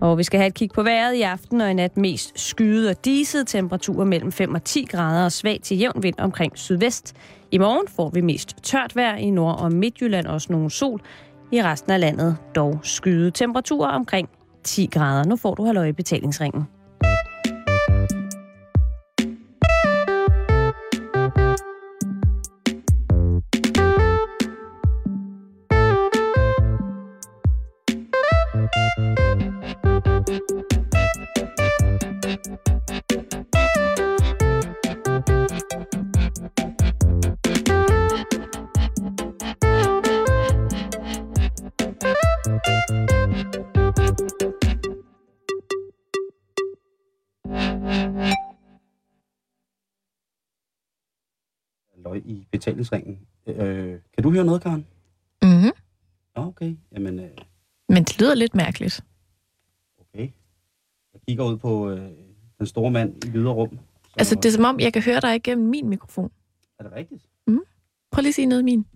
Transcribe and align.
Og 0.00 0.18
vi 0.18 0.22
skal 0.22 0.40
have 0.40 0.48
et 0.48 0.54
kig 0.54 0.70
på 0.74 0.82
vejret 0.82 1.14
i 1.14 1.22
aften 1.22 1.60
og 1.60 1.70
i 1.70 1.74
nat 1.74 1.96
mest 1.96 2.40
skyet 2.40 2.90
og 2.90 3.04
diset 3.04 3.46
temperaturer 3.46 4.04
mellem 4.04 4.32
5 4.32 4.54
og 4.54 4.64
10 4.64 4.86
grader 4.90 5.24
og 5.24 5.32
svag 5.32 5.60
til 5.62 5.78
jævn 5.78 6.02
vind 6.02 6.14
omkring 6.18 6.58
sydvest. 6.58 7.16
I 7.50 7.58
morgen 7.58 7.88
får 7.96 8.10
vi 8.10 8.20
mest 8.20 8.56
tørt 8.62 8.96
vejr 8.96 9.16
i 9.16 9.30
Nord- 9.30 9.60
og 9.60 9.72
Midtjylland, 9.72 10.26
også 10.26 10.48
nogen 10.50 10.70
sol. 10.70 11.00
I 11.52 11.62
resten 11.62 11.92
af 11.92 12.00
landet 12.00 12.36
dog 12.54 12.78
skyde 12.82 13.30
temperaturer 13.30 13.88
omkring 13.88 14.28
10 14.64 14.86
grader. 14.86 15.24
Nu 15.24 15.36
får 15.36 15.54
du 15.54 15.64
halvøje 15.64 15.92
betalingsringen. 15.92 16.75
Betalingsringen. 52.70 53.18
Øh, 53.46 53.98
kan 54.14 54.22
du 54.22 54.30
høre 54.30 54.44
noget, 54.44 54.62
Karen? 54.62 54.86
Ja, 56.36 56.46
okay. 56.46 56.76
Jamen, 56.92 57.18
øh, 57.20 57.28
Men 57.88 58.04
det 58.04 58.20
lyder 58.20 58.34
lidt 58.34 58.54
mærkeligt. 58.54 59.04
okay. 60.00 60.28
Jeg 61.12 61.20
kigger 61.28 61.44
ud 61.44 61.56
på 61.56 61.90
øh, 61.90 62.10
den 62.58 62.66
store 62.66 62.90
mand 62.90 63.24
i 63.24 63.30
videre 63.30 63.52
rum. 63.52 63.78
Så, 64.04 64.14
Altså, 64.18 64.34
det 64.34 64.44
er 64.44 64.50
som 64.52 64.64
om, 64.64 64.80
jeg 64.80 64.92
kan 64.92 65.02
høre 65.02 65.20
dig 65.20 65.34
igennem 65.36 65.68
min 65.68 65.88
mikrofon. 65.88 66.30
Er 66.78 66.82
det 66.82 66.92
rigtigt? 66.92 67.22
Prøv 68.12 68.20
lige 68.20 68.28
at 68.28 68.34
sige 68.34 68.46
noget 68.46 68.64
min. 68.64 68.86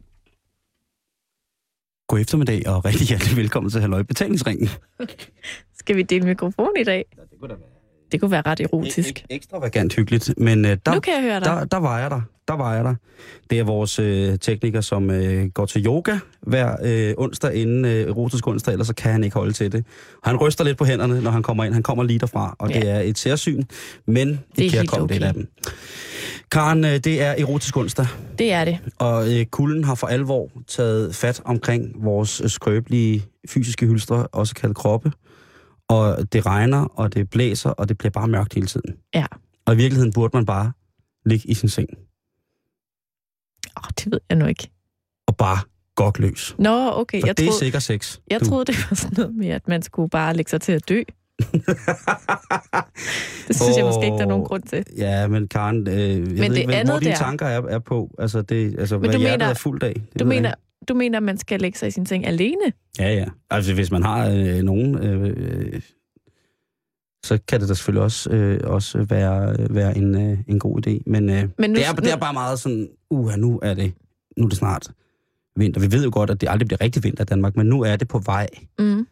God 2.08 2.20
eftermiddag 2.20 2.68
og 2.68 2.84
rigtig 2.84 3.06
hjertelig 3.08 3.36
velkommen 3.36 3.70
til 3.70 3.80
Halløj 3.80 4.02
Betalingsringen. 4.02 4.68
Skal 5.80 5.96
vi 5.96 6.02
dele 6.02 6.26
mikrofon 6.26 6.70
i 6.80 6.84
dag? 6.84 7.04
Ja, 7.16 7.22
det 7.22 7.38
kunne 7.40 7.48
da 7.48 7.54
være 7.54 7.68
Det 8.12 8.20
kunne 8.20 8.30
være 8.30 8.42
ret 8.46 8.60
erotisk. 8.60 9.18
ek- 9.18 9.26
ekstravagant 9.30 9.94
hyggeligt, 9.96 10.34
men 10.38 10.64
øh, 10.64 10.78
der, 10.86 10.94
Nu 10.94 11.00
kan 11.00 11.14
jeg 11.14 11.22
høre 11.22 11.34
dig. 11.40 11.44
der, 11.44 11.64
der 11.64 11.76
var 11.76 11.98
jeg 11.98 12.10
der. 12.10 12.20
Der 12.50 12.56
var 12.56 12.74
jeg 12.74 12.84
der. 12.84 12.94
Det 13.50 13.58
er 13.58 13.64
vores 13.64 13.98
øh, 13.98 14.38
tekniker, 14.38 14.80
som 14.80 15.10
øh, 15.10 15.46
går 15.48 15.66
til 15.66 15.86
yoga 15.86 16.18
hver 16.42 16.76
øh, 16.84 17.14
onsdag 17.18 17.54
inden 17.54 17.84
øh, 17.84 17.90
erotisk 18.06 18.46
onsdag, 18.46 18.72
ellers 18.72 18.86
så 18.86 18.94
kan 18.94 19.12
han 19.12 19.24
ikke 19.24 19.34
holde 19.36 19.52
til 19.52 19.72
det. 19.72 19.84
Han 20.24 20.36
ryster 20.36 20.64
lidt 20.64 20.78
på 20.78 20.84
hænderne, 20.84 21.20
når 21.20 21.30
han 21.30 21.42
kommer 21.42 21.64
ind. 21.64 21.74
Han 21.74 21.82
kommer 21.82 22.04
lige 22.04 22.18
derfra, 22.18 22.56
og 22.58 22.70
Ja. 22.70 22.80
det 22.80 22.90
er 22.90 23.00
et 23.00 23.18
særsyn, 23.18 23.62
men 24.06 24.40
Det 24.56 24.70
kan 24.72 24.86
komme 24.86 25.04
okay. 25.04 25.14
det 25.14 25.22
okay. 25.22 25.28
af 25.28 25.34
dem. 25.34 25.48
Karen, 26.50 26.84
øh, 26.84 26.90
det 26.98 27.22
er 27.22 27.30
erotisk 27.38 27.76
onsdag, 27.76 28.06
Det 28.38 28.52
er 28.52 28.64
det. 28.64 28.78
og 28.98 29.38
øh, 29.38 29.46
kulden 29.46 29.84
har 29.84 29.94
for 29.94 30.06
alvor 30.06 30.50
taget 30.68 31.14
fat 31.14 31.40
omkring 31.44 32.04
vores 32.04 32.40
øh, 32.40 32.48
skrøbelige 32.48 33.24
fysiske 33.48 33.86
hylstre, 33.86 34.26
også 34.26 34.54
kaldet 34.54 34.76
kroppe. 34.76 35.12
Og 35.88 36.32
det 36.32 36.46
regner, 36.46 36.84
og 36.84 37.14
det 37.14 37.30
blæser, 37.30 37.70
og 37.70 37.88
det 37.88 37.98
bliver 37.98 38.10
bare 38.10 38.28
mørkt 38.28 38.54
hele 38.54 38.66
tiden. 38.66 38.94
Ja. 39.14 39.24
Og 39.66 39.74
i 39.74 39.76
virkeligheden 39.76 40.12
burde 40.12 40.36
man 40.36 40.46
bare 40.46 40.72
ligge 41.26 41.48
i 41.48 41.54
sin 41.54 41.68
seng 41.68 41.88
Åh, 43.76 43.88
det 43.98 44.12
ved 44.12 44.20
jeg 44.28 44.38
nu 44.38 44.46
ikke. 44.46 44.68
og 45.28 45.36
bare 45.36 45.58
gok 45.96 46.18
løs. 46.18 46.54
Nå, 46.58 46.90
okay. 46.92 47.20
For 47.20 47.26
Jeg 47.26 47.36
det 47.38 47.42
er 47.44 47.48
troede, 47.48 47.58
sikker 47.58 47.78
sex. 47.78 48.18
jeg 48.30 48.40
du. 48.40 48.44
troede, 48.44 48.64
det 48.64 48.76
var 48.90 48.94
sådan 48.94 49.14
noget 49.18 49.34
med, 49.36 49.48
at 49.48 49.68
man 49.68 49.82
skulle 49.82 50.10
bare 50.10 50.34
lægge 50.36 50.50
sig 50.50 50.60
til 50.60 50.72
at 50.72 50.88
dø. 50.88 51.02
Det 53.48 53.56
synes 53.56 53.70
oh. 53.72 53.76
jeg 53.78 53.84
måske 53.84 54.04
ikke, 54.04 54.16
der 54.16 54.22
er 54.24 54.28
nogen 54.28 54.44
grund 54.44 54.62
til. 54.62 54.84
Ja, 54.96 55.26
men 55.28 55.48
Karen, 55.48 55.88
øh, 55.88 55.94
jeg 55.94 56.00
ved 56.00 56.16
det 56.20 56.26
ikke, 56.26 56.36
hvad, 56.38 56.64
hvor 56.64 56.72
andet 56.74 57.00
dine 57.00 57.10
der- 57.10 57.16
tanker 57.16 57.46
er, 57.46 57.62
er 57.62 57.78
på. 57.78 58.10
Altså, 58.18 58.42
det, 58.42 58.74
altså 58.78 58.94
Men 58.98 59.00
hvad 59.04 59.12
du 59.12 59.18
hjertet 59.18 59.38
mener- 59.38 59.50
er 59.50 59.54
fuldt 59.54 59.82
af. 59.82 59.94
Det 60.12 60.20
Du 60.20 60.24
mener, 60.24 60.54
du 60.88 60.94
mener, 60.94 61.16
at 61.18 61.22
man 61.22 61.38
skal 61.38 61.60
lægge 61.60 61.78
sig 61.78 61.88
i 61.88 61.90
sin 61.90 62.06
seng 62.06 62.26
alene? 62.26 62.72
Ja, 62.98 63.12
ja. 63.14 63.24
Altså, 63.50 63.74
hvis 63.74 63.90
man 63.90 64.02
har 64.02 64.28
øh, 64.28 64.62
nogen... 64.62 64.98
Øh, 64.98 65.34
øh, 65.36 65.80
så 67.24 67.38
kan 67.48 67.60
det 67.60 67.68
da 67.68 67.74
selvfølgelig 67.74 68.02
også, 68.02 68.30
øh, 68.30 68.60
også 68.64 69.02
være, 69.08 69.56
være 69.74 69.96
en, 69.98 70.30
øh, 70.32 70.38
en 70.48 70.58
god 70.58 70.86
idé. 70.86 71.02
Men, 71.06 71.30
øh, 71.30 71.48
Men 71.58 71.70
nu- 71.70 71.76
det, 71.76 71.86
er, 71.86 71.92
det 71.92 72.12
er 72.12 72.16
bare 72.16 72.32
meget 72.32 72.58
sådan, 72.58 72.88
uha, 73.10 73.36
nu 73.36 73.60
er 73.62 73.74
det, 73.74 73.92
nu 74.36 74.44
er 74.44 74.48
det 74.48 74.58
snart 74.58 74.88
vinter. 75.56 75.80
Vi 75.80 75.92
ved 75.92 76.04
jo 76.04 76.10
godt, 76.12 76.30
at 76.30 76.40
det 76.40 76.48
aldrig 76.48 76.68
bliver 76.68 76.80
rigtig 76.80 77.04
vinter 77.04 77.22
i 77.22 77.26
Danmark, 77.26 77.56
men 77.56 77.66
nu 77.66 77.82
er 77.82 77.96
det 77.96 78.08
på 78.08 78.18
vej. 78.18 78.46
Mm. 78.78 79.06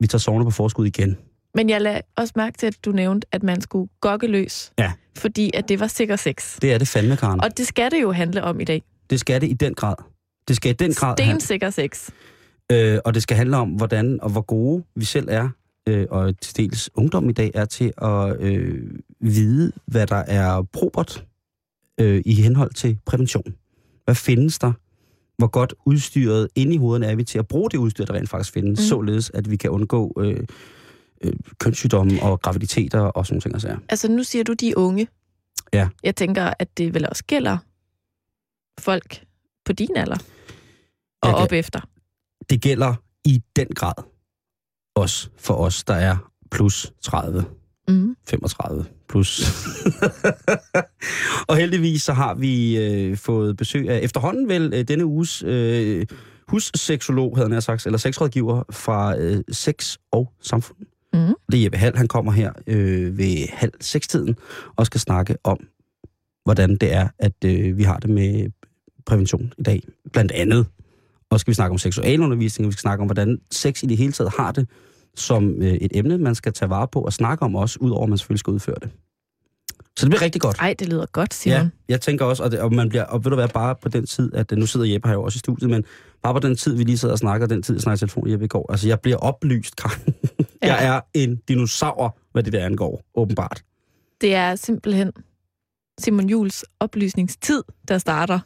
Vi 0.00 0.06
tager 0.06 0.18
sovende 0.18 0.44
på 0.44 0.50
forskud 0.50 0.86
igen. 0.86 1.16
Men 1.54 1.70
jeg 1.70 1.80
lagde 1.80 2.00
også 2.16 2.32
mærke 2.36 2.58
til, 2.58 2.66
at 2.66 2.76
du 2.84 2.92
nævnte, 2.92 3.26
at 3.32 3.42
man 3.42 3.60
skulle 3.60 3.88
gokke 4.00 4.26
løs. 4.26 4.72
Ja. 4.78 4.92
Fordi 5.16 5.50
at 5.54 5.68
det 5.68 5.80
var 5.80 5.86
sikker 5.86 6.16
sex. 6.16 6.58
Det 6.62 6.72
er 6.72 6.78
det 6.78 6.88
fandme, 6.88 7.16
Karen. 7.16 7.40
Og 7.40 7.58
det 7.58 7.66
skal 7.66 7.90
det 7.90 8.02
jo 8.02 8.12
handle 8.12 8.42
om 8.42 8.60
i 8.60 8.64
dag. 8.64 8.82
Det 9.10 9.20
skal 9.20 9.40
det 9.40 9.48
i 9.50 9.52
den 9.52 9.74
grad. 9.74 9.94
Det 10.48 10.56
skal 10.56 10.70
i 10.70 10.74
den 10.74 10.92
grad 10.94 11.14
handle, 11.20 11.40
Stensikker 11.40 11.70
sex. 11.70 12.10
øh, 12.72 12.98
og 13.04 13.14
det 13.14 13.22
skal 13.22 13.36
handle 13.36 13.56
om, 13.56 13.68
hvordan 13.70 14.18
og 14.22 14.30
hvor 14.30 14.40
gode 14.40 14.84
vi 14.96 15.04
selv 15.04 15.26
er, 15.30 15.48
øh, 15.88 16.06
og 16.10 16.40
til 16.40 16.56
dels 16.56 16.90
ungdom 16.94 17.28
i 17.30 17.32
dag 17.32 17.50
er 17.54 17.64
til 17.64 17.92
at 18.02 18.40
øh, 18.40 18.90
vide, 19.20 19.72
hvad 19.86 20.06
der 20.06 20.16
er 20.16 20.62
probert 20.62 21.24
øh, 22.00 22.22
i 22.26 22.34
henhold 22.34 22.74
til 22.74 22.98
prævention. 23.06 23.54
Hvad 24.04 24.14
findes 24.14 24.58
der? 24.58 24.72
Hvor 25.38 25.46
godt 25.46 25.74
udstyret 25.86 26.48
inde 26.54 26.74
i 26.74 26.78
hovederne 26.78 27.06
er 27.06 27.14
vi 27.16 27.24
til 27.24 27.38
at 27.38 27.48
bruge 27.48 27.70
det 27.70 27.78
udstyr, 27.78 28.04
der 28.04 28.14
rent 28.14 28.28
faktisk 28.28 28.52
findes, 28.52 28.78
Mm. 28.80 28.84
således 28.86 29.30
at 29.34 29.50
vi 29.50 29.56
kan 29.56 29.70
undgå 29.70 30.12
øh, 30.20 30.46
øh, 31.20 31.32
kønssygdomme 31.58 32.22
og 32.22 32.40
graviditeter 32.40 33.00
og 33.00 33.26
sådan 33.26 33.34
nogle 33.34 33.42
ting. 33.42 33.54
Altså. 33.54 33.76
Altså, 33.88 34.08
nu 34.12 34.22
siger 34.22 34.44
du, 34.44 34.52
de 34.52 34.76
unge. 34.78 35.08
Ja. 35.72 35.88
Jeg 36.04 36.16
tænker, 36.16 36.52
at 36.58 36.78
det 36.78 36.94
vel 36.94 37.08
også 37.08 37.24
gælder 37.24 37.58
folk 38.80 39.24
på 39.64 39.72
din 39.72 39.96
alder. 39.96 40.16
Og 41.22 41.28
Jeg 41.28 41.34
kan- 41.34 41.42
op 41.42 41.52
efter. 41.52 41.80
Det 42.50 42.60
gælder 42.62 42.94
i 43.24 43.42
den 43.56 43.66
grad 43.66 43.92
også 44.98 45.28
for 45.38 45.54
os, 45.54 45.84
der 45.84 45.94
er 45.94 46.16
plus 46.50 46.92
30. 47.02 47.44
Mm. 47.88 48.16
35 48.28 48.84
plus. 49.08 49.40
og 51.48 51.56
heldigvis 51.56 52.02
så 52.02 52.12
har 52.12 52.34
vi 52.34 52.78
øh, 52.78 53.16
fået 53.16 53.56
besøg 53.56 53.88
af 53.88 54.00
efterhånden 54.02 54.48
vel 54.48 54.72
øh, 54.74 54.88
denne 54.88 55.06
uges 55.06 55.42
øh, 55.46 56.06
husseksolog, 56.48 57.36
havde 57.36 57.52
jeg 57.52 57.62
sagt, 57.62 57.86
eller 57.86 57.98
sexrådgiver 57.98 58.62
fra 58.70 59.18
øh, 59.18 59.44
Sex 59.50 59.96
og 60.12 60.32
Samfund. 60.40 60.78
Mm. 61.12 61.34
Det 61.52 61.58
er 61.58 61.62
Jeppe 61.62 61.78
Hall, 61.78 61.96
han 61.96 62.08
kommer 62.08 62.32
her 62.32 62.52
øh, 62.66 63.18
ved 63.18 63.48
halv 63.52 63.72
seks-tiden 63.80 64.36
og 64.76 64.86
skal 64.86 65.00
snakke 65.00 65.36
om, 65.44 65.58
hvordan 66.44 66.76
det 66.76 66.92
er, 66.92 67.08
at 67.18 67.44
øh, 67.44 67.78
vi 67.78 67.82
har 67.82 67.98
det 67.98 68.10
med 68.10 68.50
prævention 69.06 69.52
i 69.58 69.62
dag. 69.62 69.82
Blandt 70.12 70.32
andet. 70.32 70.66
Og 71.30 71.40
skal 71.40 71.50
vi 71.50 71.54
snakke 71.54 71.72
om 71.72 71.78
seksualundervisning, 71.78 72.66
og 72.66 72.68
vi 72.68 72.72
skal 72.72 72.80
snakke 72.80 73.00
om, 73.00 73.06
hvordan 73.06 73.38
sex 73.50 73.82
i 73.82 73.86
det 73.86 73.96
hele 73.96 74.12
taget 74.12 74.32
har 74.38 74.52
det 74.52 74.68
som 75.18 75.62
øh, 75.62 75.74
et 75.74 75.90
emne, 75.94 76.18
man 76.18 76.34
skal 76.34 76.52
tage 76.52 76.70
vare 76.70 76.88
på 76.88 77.00
og 77.00 77.12
snakke 77.12 77.44
om 77.44 77.56
også, 77.56 77.78
udover 77.80 78.02
at 78.02 78.08
man 78.08 78.18
selvfølgelig 78.18 78.40
skal 78.40 78.50
udføre 78.50 78.76
det. 78.82 78.90
Så 79.96 80.04
det 80.04 80.10
bliver 80.10 80.22
rigtig 80.22 80.40
godt. 80.40 80.56
Ej, 80.60 80.74
det 80.78 80.88
lyder 80.88 81.06
godt, 81.06 81.34
Simon. 81.34 81.58
Ja, 81.58 81.68
jeg 81.88 82.00
tænker 82.00 82.24
også, 82.24 82.42
og, 82.42 82.50
det, 82.50 82.60
og 82.60 82.74
man 82.74 82.88
bliver, 82.88 83.04
og 83.04 83.24
ved 83.24 83.30
du 83.30 83.34
hvad, 83.34 83.48
bare 83.48 83.74
på 83.82 83.88
den 83.88 84.06
tid, 84.06 84.34
at 84.34 84.50
nu 84.50 84.66
sidder 84.66 84.86
Jeppe 84.86 85.08
her 85.08 85.14
jo 85.14 85.22
også 85.22 85.36
i 85.36 85.38
studiet, 85.38 85.70
men 85.70 85.84
bare 86.22 86.34
på 86.34 86.40
den 86.40 86.56
tid, 86.56 86.76
vi 86.76 86.84
lige 86.84 86.98
sidder 86.98 87.12
og 87.12 87.18
snakker, 87.18 87.46
den 87.46 87.62
tid, 87.62 87.74
jeg 87.74 87.82
snakker 87.82 87.96
i 87.96 87.98
telefon 87.98 88.30
Jeppe 88.30 88.44
i 88.44 88.48
går, 88.48 88.72
altså 88.72 88.88
jeg 88.88 89.00
bliver 89.00 89.16
oplyst, 89.16 89.76
Karen. 89.76 90.14
Ja. 90.62 90.74
Jeg 90.74 90.96
er 90.96 91.00
en 91.14 91.36
dinosaur, 91.48 92.18
hvad 92.32 92.42
det 92.42 92.52
der 92.52 92.64
angår, 92.64 93.02
åbenbart. 93.14 93.62
Det 94.20 94.34
er 94.34 94.54
simpelthen 94.54 95.12
Simon 96.00 96.28
Jules 96.28 96.64
oplysningstid, 96.80 97.62
der 97.88 97.98
starter. 97.98 98.40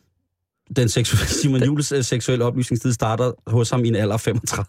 Den 0.77 0.89
seksuelle, 0.89 1.27
Simon 1.43 1.63
Jules 1.65 1.93
øh, 1.93 2.05
seksuelle 2.05 2.45
oplysningstid 2.45 2.93
starter 2.93 3.33
hos 3.51 3.71
ham 3.71 3.85
i 3.85 3.89
en 3.89 3.95
alder 3.95 4.15
af 4.15 4.21
35. 4.21 4.67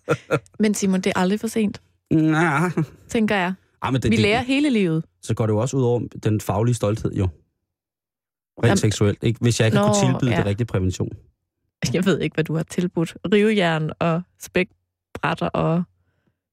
Men 0.62 0.74
Simon, 0.74 1.00
det 1.00 1.12
er 1.16 1.20
aldrig 1.20 1.40
for 1.40 1.46
sent, 1.46 1.82
ja. 2.10 2.70
tænker 3.08 3.36
jeg. 3.36 3.54
Ah, 3.82 3.92
men 3.92 4.02
det, 4.02 4.10
Vi 4.10 4.16
det, 4.16 4.22
lærer 4.22 4.42
hele 4.42 4.70
livet. 4.70 5.04
så 5.22 5.34
går 5.34 5.46
det 5.46 5.52
jo 5.52 5.58
også 5.58 5.76
ud 5.76 5.82
over 5.82 6.00
den 6.22 6.40
faglige 6.40 6.74
stolthed, 6.74 7.12
jo. 7.14 7.24
Rent 8.58 8.66
Jamen- 8.66 8.76
seksuelt, 8.76 9.18
ikke? 9.22 9.38
Hvis 9.40 9.60
jeg 9.60 9.66
ikke 9.66 9.78
Nå, 9.78 9.86
kunne 9.86 10.12
tilbyde 10.12 10.30
ja. 10.30 10.36
det 10.36 10.46
rigtige 10.46 10.66
prævention. 10.66 11.08
Jeg 11.92 12.04
ved 12.04 12.20
ikke, 12.20 12.34
hvad 12.34 12.44
du 12.44 12.56
har 12.56 12.62
tilbudt. 12.62 13.16
Rivejern 13.32 13.90
og 13.98 14.22
spækbrætter 14.42 15.46
og 15.48 15.82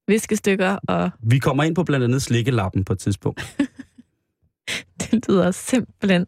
viskestykker, 0.08 0.78
og 0.88 1.10
Vi 1.22 1.38
kommer 1.38 1.62
ind 1.64 1.74
på 1.74 1.84
blandt 1.84 2.04
andet 2.04 2.22
slikkelappen 2.22 2.84
på 2.84 2.92
et 2.92 2.98
tidspunkt. 2.98 3.56
det 5.00 5.28
lyder 5.28 5.50
simpelthen 5.50 6.26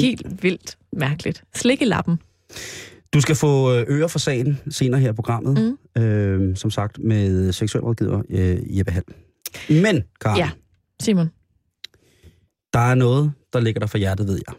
helt 0.00 0.42
vildt 0.42 0.78
mærkeligt. 0.92 1.44
Slikkelappen. 1.54 2.18
Du 3.14 3.20
skal 3.20 3.36
få 3.36 3.74
øh, 3.74 3.84
øre 3.88 4.08
for 4.08 4.18
sagen 4.18 4.58
senere 4.70 5.00
her 5.00 5.10
i 5.10 5.12
programmet. 5.14 5.78
Mm. 5.96 6.02
Øh, 6.02 6.56
som 6.56 6.70
sagt 6.70 6.98
med 6.98 7.52
seksuelrådgiver 7.52 8.22
øh, 8.30 8.78
Jeppe 8.78 8.92
Hall. 8.92 9.04
Men, 9.70 10.02
Karen, 10.20 10.38
Ja. 10.38 10.50
Simon, 11.00 11.30
der 12.72 12.78
er 12.78 12.94
noget, 12.94 13.32
der 13.52 13.60
ligger 13.60 13.78
der 13.78 13.86
for 13.86 13.98
hjertet, 13.98 14.26
ved 14.28 14.40
jeg. 14.46 14.54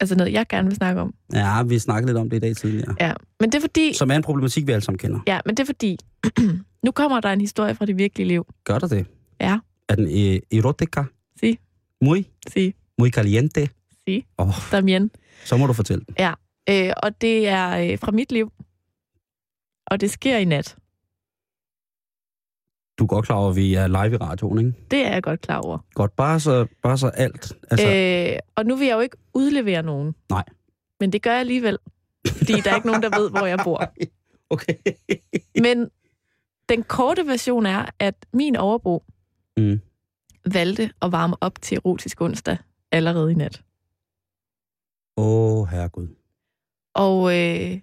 Altså 0.00 0.14
noget, 0.16 0.32
jeg 0.32 0.46
gerne 0.48 0.68
vil 0.68 0.76
snakke 0.76 1.00
om. 1.00 1.14
Ja, 1.32 1.62
vi 1.62 1.78
snakkede 1.78 2.12
lidt 2.12 2.18
om 2.18 2.30
det 2.30 2.36
i 2.36 2.40
dag 2.40 2.56
tidligere. 2.56 2.94
Ja, 3.00 3.12
men 3.40 3.52
det 3.52 3.56
er 3.58 3.60
fordi... 3.60 3.94
Som 3.94 4.10
er 4.10 4.14
en 4.16 4.22
problematik, 4.22 4.66
vi 4.66 4.72
alle 4.72 4.84
sammen 4.84 4.98
kender. 4.98 5.20
Ja, 5.26 5.40
men 5.46 5.56
det 5.56 5.62
er 5.62 5.66
fordi... 5.66 5.98
nu 6.84 6.90
kommer 6.90 7.20
der 7.20 7.28
en 7.32 7.40
historie 7.40 7.74
fra 7.74 7.86
det 7.86 7.98
virkelige 7.98 8.28
liv. 8.28 8.46
Gør 8.64 8.78
der 8.78 8.86
det? 8.86 9.06
Ja. 9.40 9.58
Er 9.88 9.94
den 9.94 10.04
øh, 10.04 10.58
erotica? 10.58 11.04
Si. 11.40 11.58
Muy? 12.00 12.24
Sig, 12.52 12.74
Muy 13.02 13.10
caliente? 13.10 13.68
si, 14.08 14.26
oh, 14.38 14.54
Damien. 14.72 15.10
så 15.44 15.56
må 15.56 15.66
du 15.66 15.72
fortælle 15.72 16.04
den. 16.08 16.34
Øh, 16.68 16.92
og 17.02 17.20
det 17.20 17.48
er 17.48 17.92
øh, 17.92 17.98
fra 17.98 18.12
mit 18.12 18.32
liv. 18.32 18.52
Og 19.86 20.00
det 20.00 20.10
sker 20.10 20.36
i 20.38 20.44
nat. 20.44 20.76
Du 22.98 23.04
er 23.04 23.08
godt 23.08 23.26
klar 23.26 23.36
over, 23.36 23.50
at 23.50 23.56
vi 23.56 23.74
er 23.74 23.86
live 23.86 24.14
i 24.14 24.16
radioen, 24.16 24.58
ikke? 24.58 24.72
Det 24.90 25.06
er 25.06 25.12
jeg 25.12 25.22
godt 25.22 25.40
klar 25.40 25.58
over. 25.60 25.78
Godt, 25.94 26.16
bare 26.16 26.40
så, 26.40 26.66
bare 26.82 26.98
så 26.98 27.08
alt. 27.08 27.52
Altså. 27.70 27.88
Øh, 28.32 28.38
og 28.56 28.66
nu 28.66 28.76
vil 28.76 28.86
jeg 28.86 28.94
jo 28.94 29.00
ikke 29.00 29.16
udlevere 29.34 29.82
nogen. 29.82 30.14
Nej. 30.30 30.44
Men 31.00 31.12
det 31.12 31.22
gør 31.22 31.30
jeg 31.30 31.40
alligevel. 31.40 31.78
Fordi 32.28 32.52
der 32.52 32.70
er 32.70 32.74
ikke 32.74 32.86
nogen, 32.86 33.02
der 33.02 33.18
ved, 33.20 33.30
hvor 33.30 33.46
jeg 33.46 33.58
bor. 33.64 33.84
Okay. 34.50 34.74
Men 35.60 35.90
den 36.68 36.82
korte 36.82 37.26
version 37.26 37.66
er, 37.66 37.84
at 37.98 38.14
min 38.32 38.56
overbo 38.56 39.04
Mm. 39.56 39.80
valgte 40.52 40.90
at 41.02 41.12
varme 41.12 41.36
op 41.40 41.62
til 41.62 41.76
erotisk 41.76 42.20
onsdag 42.20 42.56
allerede 42.92 43.32
i 43.32 43.34
nat. 43.34 43.62
Åh, 45.16 45.60
oh, 45.60 45.68
herregud. 45.68 46.08
Og 46.94 47.38
øh, 47.38 47.80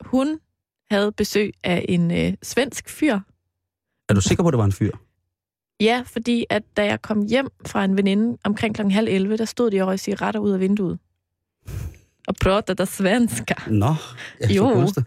hun 0.00 0.40
havde 0.90 1.12
besøg 1.12 1.52
af 1.64 1.84
en 1.88 2.10
øh, 2.10 2.34
svensk 2.42 2.88
fyr. 2.88 3.18
Er 4.08 4.14
du 4.14 4.20
sikker 4.20 4.44
på, 4.44 4.48
at 4.48 4.52
det 4.52 4.58
var 4.58 4.64
en 4.64 4.72
fyr? 4.72 4.90
Ja, 5.80 6.02
fordi 6.06 6.46
at 6.50 6.62
da 6.76 6.84
jeg 6.84 7.02
kom 7.02 7.26
hjem 7.26 7.48
fra 7.66 7.84
en 7.84 7.96
veninde 7.96 8.38
omkring 8.44 8.74
klokken 8.74 8.90
halv 8.92 9.08
11, 9.08 9.36
der 9.36 9.44
stod 9.44 9.70
de 9.70 9.80
og 9.82 9.88
røg 9.88 10.00
cigaretter 10.00 10.40
ud 10.40 10.50
af 10.50 10.60
vinduet. 10.60 10.98
Og 12.28 12.34
pratede 12.40 12.76
der 12.76 12.84
svenska. 12.84 13.54
Nå, 13.70 13.94
jeg 14.40 14.50
Jo. 14.50 14.68
jo. 14.70 14.86
det. 14.86 15.04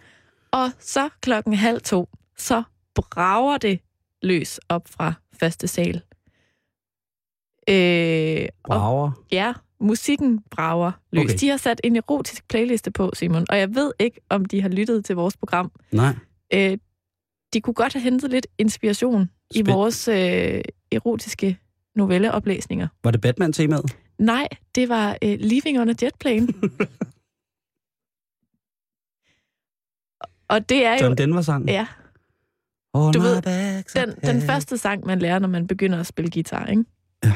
Og 0.51 0.69
så 0.79 1.09
klokken 1.21 1.53
halv 1.53 1.81
to, 1.81 2.09
så 2.37 2.63
brager 2.95 3.57
det 3.57 3.79
løs 4.21 4.59
op 4.69 4.87
fra 4.87 5.13
første 5.39 5.67
sal. 5.67 6.01
Øh, 7.69 8.47
og 8.63 8.79
Brager. 8.79 9.11
ja, 9.31 9.53
musikken 9.79 10.39
brager 10.51 10.91
løs. 11.11 11.23
Okay. 11.23 11.37
De 11.39 11.49
har 11.49 11.57
sat 11.57 11.81
en 11.83 11.95
erotisk 11.95 12.47
playliste 12.47 12.91
på, 12.91 13.11
Simon, 13.13 13.45
og 13.49 13.57
jeg 13.59 13.75
ved 13.75 13.91
ikke, 13.99 14.19
om 14.29 14.45
de 14.45 14.61
har 14.61 14.69
lyttet 14.69 15.05
til 15.05 15.15
vores 15.15 15.37
program. 15.37 15.71
Nej. 15.91 16.15
Øh, 16.53 16.77
de 17.53 17.61
kunne 17.61 17.73
godt 17.73 17.93
have 17.93 18.01
hentet 18.03 18.31
lidt 18.31 18.47
inspiration 18.57 19.29
i 19.55 19.59
Spænd- 19.59 19.73
vores 19.73 20.07
øh, 20.07 20.61
erotiske 20.91 21.57
novelleoplæsninger. 21.95 22.87
Var 23.03 23.11
det 23.11 23.21
Batman-temaet? 23.21 23.97
Nej, 24.19 24.47
det 24.75 24.89
var 24.89 25.17
øh, 25.23 25.37
Leaving 25.39 25.79
on 25.79 25.89
a 25.89 25.93
Jet 26.01 26.15
Plane. 26.19 26.47
og 30.49 30.69
det 30.69 30.85
er 30.85 30.93
jo... 30.93 31.05
John 31.05 31.17
Denver-sang? 31.17 31.65
Ja, 31.69 31.87
Oh, 32.93 33.13
Du 33.13 33.19
ved, 33.19 33.41
den, 33.95 34.15
den 34.23 34.41
første 34.41 34.77
sang, 34.77 35.05
man 35.05 35.19
lærer, 35.19 35.39
når 35.39 35.47
man 35.47 35.67
begynder 35.67 35.99
at 35.99 36.05
spille 36.05 36.31
guitar, 36.31 36.65
ikke? 36.65 36.85
Ja. 37.23 37.33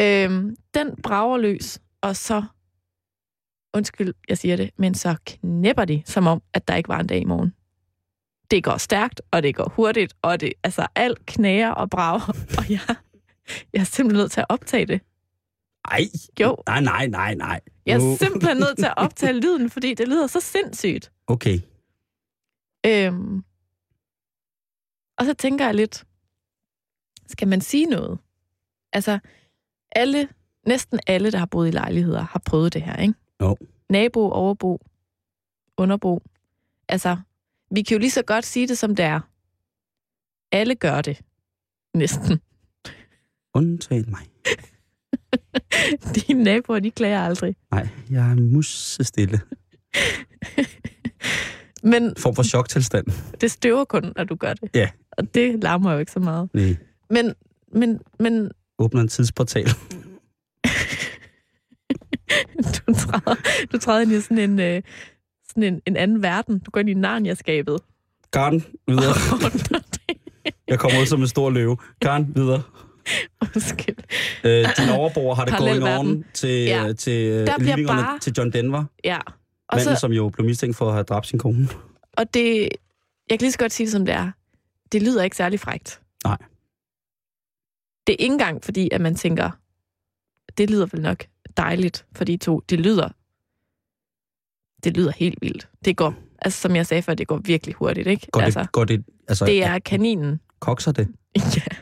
Øhm, 0.00 0.56
den 0.74 1.02
brager 1.02 1.38
løs, 1.38 1.80
og 2.00 2.16
så, 2.16 2.44
undskyld, 3.74 4.14
jeg 4.28 4.38
siger 4.38 4.56
det, 4.56 4.70
men 4.78 4.94
så 4.94 5.16
knæpper 5.26 5.84
de, 5.84 6.02
som 6.06 6.26
om, 6.26 6.42
at 6.52 6.68
der 6.68 6.76
ikke 6.76 6.88
var 6.88 7.00
en 7.00 7.06
dag 7.06 7.20
i 7.20 7.24
morgen. 7.24 7.54
Det 8.50 8.64
går 8.64 8.76
stærkt, 8.76 9.22
og 9.30 9.42
det 9.42 9.54
går 9.54 9.68
hurtigt, 9.68 10.14
og 10.22 10.40
det, 10.40 10.52
altså 10.62 10.86
alt 10.94 11.26
knager 11.26 11.70
og 11.70 11.90
brager, 11.90 12.28
og 12.58 12.70
jeg, 12.70 12.96
jeg 13.72 13.80
er 13.80 13.84
simpelthen 13.84 14.22
nødt 14.22 14.32
til 14.32 14.40
at 14.40 14.46
optage 14.48 14.86
det. 14.86 15.00
Ej. 15.90 16.00
Jo. 16.40 16.56
Nej, 16.66 16.80
nej, 16.80 17.06
nej, 17.06 17.34
nej. 17.34 17.60
Jeg 17.86 17.96
er 17.96 18.16
simpelthen 18.16 18.56
nødt 18.56 18.78
til 18.78 18.84
at 18.86 18.94
optage 19.04 19.40
lyden, 19.40 19.70
fordi 19.70 19.94
det 19.94 20.08
lyder 20.08 20.26
så 20.26 20.40
sindssygt. 20.40 21.12
Okay. 21.26 21.58
Øhm, 22.86 23.44
og 25.18 25.24
så 25.24 25.34
tænker 25.34 25.64
jeg 25.64 25.74
lidt, 25.74 26.04
skal 27.26 27.48
man 27.48 27.60
sige 27.60 27.86
noget? 27.86 28.18
Altså, 28.92 29.18
alle, 29.96 30.28
næsten 30.66 31.00
alle, 31.06 31.32
der 31.32 31.38
har 31.38 31.46
boet 31.46 31.68
i 31.68 31.70
lejligheder, 31.70 32.20
har 32.22 32.42
prøvet 32.46 32.74
det 32.74 32.82
her, 32.82 32.96
ikke? 32.96 33.14
Jo. 33.42 33.56
Nabo, 33.90 34.30
overbo, 34.30 34.80
underbo. 35.76 36.22
Altså, 36.88 37.16
vi 37.70 37.82
kan 37.82 37.94
jo 37.94 37.98
lige 37.98 38.10
så 38.10 38.22
godt 38.22 38.46
sige 38.46 38.68
det, 38.68 38.78
som 38.78 38.96
det 38.96 39.04
er. 39.04 39.20
Alle 40.52 40.74
gør 40.74 41.00
det. 41.02 41.20
Næsten. 41.94 42.40
Undtagen 43.54 44.10
mig. 44.10 44.26
Dine 46.14 46.42
naboer, 46.44 46.80
de 46.80 46.90
klager 46.90 47.20
aldrig. 47.20 47.56
Nej, 47.70 47.88
jeg 48.10 48.30
er 48.30 48.34
musestille. 48.34 49.40
Men 51.82 52.16
Form 52.18 52.34
for 52.34 52.42
choktilstand. 52.42 53.06
det 53.40 53.50
støver 53.50 53.84
kun, 53.84 54.12
når 54.16 54.24
du 54.24 54.34
gør 54.34 54.54
det. 54.54 54.70
Ja. 54.74 54.90
Og 55.12 55.34
det 55.34 55.62
larmer 55.62 55.92
jo 55.92 55.98
ikke 55.98 56.12
så 56.12 56.20
meget. 56.20 56.50
Nej. 56.54 56.76
Men, 57.10 57.34
men, 57.72 58.00
men 58.20 58.50
Åbner 58.78 59.00
en 59.00 59.08
tidsportal. 59.08 59.66
du 62.86 62.94
træder, 62.94 63.34
du 63.72 63.78
træder 63.78 64.00
ind 64.00 64.12
i 64.12 64.20
sådan 64.20 64.38
en, 64.38 64.60
øh, 64.60 64.82
sådan 65.48 65.62
en, 65.62 65.80
en 65.86 65.96
anden 65.96 66.22
verden. 66.22 66.58
Du 66.58 66.70
går 66.70 66.80
ind 66.80 66.88
i 66.88 66.94
Narnia-skabet. 66.94 67.78
Garn, 68.30 68.64
videre. 68.88 69.14
Jeg 70.68 70.78
kommer 70.78 71.00
ud 71.00 71.06
som 71.06 71.20
en 71.20 71.28
stor 71.28 71.50
løve. 71.50 71.76
Garn, 72.00 72.32
videre. 72.36 72.62
Undskyld. 73.42 73.96
Øh, 74.44 74.64
din 74.78 74.88
overbor 74.88 75.34
har 75.34 75.44
det 75.44 75.50
Parallel 75.54 75.80
going 75.80 75.98
on 75.98 76.24
til, 76.34 76.64
Ja. 76.64 76.92
til 76.92 77.12
øh, 77.26 77.44
bliver 77.58 77.58
livingerne 77.76 78.02
bare- 78.02 78.18
til 78.18 78.32
John 78.38 78.52
Denver. 78.52 78.84
Ja. 79.04 79.16
Og, 79.68 79.76
Manden, 79.76 79.94
så, 79.96 80.00
som 80.00 80.12
jo 80.12 80.28
blev 80.28 80.46
mistænkt 80.46 80.76
for 80.76 80.86
at 80.88 80.92
have 80.92 81.04
dræbt 81.04 81.26
sin 81.26 81.38
kone. 81.38 81.68
og 82.16 82.34
det, 82.34 82.62
jeg 83.30 83.38
kan 83.38 83.40
lige 83.40 83.52
så 83.52 83.58
godt 83.58 83.72
sige 83.72 83.84
det, 83.84 83.92
som 83.92 84.06
det 84.06 84.14
er. 84.14 84.30
Det 84.92 85.02
lyder 85.02 85.22
ikke 85.22 85.36
særlig 85.36 85.60
frægt. 85.60 86.00
Nej. 86.24 86.36
Det 88.06 88.12
er 88.12 88.16
ikke 88.18 88.32
engang, 88.32 88.64
fordi 88.64 88.88
at 88.92 89.00
man 89.00 89.14
tænker, 89.14 89.50
det 90.58 90.70
lyder 90.70 90.86
vel 90.86 91.00
nok 91.02 91.26
dejligt 91.56 92.06
for 92.12 92.24
de 92.24 92.36
to. 92.36 92.60
Det 92.60 92.80
lyder, 92.80 93.08
det 94.84 94.96
lyder 94.96 95.12
helt 95.12 95.38
vildt. 95.42 95.68
Det 95.84 95.96
går, 95.96 96.14
altså 96.42 96.60
som 96.60 96.76
jeg 96.76 96.86
sagde 96.86 97.02
før, 97.02 97.14
det 97.14 97.26
går 97.28 97.38
virkelig 97.38 97.74
hurtigt, 97.74 98.06
ikke? 98.06 98.26
Går 98.32 98.40
altså, 98.40 98.60
det, 98.60 98.72
går 98.72 98.84
det, 98.84 99.04
altså, 99.28 99.46
det 99.46 99.64
er 99.64 99.78
kaninen. 99.78 100.40
kokser 100.60 100.92
det? 100.92 101.08
Ja. 101.36 101.76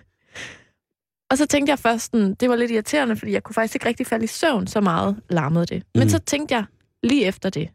Og 1.31 1.39
så 1.39 1.47
tænkte 1.47 1.71
jeg 1.71 1.79
først, 1.79 2.13
det 2.13 2.49
var 2.49 2.57
lidt 2.57 2.71
irriterende, 2.71 3.17
fordi 3.17 3.33
jeg 3.33 3.43
kunne 3.43 3.55
faktisk 3.55 3.75
ikke 3.75 3.87
rigtig 3.87 4.07
falde 4.07 4.25
i 4.25 4.27
søvn, 4.27 4.67
så 4.67 4.81
meget 4.81 5.23
larmede 5.31 5.67
det. 5.67 5.83
Men 5.95 6.03
Mm. 6.03 6.09
så 6.09 6.19
tænkte 6.19 6.55
jeg 6.55 6.65
lige 7.03 7.27
efter 7.27 7.51
det, 7.51 7.69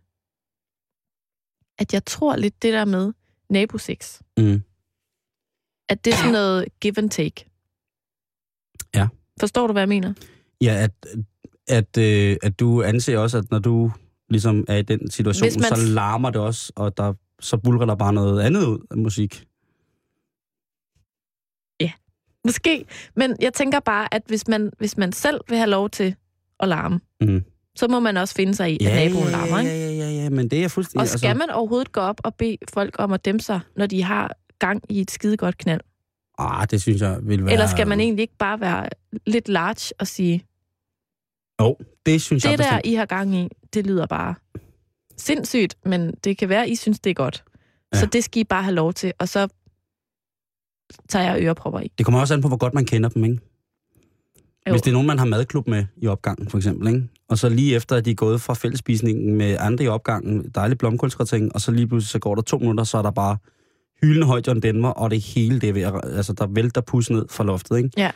at 1.77 1.93
jeg 1.93 2.05
tror 2.05 2.35
lidt 2.35 2.61
det 2.61 2.73
der 2.73 2.85
med 2.85 3.13
nabosex, 3.49 4.19
Mm. 4.37 4.63
at 5.89 6.05
det 6.05 6.13
er 6.13 6.17
sådan 6.17 6.31
noget 6.31 6.65
give 6.79 6.93
and 6.97 7.09
take. 7.09 7.48
Ja. 9.39 9.43
Forstår 9.43 9.67
du, 9.67 9.73
hvad 9.73 9.81
jeg 9.81 9.89
mener? 9.89 10.13
Ja, 10.61 10.73
at, 10.83 10.91
at, 11.67 11.97
øh, 11.97 12.37
at 12.43 12.59
du 12.59 12.83
anser 12.83 13.17
også, 13.17 13.37
at 13.37 13.51
når 13.51 13.59
du 13.59 13.91
ligesom 14.29 14.65
er 14.67 14.75
i 14.75 14.81
den 14.81 15.11
situation, 15.11 15.45
Hvis 15.47 15.57
man- 15.59 15.75
så 15.79 15.85
larmer 15.93 16.29
det 16.29 16.41
også, 16.41 16.73
og 16.75 16.97
der, 16.97 17.13
så 17.39 17.57
bulrer 17.57 17.85
der 17.85 17.95
bare 17.95 18.13
noget 18.13 18.41
andet 18.41 18.65
ud 18.65 18.85
af 18.91 18.97
musik. 18.97 19.45
Måske. 22.45 22.85
Men 23.15 23.35
jeg 23.41 23.53
tænker 23.53 23.79
bare, 23.79 24.13
at 24.13 24.21
hvis 24.27 24.47
man, 24.47 24.71
hvis 24.77 24.97
man 24.97 25.11
selv 25.11 25.39
vil 25.49 25.57
have 25.57 25.69
lov 25.69 25.89
til 25.89 26.15
at 26.59 26.67
larme, 26.67 26.99
Mm. 27.21 27.43
så 27.75 27.87
må 27.87 27.99
man 27.99 28.17
også 28.17 28.35
finde 28.35 28.55
sig 28.55 28.71
i, 28.71 28.85
at 28.85 28.93
naboen 28.93 29.23
ja, 29.25 29.31
larmer. 29.31 29.59
Ikke? 29.59 29.71
ja, 29.71 29.77
ja, 29.91 29.91
ja, 29.91 30.09
ja, 30.23 30.29
men 30.29 30.47
det 30.49 30.63
er 30.63 30.67
fuldstændig... 30.67 31.01
Og 31.01 31.07
skal 31.19 31.37
man 31.37 31.49
overhovedet 31.49 31.91
gå 31.91 31.99
op 31.99 32.21
og 32.23 32.35
bede 32.35 32.57
folk 32.73 32.95
om 32.99 33.13
at 33.13 33.25
dæmpe 33.25 33.43
sig, 33.43 33.59
når 33.75 33.85
de 33.85 34.03
har 34.03 34.31
gang 34.59 34.83
i 34.89 35.01
et 35.01 35.11
skidegodt 35.11 35.57
knald? 35.57 35.81
Ah, 36.39 36.67
det 36.71 36.81
synes 36.81 37.01
jeg 37.01 37.19
vil 37.23 37.43
være... 37.45 37.53
Eller 37.53 37.67
skal 37.67 37.87
man 37.87 37.99
egentlig 37.99 38.21
ikke 38.21 38.37
bare 38.39 38.59
være 38.59 38.89
lidt 39.27 39.49
large 39.49 39.93
og 39.99 40.07
sige, 40.07 40.45
Jo, 41.61 41.77
det 42.05 42.21
synes 42.21 42.45
jeg 42.45 42.51
det 42.51 42.59
der. 42.59 42.81
I 42.83 42.93
har 42.93 43.05
gang 43.05 43.35
i, 43.35 43.49
det 43.73 43.87
lyder 43.87 44.05
bare 44.05 44.35
sindssygt, 45.17 45.77
men 45.85 46.13
det 46.23 46.37
kan 46.37 46.49
være, 46.49 46.69
I 46.69 46.75
synes, 46.75 46.99
det 46.99 47.09
er 47.09 47.13
godt. 47.13 47.43
Ja. 47.93 47.97
Ja. 47.97 47.99
Så 47.99 48.05
det 48.05 48.23
skal 48.23 48.41
I 48.41 48.43
bare 48.43 48.63
have 48.63 48.75
lov 48.75 48.93
til, 48.93 49.13
og 49.19 49.27
så 49.29 49.47
tager 51.09 51.33
jeg 51.33 51.43
ørepropper 51.43 51.79
i. 51.79 51.91
Det 51.97 52.05
kommer 52.05 52.19
også 52.19 52.33
an 52.33 52.41
på, 52.41 52.47
hvor 52.47 52.57
godt 52.57 52.73
man 52.73 52.85
kender 52.85 53.09
dem, 53.09 53.23
ikke? 53.23 53.39
Jo. 54.67 54.71
Hvis 54.71 54.81
det 54.81 54.89
er 54.89 54.93
nogen, 54.93 55.07
man 55.07 55.19
har 55.19 55.25
madklub 55.25 55.67
med 55.67 55.85
i 55.97 56.07
opgangen, 56.07 56.49
for 56.49 56.57
eksempel, 56.57 56.87
ikke? 56.87 57.07
Og 57.29 57.37
så 57.37 57.49
lige 57.49 57.75
efter, 57.75 57.95
at 57.95 58.05
de 58.05 58.11
er 58.11 58.15
gået 58.15 58.41
fra 58.41 58.53
fællesspisningen 58.53 59.35
med 59.35 59.57
andre 59.59 59.83
i 59.83 59.87
opgangen, 59.87 60.49
dejlig 60.55 60.77
blomkålsgratin, 60.77 61.51
og 61.53 61.61
så 61.61 61.71
lige 61.71 61.87
pludselig 61.87 62.09
så 62.09 62.19
går 62.19 62.35
der 62.35 62.41
to 62.41 62.57
minutter, 62.57 62.83
så 62.83 62.97
er 62.97 63.01
der 63.01 63.11
bare 63.11 63.37
hyldende 64.01 64.27
højt 64.27 64.47
John 64.47 64.59
Denver, 64.59 64.89
og 64.89 65.11
det 65.11 65.21
hele 65.21 65.59
det 65.59 65.69
er 65.69 65.73
ved 65.73 65.81
at, 65.81 65.93
altså 66.03 66.33
der 66.33 66.47
vælter 66.47 66.81
pus 66.81 67.09
ned 67.09 67.25
fra 67.29 67.43
loftet, 67.43 67.77
ikke? 67.77 67.89
Ja. 67.97 68.11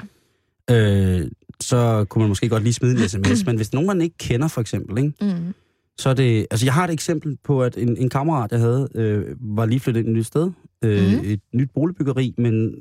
Øh, 0.72 1.32
så 1.60 2.06
kunne 2.10 2.22
man 2.22 2.30
måske 2.30 2.50
godt 2.50 2.64
lige 2.64 2.74
smide 2.74 3.04
en 3.04 3.10
sms, 3.10 3.46
men 3.46 3.56
hvis 3.56 3.74
nogen 3.74 3.88
man 3.88 4.02
ikke 4.02 4.18
kender, 4.18 4.48
for 4.48 4.62
eksempel, 4.62 4.98
ikke? 4.98 5.14
Mm. 5.22 5.54
Så 5.98 6.10
er 6.10 6.14
det, 6.14 6.48
altså 6.52 6.66
jeg 6.66 6.74
har 6.74 6.84
et 6.84 6.92
eksempel 6.92 7.38
på, 7.44 7.64
at 7.64 7.78
en, 7.78 7.98
en 7.98 8.10
kammerat, 8.10 8.52
jeg 8.52 8.60
havde, 8.60 8.88
øh, 8.96 9.36
var 9.40 9.66
lige 9.66 9.80
flyttet 9.80 10.02
ind 10.02 10.10
et 10.10 10.16
nyt 10.16 10.26
sted, 10.26 10.52
øh, 10.84 11.14
mm. 11.14 11.20
et 11.24 11.40
nyt 11.54 11.70
boligbyggeri, 11.74 12.34
men 12.38 12.76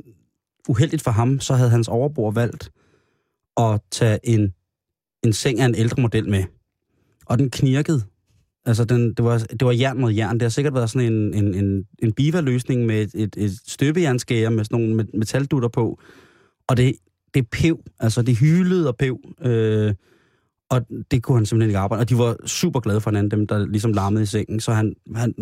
uheldigt 0.68 1.02
for 1.02 1.10
ham, 1.10 1.40
så 1.40 1.54
havde 1.54 1.70
hans 1.70 1.88
overbord 1.88 2.34
valgt 2.34 2.70
at 3.56 3.80
tage 3.90 4.18
en 4.22 4.52
en 5.24 5.32
seng 5.32 5.60
af 5.60 5.66
en 5.66 5.74
ældre 5.74 6.02
model 6.02 6.28
med. 6.28 6.44
Og 7.26 7.38
den 7.38 7.50
knirkede. 7.50 8.02
Altså, 8.66 8.84
den, 8.84 9.14
det, 9.14 9.24
var, 9.24 9.38
det 9.38 9.64
var 9.64 9.72
jern 9.72 10.00
mod 10.00 10.12
jern. 10.12 10.34
Det 10.34 10.42
har 10.42 10.48
sikkert 10.48 10.74
været 10.74 10.90
sådan 10.90 11.12
en, 11.12 11.34
en, 11.34 11.54
en, 11.54 11.86
en 11.98 12.12
biva-løsning 12.12 12.86
med 12.86 13.02
et, 13.02 13.10
et, 13.14 13.36
et 13.36 13.50
støbejernskære 13.66 14.50
med 14.50 14.64
sådan 14.64 14.80
nogle 14.80 15.06
metaldutter 15.14 15.68
på. 15.68 16.00
Og 16.68 16.76
det, 16.76 16.94
det 17.34 17.50
pev. 17.50 17.80
Altså, 18.00 18.22
det 18.22 18.38
hylede 18.38 18.88
og 18.88 18.96
pev. 18.96 19.18
Øh, 19.44 19.94
og 20.70 20.86
det 21.10 21.22
kunne 21.22 21.38
han 21.38 21.46
simpelthen 21.46 21.70
ikke 21.70 21.78
arbejde. 21.78 22.00
Og 22.00 22.08
de 22.08 22.18
var 22.18 22.36
super 22.46 22.80
glade 22.80 23.00
for 23.00 23.10
hinanden, 23.10 23.30
dem 23.30 23.46
der 23.46 23.66
ligesom 23.66 23.92
larmede 23.92 24.22
i 24.22 24.26
sengen. 24.26 24.60
Så 24.60 24.72
han, 24.72 24.94
han 25.14 25.34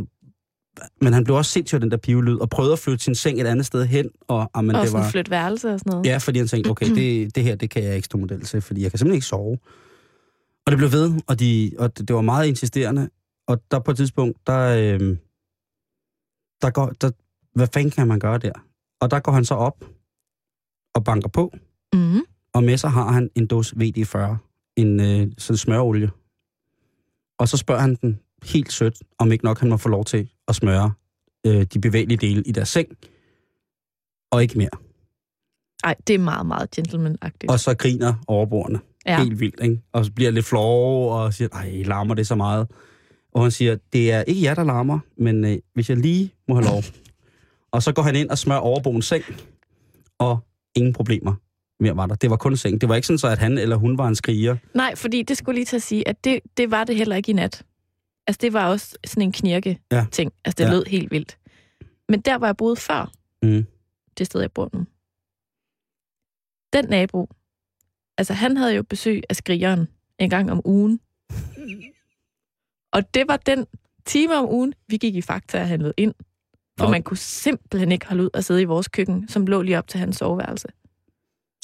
men 1.00 1.12
han 1.12 1.24
blev 1.24 1.36
også 1.36 1.50
sindssygt 1.50 1.74
af 1.74 1.80
den 1.80 1.90
der 1.90 1.96
pivlyd, 1.96 2.36
og 2.36 2.50
prøvede 2.50 2.72
at 2.72 2.78
flytte 2.78 3.04
sin 3.04 3.14
seng 3.14 3.40
et 3.40 3.46
andet 3.46 3.66
sted 3.66 3.86
hen. 3.86 4.08
Og, 4.28 4.50
amen, 4.54 4.76
og 4.76 4.84
det 4.84 4.92
var, 4.92 5.10
flytte 5.10 5.30
værelse 5.30 5.68
og 5.72 5.78
sådan 5.78 5.90
noget. 5.90 6.06
Ja, 6.06 6.16
fordi 6.16 6.38
han 6.38 6.48
tænkte, 6.48 6.68
okay, 6.68 6.94
det, 6.94 7.34
det 7.34 7.42
her, 7.42 7.54
det 7.54 7.70
kan 7.70 7.84
jeg 7.84 7.96
ikke 7.96 8.06
stå 8.06 8.18
model 8.18 8.40
til, 8.40 8.60
fordi 8.60 8.82
jeg 8.82 8.90
kan 8.92 8.98
simpelthen 8.98 9.16
ikke 9.16 9.26
sove. 9.26 9.58
Og 10.66 10.70
det 10.72 10.78
blev 10.78 10.92
ved, 10.92 11.20
og, 11.26 11.40
de, 11.40 11.72
og 11.78 11.98
det, 11.98 12.14
var 12.14 12.20
meget 12.20 12.46
insisterende. 12.46 13.10
Og 13.46 13.62
der 13.70 13.78
på 13.78 13.90
et 13.90 13.96
tidspunkt, 13.96 14.46
der, 14.46 14.60
øh, 14.76 15.16
der 16.62 16.70
går, 16.70 16.86
der, 16.86 17.10
hvad 17.54 17.68
fanden 17.74 17.90
kan 17.90 18.08
man 18.08 18.20
gøre 18.20 18.38
der? 18.38 18.52
Og 19.00 19.10
der 19.10 19.20
går 19.20 19.32
han 19.32 19.44
så 19.44 19.54
op 19.54 19.84
og 20.94 21.04
banker 21.04 21.28
på, 21.28 21.52
mm. 21.94 22.20
og 22.52 22.64
med 22.64 22.76
sig 22.76 22.90
har 22.90 23.12
han 23.12 23.30
en 23.34 23.46
dåse 23.46 23.76
VD40, 23.76 24.36
en 24.76 25.00
øh, 25.00 25.32
sådan 25.38 25.56
smørolie. 25.56 26.10
Og 27.38 27.48
så 27.48 27.56
spørger 27.56 27.80
han 27.80 27.94
den 27.94 28.20
helt 28.42 28.72
sødt, 28.72 29.02
om 29.18 29.32
ikke 29.32 29.44
nok 29.44 29.58
han 29.60 29.68
må 29.68 29.76
få 29.76 29.88
lov 29.88 30.04
til 30.04 30.30
at 30.48 30.54
smøre 30.54 30.92
øh, 31.46 31.62
de 31.62 31.80
bevægelige 31.80 32.18
dele 32.18 32.42
i 32.42 32.52
deres 32.52 32.68
seng, 32.68 32.88
og 34.30 34.42
ikke 34.42 34.58
mere. 34.58 34.70
Nej, 35.84 35.94
det 36.06 36.14
er 36.14 36.18
meget, 36.18 36.46
meget 36.46 36.70
gentleman-agtigt. 36.70 37.52
Og 37.52 37.60
så 37.60 37.74
griner 37.74 38.14
overbordene. 38.26 38.80
Ja. 39.10 39.22
Helt 39.22 39.40
vildt, 39.40 39.62
ikke? 39.62 39.82
Og 39.92 40.04
så 40.04 40.12
bliver 40.12 40.30
lidt 40.30 40.46
flove 40.46 41.12
og 41.12 41.34
siger, 41.34 41.48
ej, 41.52 41.82
larmer 41.82 42.14
det 42.14 42.26
så 42.26 42.34
meget. 42.34 42.70
Og 43.32 43.42
han 43.42 43.50
siger, 43.50 43.76
det 43.92 44.12
er 44.12 44.22
ikke 44.22 44.42
jer, 44.42 44.54
der 44.54 44.64
larmer, 44.64 44.98
men 45.16 45.44
øh, 45.44 45.58
hvis 45.74 45.88
jeg 45.88 45.96
lige 45.96 46.34
må 46.48 46.54
have 46.54 46.64
lov. 46.64 46.82
og 47.72 47.82
så 47.82 47.92
går 47.92 48.02
han 48.02 48.16
ind 48.16 48.30
og 48.30 48.38
smører 48.38 48.58
overboens 48.58 49.06
seng, 49.06 49.24
og 50.18 50.38
ingen 50.74 50.92
problemer 50.92 51.34
mere 51.80 51.96
var 51.96 52.06
der. 52.06 52.14
Det 52.14 52.30
var 52.30 52.36
kun 52.36 52.56
seng. 52.56 52.80
Det 52.80 52.88
var 52.88 52.94
ikke 52.94 53.06
sådan 53.06 53.18
så, 53.18 53.28
at 53.28 53.38
han 53.38 53.58
eller 53.58 53.76
hun 53.76 53.98
var 53.98 54.08
en 54.08 54.14
skriger. 54.14 54.56
Nej, 54.74 54.96
fordi 54.96 55.22
det 55.22 55.36
skulle 55.36 55.54
lige 55.54 55.64
til 55.64 55.76
at 55.76 55.82
sige, 55.82 56.08
at 56.08 56.24
det, 56.24 56.40
det 56.56 56.70
var 56.70 56.84
det 56.84 56.96
heller 56.96 57.16
ikke 57.16 57.30
i 57.30 57.32
nat. 57.32 57.62
Altså, 58.26 58.38
det 58.42 58.52
var 58.52 58.68
også 58.70 58.98
sådan 59.04 59.22
en 59.22 59.32
knirke-ting. 59.32 60.32
Ja. 60.32 60.40
Altså, 60.44 60.54
det 60.58 60.64
ja. 60.64 60.70
lød 60.70 60.84
helt 60.84 61.10
vildt. 61.10 61.38
Men 62.08 62.20
der, 62.20 62.38
hvor 62.38 62.46
jeg 62.46 62.56
boede 62.56 62.76
før, 62.76 63.12
mm. 63.42 63.66
det 64.18 64.26
sted, 64.26 64.40
jeg 64.40 64.52
bor 64.52 64.70
nu, 64.72 64.84
den 66.72 66.84
nabo, 66.90 67.28
altså 68.20 68.32
han 68.32 68.56
havde 68.56 68.74
jo 68.74 68.82
besøg 68.82 69.22
af 69.28 69.36
skrigeren 69.36 69.88
en 70.18 70.30
gang 70.30 70.52
om 70.52 70.60
ugen. 70.64 71.00
Og 72.92 73.14
det 73.14 73.28
var 73.28 73.36
den 73.36 73.66
time 74.06 74.36
om 74.36 74.48
ugen, 74.48 74.72
vi 74.88 74.96
gik 74.96 75.16
i 75.16 75.22
Fakta 75.22 75.60
og 75.60 75.68
handlede 75.68 75.94
ind. 75.96 76.14
For 76.78 76.84
Nå. 76.86 76.90
man 76.90 77.02
kunne 77.02 77.16
simpelthen 77.16 77.92
ikke 77.92 78.06
holde 78.06 78.22
ud 78.22 78.30
at 78.34 78.44
sidde 78.44 78.62
i 78.62 78.64
vores 78.64 78.88
køkken, 78.88 79.28
som 79.28 79.46
lå 79.46 79.62
lige 79.62 79.78
op 79.78 79.88
til 79.88 80.00
hans 80.00 80.16
soveværelse. 80.16 80.68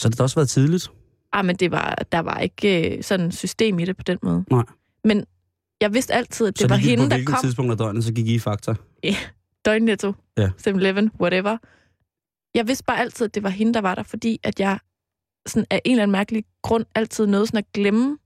Så 0.00 0.08
det 0.08 0.18
har 0.18 0.22
også 0.22 0.36
været 0.36 0.48
tidligt? 0.48 0.90
Ah, 1.32 1.44
men 1.44 1.56
det 1.56 1.70
var, 1.70 1.94
der 2.12 2.18
var 2.18 2.38
ikke 2.38 2.96
øh, 2.96 3.02
sådan 3.02 3.32
system 3.32 3.78
i 3.78 3.84
det 3.84 3.96
på 3.96 4.02
den 4.02 4.18
måde. 4.22 4.44
Nej. 4.50 4.64
Men 5.04 5.24
jeg 5.80 5.94
vidste 5.94 6.14
altid, 6.14 6.46
at 6.46 6.58
det 6.58 6.70
var 6.70 6.76
hende, 6.76 7.10
der 7.10 7.24
kom... 7.24 7.34
Så 7.34 7.40
på 7.40 7.42
tidspunkt 7.42 7.70
af 7.70 7.78
døgnet, 7.78 8.04
så 8.04 8.12
gik 8.12 8.26
I 8.26 8.34
i 8.34 8.38
Fakta? 8.38 8.74
Ja, 9.04 9.16
døgnnetto, 9.64 10.12
ja. 10.38 10.50
7-Eleven, 10.68 11.10
whatever. 11.20 11.56
Jeg 12.54 12.68
vidste 12.68 12.84
bare 12.84 13.00
altid, 13.00 13.26
at 13.26 13.34
det 13.34 13.42
var 13.42 13.48
hende, 13.48 13.74
der 13.74 13.80
var 13.80 13.94
der, 13.94 14.02
fordi 14.02 14.40
at 14.42 14.60
jeg 14.60 14.78
sådan 15.46 15.66
af 15.70 15.82
en 15.84 15.92
eller 15.92 16.02
anden 16.02 16.12
mærkelig 16.12 16.44
grund 16.62 16.84
altid 16.94 17.26
nåede 17.26 17.46
sådan 17.46 17.58
at 17.58 17.72
glemme, 17.72 18.18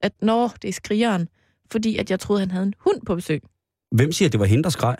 at 0.00 0.12
når 0.22 0.48
det 0.62 0.68
er 0.68 0.72
skrigeren, 0.72 1.28
fordi 1.70 1.96
at 1.96 2.10
jeg 2.10 2.20
troede, 2.20 2.40
han 2.40 2.50
havde 2.50 2.66
en 2.66 2.74
hund 2.78 3.00
på 3.06 3.14
besøg. 3.14 3.42
Hvem 3.92 4.12
siger, 4.12 4.28
at 4.28 4.32
det 4.32 4.40
var 4.40 4.46
hende, 4.46 4.62
der 4.64 4.70
skreg? 4.70 4.96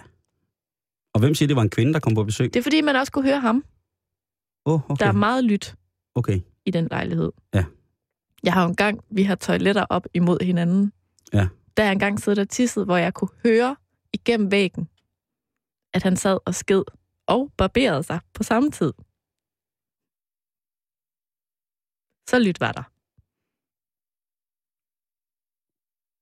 Og 1.15 1.21
hvem 1.21 1.35
siger, 1.35 1.47
det 1.47 1.57
var 1.57 1.63
en 1.63 1.71
kvinde, 1.71 1.93
der 1.93 2.01
kom 2.01 2.15
på 2.15 2.25
besøg? 2.25 2.55
Det 2.55 2.61
er 2.61 2.63
fordi, 2.63 2.81
man 2.81 2.97
også 2.97 3.13
kunne 3.13 3.25
høre 3.25 3.41
ham. 3.41 3.65
Oh, 4.65 4.91
okay. 4.91 5.05
Der 5.05 5.09
er 5.09 5.13
meget 5.13 5.45
lyt 5.45 5.75
okay. 6.15 6.41
i 6.67 6.71
den 6.71 6.89
lejlighed. 6.91 7.33
Ja. 7.55 7.65
Jeg 8.43 8.53
har 8.53 8.63
jo 8.63 8.69
engang, 8.69 9.01
vi 9.11 9.23
har 9.23 9.35
toiletter 9.35 9.87
op 9.91 10.07
imod 10.15 10.45
hinanden. 10.45 10.93
Ja. 11.33 11.49
Der 11.77 11.83
er 11.83 11.93
engang 11.93 12.21
siddet 12.21 12.39
og 12.39 12.49
tisset, 12.49 12.85
hvor 12.85 12.97
jeg 12.97 13.15
kunne 13.15 13.31
høre 13.43 13.77
igennem 14.13 14.51
væggen, 14.51 14.89
at 15.95 16.03
han 16.03 16.17
sad 16.17 16.39
og 16.45 16.55
sked 16.55 16.83
og 17.27 17.53
barberede 17.57 18.03
sig 18.03 18.21
på 18.35 18.43
samme 18.43 18.71
tid. 18.71 18.93
Så 22.29 22.39
lyt 22.39 22.61
var 22.61 22.73
der. 22.73 22.83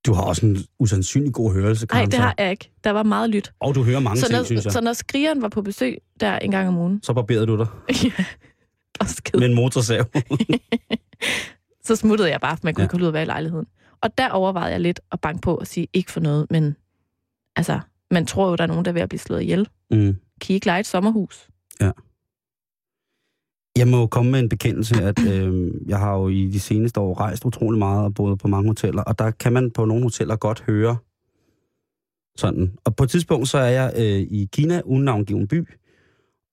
Du 0.05 0.13
har 0.13 0.21
også 0.23 0.45
en 0.45 0.57
usandsynlig 0.79 1.33
god 1.33 1.53
hørelse, 1.53 1.87
Nej, 1.91 2.05
det 2.05 2.13
har 2.13 2.35
jeg 2.37 2.51
ikke. 2.51 2.71
Der 2.83 2.91
var 2.91 3.03
meget 3.03 3.29
lyt. 3.29 3.53
Og 3.59 3.75
du 3.75 3.83
hører 3.83 3.99
mange 3.99 4.19
så 4.19 4.27
ting, 4.27 4.37
når, 4.37 4.43
synes 4.43 4.65
jeg. 4.65 4.73
Så 4.73 4.81
når 4.81 4.93
skrigeren 4.93 5.41
var 5.41 5.49
på 5.49 5.61
besøg 5.61 5.97
der 6.19 6.39
en 6.39 6.51
gang 6.51 6.67
om 6.67 6.77
ugen... 6.77 7.03
Så 7.03 7.13
barberede 7.13 7.47
du 7.47 7.57
dig? 7.57 7.67
ja. 8.03 8.25
Og 8.99 9.07
skid. 9.07 9.39
Med 9.39 9.49
en 9.49 9.55
motorsav. 9.55 10.05
så 11.87 11.95
smuttede 11.95 12.29
jeg 12.29 12.41
bare, 12.41 12.57
for 12.57 12.61
man 12.63 12.73
kunne 12.73 12.81
ja. 12.81 12.85
ikke 12.85 12.93
holde 12.93 13.03
ud 13.03 13.07
at 13.07 13.13
være 13.13 13.23
i 13.23 13.25
lejligheden. 13.25 13.65
Og 14.01 14.17
der 14.17 14.29
overvejede 14.29 14.71
jeg 14.71 14.81
lidt 14.81 14.99
at 15.11 15.21
banke 15.21 15.41
på 15.41 15.55
og 15.55 15.67
sige, 15.67 15.87
ikke 15.93 16.11
for 16.11 16.19
noget, 16.19 16.47
men 16.49 16.75
altså, 17.55 17.79
man 18.11 18.25
tror 18.25 18.49
jo, 18.49 18.55
der 18.55 18.63
er 18.63 18.67
nogen, 18.67 18.85
der 18.85 18.91
er 18.91 18.93
ved 18.93 19.01
at 19.01 19.09
blive 19.09 19.19
slået 19.19 19.41
ihjel. 19.41 19.69
Mm. 19.91 20.15
Kan 20.41 20.49
I 20.49 20.53
ikke 20.53 20.65
lege 20.65 20.79
et 20.79 20.87
sommerhus? 20.87 21.47
Ja. 21.81 21.91
Jeg 23.77 23.87
må 23.87 24.07
komme 24.07 24.31
med 24.31 24.39
en 24.39 24.49
bekendelse, 24.49 25.03
at 25.03 25.19
øh, 25.27 25.71
jeg 25.87 25.99
har 25.99 26.13
jo 26.17 26.27
i 26.27 26.49
de 26.53 26.59
seneste 26.59 26.99
år 26.99 27.19
rejst 27.19 27.45
utrolig 27.45 27.79
meget 27.79 28.03
og 28.03 28.13
boet 28.13 28.39
på 28.39 28.47
mange 28.47 28.67
hoteller, 28.69 29.03
og 29.03 29.19
der 29.19 29.31
kan 29.31 29.53
man 29.53 29.71
på 29.71 29.85
nogle 29.85 30.03
hoteller 30.03 30.35
godt 30.35 30.63
høre 30.67 30.97
sådan. 32.37 32.73
Og 32.85 32.95
på 32.95 33.03
et 33.03 33.09
tidspunkt, 33.09 33.47
så 33.47 33.57
er 33.57 33.69
jeg 33.69 33.93
øh, 33.97 34.19
i 34.19 34.49
Kina, 34.53 34.81
uden 34.85 35.03
navngiven 35.03 35.47
by, 35.47 35.67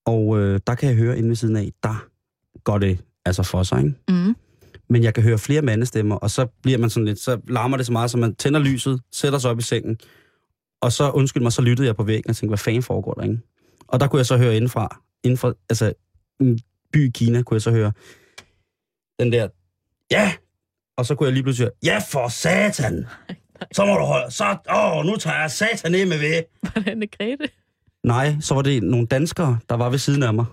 og 0.05 0.39
øh, 0.39 0.59
der 0.67 0.75
kan 0.75 0.89
jeg 0.89 0.97
høre 0.97 1.17
inde 1.17 1.29
ved 1.29 1.35
siden 1.35 1.55
af, 1.55 1.71
der 1.83 2.07
går 2.63 2.77
det 2.77 2.99
altså 3.25 3.43
for 3.43 3.63
sig, 3.63 3.77
ikke? 3.79 3.93
Mm. 4.09 4.35
Men 4.89 5.03
jeg 5.03 5.13
kan 5.13 5.23
høre 5.23 5.37
flere 5.37 5.61
mandestemmer, 5.61 6.15
og 6.15 6.31
så 6.31 6.45
bliver 6.61 6.77
man 6.77 6.89
sådan 6.89 7.05
lidt, 7.05 7.19
så 7.19 7.39
larmer 7.47 7.77
det 7.77 7.85
så 7.85 7.91
meget, 7.91 8.11
så 8.11 8.17
man 8.17 8.35
tænder 8.35 8.59
lyset, 8.59 9.01
sætter 9.11 9.39
sig 9.39 9.51
op 9.51 9.59
i 9.59 9.61
sengen, 9.61 9.97
og 10.81 10.91
så, 10.91 11.11
undskyld 11.11 11.43
mig, 11.43 11.51
så 11.51 11.61
lyttede 11.61 11.87
jeg 11.87 11.95
på 11.95 12.03
væggen 12.03 12.29
og 12.29 12.35
tænkte, 12.35 12.49
hvad 12.49 12.57
fanden 12.57 12.83
foregår 12.83 13.13
der, 13.13 13.23
ikke? 13.23 13.39
Og 13.87 13.99
der 13.99 14.07
kunne 14.07 14.17
jeg 14.17 14.25
så 14.25 14.37
høre 14.37 14.55
indenfra, 14.55 15.01
indenfor, 15.23 15.57
altså 15.69 15.93
by 16.95 17.07
i 17.07 17.11
Kina, 17.11 17.41
kunne 17.41 17.55
jeg 17.55 17.61
så 17.61 17.71
høre 17.71 17.91
den 19.19 19.31
der, 19.31 19.47
ja! 20.11 20.33
Og 20.97 21.05
så 21.05 21.15
kunne 21.15 21.27
jeg 21.27 21.33
lige 21.33 21.43
pludselig 21.43 21.65
høre, 21.65 21.93
ja 21.93 21.99
for 22.11 22.27
satan! 22.27 23.05
Så 23.71 23.85
må 23.85 23.93
du 23.93 24.05
holde, 24.05 24.31
så, 24.31 24.57
åh, 24.75 25.05
nu 25.05 25.15
tager 25.15 25.41
jeg 25.41 25.51
satan 25.51 25.91
ned 25.91 26.05
med 26.05 26.19
ved. 26.19 26.43
Var 26.63 26.81
det 26.81 26.87
Anne 26.87 27.07
Grete? 27.07 27.49
Nej, 28.03 28.35
så 28.39 28.53
var 28.53 28.61
det 28.61 28.83
nogle 28.83 29.07
danskere, 29.07 29.59
der 29.69 29.75
var 29.75 29.89
ved 29.89 29.97
siden 29.97 30.23
af 30.23 30.33
mig. 30.33 30.45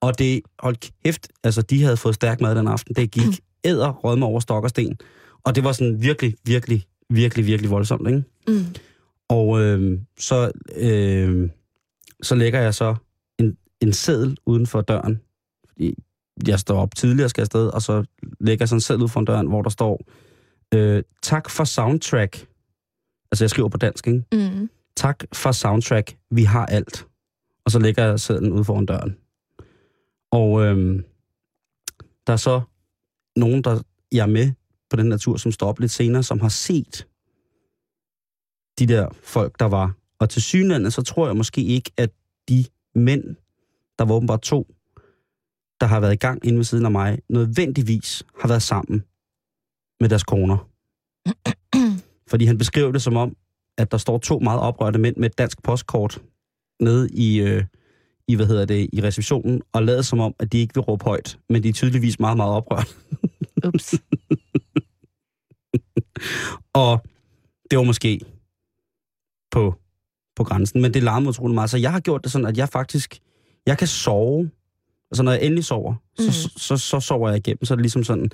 Og 0.00 0.18
det, 0.18 0.40
hold 0.58 0.76
kæft, 1.04 1.28
altså 1.44 1.62
de 1.62 1.82
havde 1.82 1.96
fået 1.96 2.14
stærk 2.14 2.40
mad 2.40 2.54
den 2.54 2.68
aften. 2.68 2.94
Det 2.94 3.10
gik 3.10 3.40
æder 3.64 3.92
rødme 3.92 4.26
over 4.26 4.40
stok 4.40 4.64
og 4.64 4.70
sten. 4.70 4.98
Og 5.44 5.54
det 5.54 5.64
var 5.64 5.72
sådan 5.72 6.02
virkelig, 6.02 6.34
virkelig, 6.44 6.84
virkelig, 7.10 7.46
virkelig 7.46 7.70
voldsomt, 7.70 8.08
ikke? 8.08 8.22
Mm. 8.48 8.64
Og 9.28 9.60
øh, 9.60 9.98
så, 10.18 10.50
øh, 10.76 11.50
så 12.22 12.34
lægger 12.34 12.60
jeg 12.60 12.74
så 12.74 12.94
en, 13.38 13.56
en 13.80 13.92
seddel 13.92 14.36
uden 14.46 14.66
for 14.66 14.80
døren 14.80 15.20
jeg 16.46 16.60
står 16.60 16.80
op 16.80 16.94
tidligere 16.94 17.26
og 17.26 17.30
skal 17.30 17.42
afsted, 17.42 17.68
og 17.68 17.82
så 17.82 18.04
lægger 18.40 18.62
jeg 18.62 18.68
sådan 18.68 18.80
selv 18.80 19.02
ud 19.02 19.08
for 19.08 19.20
døren, 19.20 19.46
hvor 19.46 19.62
der 19.62 19.70
står, 19.70 20.00
øh, 20.74 21.02
tak 21.22 21.50
for 21.50 21.64
soundtrack. 21.64 22.46
Altså, 23.32 23.44
jeg 23.44 23.50
skriver 23.50 23.68
på 23.68 23.76
dansk, 23.76 24.06
ikke? 24.06 24.24
Mm. 24.32 24.70
Tak 24.96 25.24
for 25.32 25.52
soundtrack, 25.52 26.16
vi 26.30 26.44
har 26.44 26.66
alt. 26.66 27.06
Og 27.64 27.70
så 27.70 27.78
lægger 27.78 28.04
jeg 28.04 28.20
sædlen 28.20 28.52
ud 28.52 28.64
foran 28.64 28.86
døren. 28.86 29.16
Og 30.30 30.64
øh, 30.64 31.02
der 32.26 32.32
er 32.32 32.36
så 32.36 32.60
nogen, 33.36 33.64
der 33.64 33.82
jeg 34.12 34.22
er 34.22 34.26
med 34.26 34.52
på 34.90 34.96
den 34.96 35.06
natur, 35.06 35.36
som 35.36 35.52
står 35.52 35.68
op 35.68 35.80
lidt 35.80 35.92
senere, 35.92 36.22
som 36.22 36.40
har 36.40 36.48
set 36.48 37.06
de 38.78 38.86
der 38.86 39.08
folk, 39.22 39.58
der 39.58 39.64
var. 39.64 39.94
Og 40.18 40.30
til 40.30 40.42
synligheden, 40.42 40.90
så 40.90 41.02
tror 41.02 41.26
jeg 41.26 41.36
måske 41.36 41.62
ikke, 41.62 41.90
at 41.96 42.10
de 42.48 42.64
mænd, 42.94 43.24
der 43.98 44.04
var 44.04 44.14
åbenbart 44.14 44.42
to, 44.42 44.75
der 45.80 45.86
har 45.86 46.00
været 46.00 46.12
i 46.12 46.16
gang 46.16 46.46
inde 46.46 46.56
ved 46.56 46.64
siden 46.64 46.84
af 46.84 46.90
mig, 46.90 47.18
nødvendigvis 47.28 48.22
har 48.40 48.48
været 48.48 48.62
sammen 48.62 49.04
med 50.00 50.08
deres 50.08 50.24
koner. 50.24 50.68
Fordi 52.30 52.44
han 52.44 52.58
beskriver 52.58 52.92
det 52.92 53.02
som 53.02 53.16
om, 53.16 53.36
at 53.78 53.92
der 53.92 53.98
står 53.98 54.18
to 54.18 54.38
meget 54.38 54.60
oprørte 54.60 54.98
mænd 54.98 55.16
med 55.16 55.30
et 55.30 55.38
dansk 55.38 55.62
postkort 55.62 56.22
nede 56.80 57.08
i, 57.12 57.40
øh, 57.40 57.64
i, 58.28 58.34
hvad 58.34 58.46
hedder 58.46 58.64
det, 58.64 58.90
i 58.92 59.02
receptionen, 59.02 59.62
og 59.72 59.82
lader 59.82 60.02
som 60.02 60.20
om, 60.20 60.34
at 60.38 60.52
de 60.52 60.58
ikke 60.58 60.74
vil 60.74 60.80
råbe 60.80 61.04
højt, 61.04 61.38
men 61.48 61.62
de 61.62 61.68
er 61.68 61.72
tydeligvis 61.72 62.20
meget, 62.20 62.36
meget 62.36 62.52
oprørt. 62.52 62.96
Ups. 63.66 63.94
og 66.84 67.02
det 67.70 67.78
var 67.78 67.84
måske 67.84 68.20
på, 69.50 69.74
på 70.36 70.44
grænsen, 70.44 70.82
men 70.82 70.94
det 70.94 71.02
larmede 71.02 71.28
utrolig 71.28 71.54
meget. 71.54 71.70
Så 71.70 71.78
jeg 71.78 71.92
har 71.92 72.00
gjort 72.00 72.24
det 72.24 72.32
sådan, 72.32 72.46
at 72.46 72.58
jeg 72.58 72.68
faktisk, 72.68 73.18
jeg 73.66 73.78
kan 73.78 73.88
sove 73.88 74.50
Altså 75.10 75.22
når 75.22 75.32
jeg 75.32 75.42
endelig 75.42 75.64
sover, 75.64 75.94
så, 76.18 76.22
Mhm. 76.22 76.32
så, 76.32 76.50
så, 76.56 76.76
så 76.76 77.00
sover 77.00 77.28
jeg 77.28 77.36
igennem. 77.38 77.64
Så 77.64 77.74
er 77.74 77.76
det 77.76 77.82
ligesom 77.82 78.04
sådan... 78.04 78.30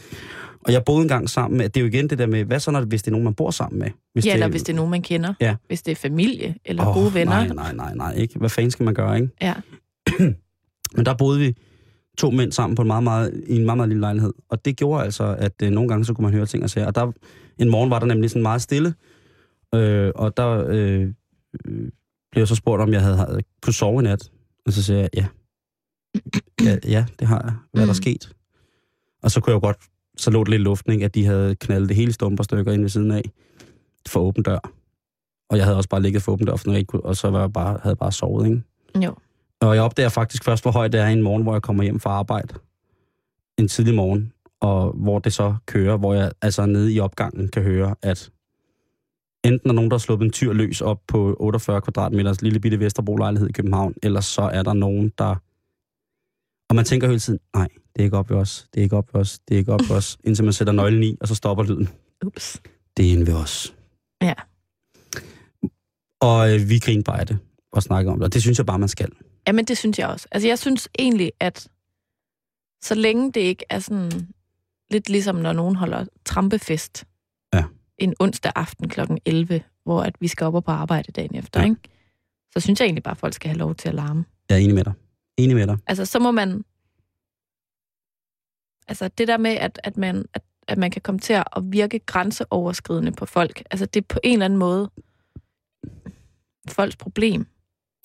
Og 0.66 0.72
jeg 0.72 0.82
boede 0.86 1.02
engang 1.02 1.30
sammen 1.30 1.58
med... 1.58 1.68
Det 1.68 1.76
er 1.80 1.84
jo 1.84 1.86
igen 1.86 2.10
det 2.10 2.18
der 2.18 2.26
med, 2.26 2.44
hvad 2.44 2.60
så, 2.60 2.70
når, 2.70 2.80
hvis 2.80 3.02
det 3.02 3.08
er 3.08 3.12
nogen, 3.12 3.24
man 3.24 3.34
bor 3.34 3.50
sammen 3.50 3.78
med? 3.78 3.88
Hvis 4.12 4.26
Ja, 4.26 4.32
eller 4.34 4.48
hvis 4.48 4.62
det 4.62 4.72
er 4.72 4.76
nogen, 4.76 4.90
man 4.90 5.02
kender. 5.02 5.34
Ja. 5.40 5.56
Hvis 5.66 5.82
det 5.82 5.92
er 5.92 5.96
familie 5.96 6.54
eller 6.64 6.86
Åh, 6.88 6.94
gode 6.94 7.14
venner. 7.14 7.32
Nej, 7.32 7.48
nej, 7.48 7.72
nej, 7.74 7.94
nej, 7.94 8.14
ikke? 8.16 8.38
Hvad 8.38 8.48
fanden 8.50 8.70
skal 8.70 8.84
man 8.84 8.94
gøre, 8.94 9.16
ikke? 9.16 9.28
Ja. 9.42 9.54
Men 10.96 11.06
der 11.06 11.14
boede 11.14 11.38
vi 11.38 11.56
to 12.18 12.30
mænd 12.30 12.52
sammen 12.52 12.74
på 12.76 12.82
en 12.82 12.88
meget, 12.88 13.02
meget, 13.04 13.42
i 13.46 13.56
en 13.56 13.64
meget, 13.64 13.76
meget 13.76 13.88
lille 13.88 14.00
lejlighed. 14.00 14.32
Og 14.48 14.64
det 14.64 14.76
gjorde 14.76 15.04
altså, 15.04 15.36
at 15.38 15.52
øh, 15.62 15.70
nogle 15.70 15.88
gange 15.88 16.04
så 16.04 16.14
kunne 16.14 16.22
man 16.22 16.32
høre 16.34 16.46
ting 16.46 16.62
og 16.64 16.70
sager. 16.70 16.86
Og 16.86 16.94
der, 16.94 17.12
en 17.58 17.68
morgen 17.70 17.90
var 17.90 17.98
der 17.98 18.06
nemlig 18.06 18.30
sådan 18.30 18.42
meget 18.42 18.62
stille. 18.62 18.94
Øh, 19.74 20.12
og 20.14 20.36
der 20.36 20.64
øh, 20.68 21.00
øh, 21.66 21.88
blev 22.32 22.40
jeg 22.40 22.48
så 22.48 22.54
spurgt, 22.54 22.82
om 22.82 22.92
jeg 22.92 23.00
havde, 23.02 23.16
havde 23.16 23.40
kunne 23.62 23.74
sove 23.74 24.00
i 24.00 24.04
nat. 24.04 24.30
Og 24.66 24.72
så 24.72 24.82
sagde 24.82 25.00
jeg, 25.00 25.10
ja. 25.16 25.26
Ja. 26.64 26.76
Ja, 26.84 27.04
det 27.18 27.28
har 27.28 27.40
jeg. 27.44 27.52
Hvad 27.72 27.82
er 27.82 27.86
der 27.86 27.92
Mm. 27.92 27.94
sket? 27.94 28.32
Og 29.22 29.30
så 29.30 29.40
kunne 29.40 29.50
jeg 29.50 29.62
jo 29.62 29.66
godt, 29.66 29.76
så 30.16 30.30
lå 30.30 30.44
det 30.44 30.60
lidt 30.60 30.82
ikke, 30.88 31.04
at 31.04 31.14
de 31.14 31.24
havde 31.26 31.54
knaldet 31.54 31.88
det 31.88 31.96
hele 31.96 32.12
stumper 32.12 32.44
stykker 32.44 32.72
ind 32.72 32.80
ved 32.82 32.88
siden 32.88 33.10
af 33.10 33.22
for 34.08 34.20
åben 34.20 34.42
dør. 34.42 34.58
Og 35.50 35.56
jeg 35.56 35.64
havde 35.64 35.76
også 35.76 35.88
bare 35.88 36.02
ligget 36.02 36.22
for 36.22 36.32
åben 36.32 36.46
dør, 36.46 36.56
for 36.56 36.66
når 36.66 36.72
jeg 36.72 36.78
ikke 36.78 36.90
kunne, 36.90 37.04
og 37.04 37.16
så 37.16 37.30
var 37.30 37.40
jeg 37.40 37.52
bare, 37.52 37.66
havde 37.66 37.88
jeg 37.92 37.98
bare 37.98 38.12
sovet, 38.12 38.46
ikke? 38.46 38.62
Jo. 39.06 39.14
Og 39.60 39.74
jeg 39.74 39.82
opdager 39.82 40.08
faktisk 40.08 40.44
først, 40.44 40.64
hvor 40.64 40.70
højt 40.70 40.92
det 40.92 41.00
er 41.00 41.06
en 41.06 41.22
morgen, 41.22 41.42
hvor 41.42 41.52
jeg 41.52 41.62
kommer 41.62 41.82
hjem 41.82 42.00
fra 42.00 42.10
arbejde. 42.10 42.54
En 43.58 43.68
tidlig 43.68 43.94
morgen, 43.94 44.32
og 44.60 44.92
hvor 44.92 45.18
det 45.18 45.32
så 45.32 45.54
kører, 45.66 45.96
hvor 45.96 46.14
jeg 46.14 46.32
altså 46.42 46.66
nede 46.66 46.92
i 46.92 47.00
opgangen 47.00 47.48
kan 47.48 47.62
høre, 47.62 47.94
at 48.02 48.30
enten 49.44 49.70
er 49.70 49.74
nogen, 49.74 49.90
der 49.90 49.94
har 49.94 49.98
sluppet 49.98 50.26
en 50.26 50.32
tyr 50.32 50.52
løs 50.52 50.80
op 50.80 51.00
på 51.08 51.36
48 51.40 51.80
kvadratmeters 51.80 52.42
lille 52.42 52.60
bitte 52.60 52.80
Vesterbro-lejlighed 52.80 53.48
i 53.48 53.52
København, 53.52 53.94
eller 54.02 54.20
så 54.20 54.42
er 54.42 54.62
der 54.62 54.72
nogen, 54.72 55.12
der... 55.18 55.34
Og 56.72 56.76
man 56.76 56.84
tænker 56.84 57.06
hele 57.06 57.20
tiden, 57.20 57.40
nej, 57.54 57.68
det 57.96 58.00
er 58.00 58.04
ikke 58.04 58.16
op 58.16 58.30
ved 58.30 58.36
os, 58.36 58.66
det 58.74 58.80
er 58.80 58.82
ikke 58.82 58.96
op 58.96 59.14
ved 59.14 59.20
os, 59.20 59.38
det 59.48 59.54
er 59.54 59.58
ikke 59.58 59.72
op 59.72 59.80
ved 59.88 59.96
os, 59.96 60.18
indtil 60.26 60.44
man 60.44 60.52
sætter 60.52 60.72
nøglen 60.72 61.02
i, 61.02 61.16
og 61.20 61.28
så 61.28 61.34
stopper 61.34 61.64
lyden. 61.64 61.88
Ups. 62.26 62.62
Det 62.96 63.08
er 63.08 63.12
inde 63.12 63.26
ved 63.26 63.34
os. 63.34 63.74
Ja. 64.22 64.32
Og 66.20 66.54
øh, 66.54 66.68
vi 66.68 66.78
griner 66.78 67.02
bare 67.02 67.20
af 67.20 67.26
det, 67.26 67.38
og 67.72 67.82
snakker 67.82 68.12
om 68.12 68.18
det, 68.18 68.24
og 68.24 68.32
det 68.32 68.42
synes 68.42 68.58
jeg 68.58 68.66
bare, 68.66 68.78
man 68.78 68.88
skal. 68.88 69.08
Jamen, 69.46 69.64
det 69.64 69.78
synes 69.78 69.98
jeg 69.98 70.08
også. 70.08 70.26
Altså, 70.30 70.48
jeg 70.48 70.58
synes 70.58 70.88
egentlig, 70.98 71.32
at 71.40 71.68
så 72.82 72.94
længe 72.94 73.32
det 73.32 73.40
ikke 73.40 73.64
er 73.70 73.78
sådan 73.78 74.28
lidt 74.90 75.08
ligesom, 75.08 75.36
når 75.36 75.52
nogen 75.52 75.76
holder 75.76 76.04
trampefest 76.24 77.04
Ja. 77.54 77.64
en 77.98 78.14
onsdag 78.20 78.52
aften 78.54 78.88
kl. 78.88 79.00
11, 79.24 79.62
hvor 79.84 80.02
at 80.02 80.14
vi 80.20 80.28
skal 80.28 80.44
op 80.46 80.54
og 80.54 80.64
på 80.64 80.70
arbejde 80.70 81.12
dagen 81.12 81.34
efter, 81.34 81.60
Ja. 81.60 81.66
ikke? 81.66 81.76
så 82.52 82.60
synes 82.60 82.80
jeg 82.80 82.86
egentlig 82.86 83.02
bare, 83.02 83.12
at 83.14 83.18
folk 83.18 83.34
skal 83.34 83.48
have 83.48 83.58
lov 83.58 83.74
til 83.74 83.88
at 83.88 83.94
larme. 83.94 84.24
Jeg 84.48 84.54
er 84.54 84.58
enig 84.60 84.74
med 84.74 84.84
dig. 84.84 84.92
Enig 85.38 85.56
med 85.56 85.66
dig. 85.66 85.78
Altså, 85.86 86.04
så 86.04 86.18
må 86.18 86.30
man... 86.30 86.64
Altså, 88.88 89.08
det 89.08 89.28
der 89.28 89.36
med, 89.36 89.50
at, 89.50 89.80
at, 89.84 89.96
man, 89.96 90.24
at, 90.34 90.42
at 90.68 90.78
man 90.78 90.90
kan 90.90 91.02
komme 91.02 91.18
til 91.18 91.32
at 91.32 91.44
virke 91.62 91.98
grænseoverskridende 91.98 93.12
på 93.12 93.26
folk, 93.26 93.62
altså, 93.70 93.86
det 93.86 94.00
er 94.00 94.04
på 94.08 94.18
en 94.24 94.32
eller 94.32 94.44
anden 94.44 94.58
måde 94.58 94.90
folks 96.68 96.96
problem. 96.96 97.46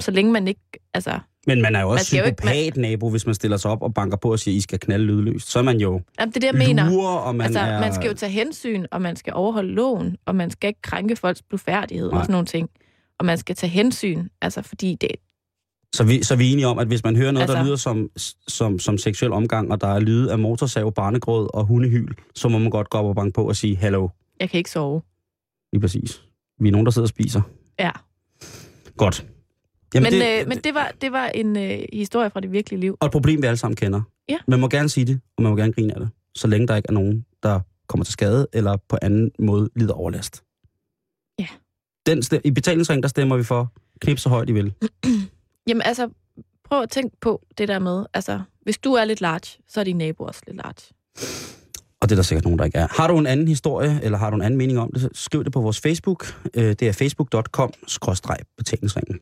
Så 0.01 0.11
længe 0.11 0.31
man 0.31 0.47
ikke... 0.47 0.61
Altså, 0.93 1.19
Men 1.47 1.61
man 1.61 1.75
er 1.75 1.81
jo 1.81 1.89
også 1.89 2.17
jo 2.17 2.23
ikke- 2.23 2.35
psykopat 2.35 2.77
nabo, 2.77 3.09
hvis 3.09 3.25
man 3.25 3.35
stiller 3.35 3.57
sig 3.57 3.71
op 3.71 3.81
og 3.81 3.93
banker 3.93 4.17
på 4.17 4.31
og 4.31 4.39
siger, 4.39 4.57
I 4.57 4.61
skal 4.61 4.79
knalde 4.79 5.05
lydløst. 5.05 5.47
Så 5.51 5.59
er 5.59 5.63
man 5.63 5.77
jo 5.79 6.01
jamen, 6.19 6.33
det 6.33 6.43
er 6.43 6.51
det, 6.51 6.59
jeg 6.59 6.67
mener. 6.67 6.89
lurer, 6.89 7.17
og 7.17 7.35
man 7.35 7.45
altså, 7.45 7.59
er... 7.59 7.79
man 7.79 7.93
skal 7.93 8.07
jo 8.07 8.13
tage 8.13 8.31
hensyn, 8.31 8.85
og 8.91 9.01
man 9.01 9.15
skal 9.15 9.33
overholde 9.33 9.71
loven, 9.73 10.17
og 10.25 10.35
man 10.35 10.51
skal 10.51 10.67
ikke 10.67 10.81
krænke 10.81 11.15
folks 11.15 11.41
blufærdighed 11.41 12.09
Nej. 12.09 12.19
og 12.19 12.25
sådan 12.25 12.31
nogle 12.31 12.47
ting. 12.47 12.69
Og 13.19 13.25
man 13.25 13.37
skal 13.37 13.55
tage 13.55 13.69
hensyn, 13.69 14.27
altså 14.41 14.61
fordi 14.61 14.95
det... 14.95 15.11
Så, 15.97 16.03
vi, 16.03 16.23
så 16.23 16.35
vi 16.35 16.47
er 16.47 16.51
enige 16.51 16.67
om, 16.67 16.79
at 16.79 16.87
hvis 16.87 17.03
man 17.03 17.15
hører 17.15 17.31
noget, 17.31 17.43
altså... 17.43 17.57
der 17.57 17.63
lyder 17.65 17.75
som, 17.75 18.09
som, 18.47 18.79
som 18.79 18.97
seksuel 18.97 19.31
omgang, 19.33 19.71
og 19.71 19.81
der 19.81 19.87
er 19.87 19.99
lyde 19.99 20.31
af 20.31 20.39
motorsav, 20.39 20.93
barnegråd 20.93 21.49
og 21.53 21.65
hundehyl, 21.65 22.13
så 22.35 22.49
må 22.49 22.57
man 22.57 22.69
godt 22.69 22.89
gå 22.89 22.97
op 22.97 23.05
og 23.05 23.15
banke 23.15 23.33
på 23.33 23.47
og 23.47 23.55
sige, 23.55 23.75
hallo, 23.77 24.07
Jeg 24.39 24.49
kan 24.49 24.57
ikke 24.57 24.71
sove. 24.71 25.01
lige 25.73 25.81
præcis. 25.81 26.21
Vi 26.59 26.67
er 26.67 26.71
nogen, 26.71 26.85
der 26.85 26.91
sidder 26.91 27.05
og 27.05 27.09
spiser. 27.09 27.41
Ja. 27.79 27.91
Godt. 28.97 29.25
Men, 29.93 30.03
det, 30.03 30.41
øh, 30.41 30.47
men 30.47 30.57
det, 30.57 30.73
var, 30.73 30.91
det 31.01 31.11
var 31.11 31.25
en 31.27 31.57
øh, 31.57 31.79
historie 31.93 32.29
fra 32.29 32.39
det 32.39 32.51
virkelige 32.51 32.79
liv. 32.79 32.97
Og 32.99 33.05
et 33.05 33.11
problem, 33.11 33.41
vi 33.41 33.47
alle 33.47 33.57
sammen 33.57 33.75
kender. 33.75 34.01
Ja. 34.29 34.37
Man 34.47 34.59
må 34.59 34.67
gerne 34.67 34.89
sige 34.89 35.05
det, 35.05 35.21
og 35.37 35.43
man 35.43 35.49
må 35.51 35.57
gerne 35.57 35.73
grine 35.73 35.93
af 35.93 35.99
det, 35.99 36.09
så 36.35 36.47
længe 36.47 36.67
der 36.67 36.75
ikke 36.75 36.87
er 36.89 36.93
nogen, 36.93 37.25
der 37.43 37.59
kommer 37.87 38.03
til 38.03 38.13
skade, 38.13 38.47
eller 38.53 38.77
på 38.89 38.97
anden 39.01 39.31
måde 39.39 39.69
lider 39.75 39.93
overlast. 39.93 40.43
Ja. 41.39 41.47
Den 42.05 42.23
I 42.43 42.51
betalingsring, 42.51 43.03
der 43.03 43.09
stemmer 43.09 43.37
vi 43.37 43.43
for 43.43 43.73
knip 44.01 44.19
så 44.19 44.29
højt 44.29 44.49
I 44.49 44.53
vil. 44.53 44.73
Jamen 45.67 45.81
altså, 45.81 46.09
prøv 46.69 46.81
at 46.81 46.89
tænke 46.89 47.17
på 47.21 47.41
det 47.57 47.67
der 47.67 47.79
med, 47.79 48.05
altså, 48.13 48.41
hvis 48.61 48.77
du 48.77 48.93
er 48.93 49.05
lidt 49.05 49.21
large, 49.21 49.63
så 49.67 49.79
er 49.79 49.83
din 49.83 49.97
nabo 49.97 50.23
også 50.23 50.41
lidt 50.47 50.57
large. 50.57 50.93
Og 52.01 52.09
det 52.09 52.11
er 52.11 52.15
der 52.15 52.23
sikkert 52.23 52.43
nogen, 52.43 52.59
der 52.59 52.65
ikke 52.65 52.77
er. 52.77 52.87
Har 52.91 53.07
du 53.07 53.17
en 53.17 53.27
anden 53.27 53.47
historie, 53.47 53.99
eller 54.03 54.17
har 54.17 54.29
du 54.29 54.35
en 54.35 54.41
anden 54.41 54.57
mening 54.57 54.79
om 54.79 54.89
det, 54.93 55.01
så 55.01 55.09
skriv 55.13 55.43
det 55.43 55.53
på 55.53 55.61
vores 55.61 55.79
Facebook. 55.79 56.35
Øh, 56.53 56.63
Det 56.69 56.81
er 56.81 56.91
facebook.com-betalingsringen. 56.91 59.19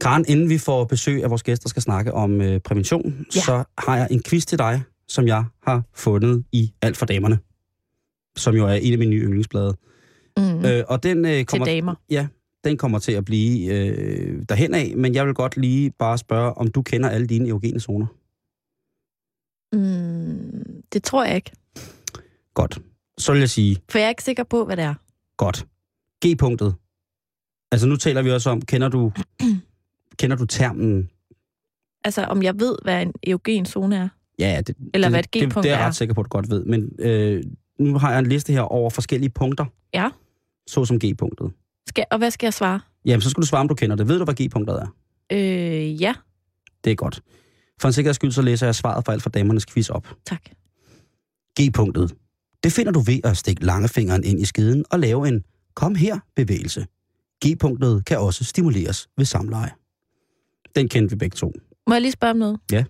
Karen, 0.00 0.24
inden 0.28 0.48
vi 0.48 0.58
får 0.58 0.84
besøg 0.84 1.24
af 1.24 1.30
vores 1.30 1.42
gæster, 1.42 1.68
skal 1.68 1.82
snakke 1.82 2.14
om 2.14 2.40
øh, 2.40 2.60
prævention, 2.60 3.26
Ja. 3.34 3.40
så 3.40 3.64
har 3.78 3.96
jeg 3.96 4.08
en 4.10 4.22
quiz 4.22 4.44
til 4.44 4.58
dig, 4.58 4.82
som 5.08 5.26
jeg 5.26 5.44
har 5.62 5.82
fundet 5.94 6.44
i 6.52 6.72
Alt 6.82 6.96
for 6.96 7.06
Damerne. 7.06 7.38
Som 8.36 8.54
jo 8.54 8.66
er 8.66 8.72
en 8.72 8.92
af 8.92 8.98
mine 8.98 9.10
nye 9.10 9.22
yndlingsblade. 9.24 9.76
Mm. 10.36 10.64
Øh, 10.64 10.84
og 10.88 11.02
den, 11.02 11.24
øh, 11.24 11.30
Til 11.32 11.46
kommer, 11.46 11.66
damer. 11.66 11.94
Ja, 12.10 12.26
den 12.64 12.76
kommer 12.76 12.98
til 12.98 13.12
at 13.12 13.24
blive 13.24 13.74
øh, 13.74 14.42
derhen 14.48 14.74
af, 14.74 14.94
men 14.96 15.14
jeg 15.14 15.26
vil 15.26 15.34
godt 15.34 15.56
lige 15.56 15.90
bare 15.90 16.18
spørge, 16.18 16.54
om 16.54 16.68
du 16.68 16.82
kender 16.82 17.08
alle 17.08 17.26
dine 17.26 17.48
erogene 17.48 17.80
zoner. 17.80 18.06
Mm, 19.72 20.82
det 20.92 21.02
tror 21.02 21.24
jeg 21.24 21.36
ikke. 21.36 21.52
Godt. 22.54 22.78
Så 23.18 23.32
vil 23.32 23.38
jeg 23.38 23.50
sige, 23.50 23.76
For 23.90 23.98
jeg 23.98 24.04
er 24.04 24.08
ikke 24.08 24.22
sikker 24.22 24.44
på, 24.44 24.64
hvad 24.64 24.76
det 24.76 24.84
er. 24.84 24.94
Godt. 25.36 25.66
G-punktet. 26.26 26.74
Altså 27.72 27.86
nu 27.86 27.96
taler 27.96 28.22
vi 28.22 28.30
også 28.30 28.50
om, 28.50 28.62
kender 28.62 28.88
du, 28.88 29.12
kender 30.20 30.36
du 30.36 30.46
termen? 30.46 31.10
Altså, 32.04 32.24
om 32.24 32.42
jeg 32.42 32.60
ved, 32.60 32.76
hvad 32.82 33.02
en 33.02 33.12
erogen 33.26 33.66
zone 33.66 33.96
er. 33.96 34.08
Ja, 34.38 34.60
det, 34.66 34.76
Eller 34.94 35.08
det, 35.08 35.12
hvad 35.12 35.20
et 35.20 35.34
det, 35.34 35.42
G-punkt 35.42 35.64
det 35.64 35.72
er 35.72 35.76
jeg 35.76 35.86
ret 35.86 35.96
sikker 35.96 36.14
på, 36.14 36.20
at 36.20 36.24
du 36.24 36.28
godt 36.28 36.50
ved. 36.50 36.64
Men 36.64 36.90
øh, 36.98 37.44
nu 37.78 37.98
har 37.98 38.10
jeg 38.10 38.18
en 38.18 38.26
liste 38.26 38.52
her 38.52 38.60
over 38.60 38.90
forskellige 38.90 39.30
punkter. 39.30 39.64
Ja. 39.94 40.10
Såsom 40.66 40.98
G-punktet. 41.04 41.52
Skal, 41.88 42.04
og 42.10 42.18
hvad 42.18 42.30
skal 42.30 42.46
jeg 42.46 42.54
svare? 42.54 42.80
Jamen, 43.04 43.20
så 43.20 43.30
skal 43.30 43.40
du 43.40 43.46
svare, 43.46 43.60
om 43.60 43.68
du 43.68 43.74
kender 43.74 43.96
det. 43.96 44.08
Ved 44.08 44.18
du, 44.18 44.24
hvad 44.24 44.34
G-punktet 44.34 44.76
er? 44.82 44.86
Øh, 45.32 46.02
ja, 46.02 46.14
Det 46.84 46.90
er 46.90 46.94
godt. 46.94 47.22
For 47.80 47.88
en 47.88 47.92
sikkerheds 47.92 48.16
skyld, 48.16 48.32
så 48.32 48.42
læser 48.42 48.66
jeg 48.66 48.74
svaret 48.74 49.04
for 49.04 49.12
alt 49.12 49.22
for 49.22 49.30
damernes 49.30 49.66
quiz 49.66 49.88
op. 49.90 50.08
tak. 50.26 50.42
G-punktet. 51.60 52.14
Det 52.64 52.72
finder 52.72 52.92
du 52.92 53.00
ved 53.00 53.20
at 53.24 53.36
stikke 53.36 53.64
langefingeren 53.64 54.24
ind 54.24 54.40
i 54.40 54.44
skeden 54.44 54.84
og 54.90 54.98
lave 54.98 55.28
en 55.28 55.44
kom 55.74 55.94
her 55.94 56.18
bevægelse. 56.36 56.86
G-punktet 57.46 58.04
kan 58.04 58.18
også 58.18 58.44
stimuleres 58.44 59.08
ved 59.16 59.24
samleje. 59.24 59.70
Den 60.76 60.88
kendte 60.88 61.12
vi 61.14 61.18
begge 61.18 61.34
to. 61.34 61.52
Må 61.86 61.94
jeg 61.94 62.02
lige 62.02 62.12
spørge 62.12 62.30
om 62.30 62.36
noget? 62.36 62.60
Ja. 62.72 62.84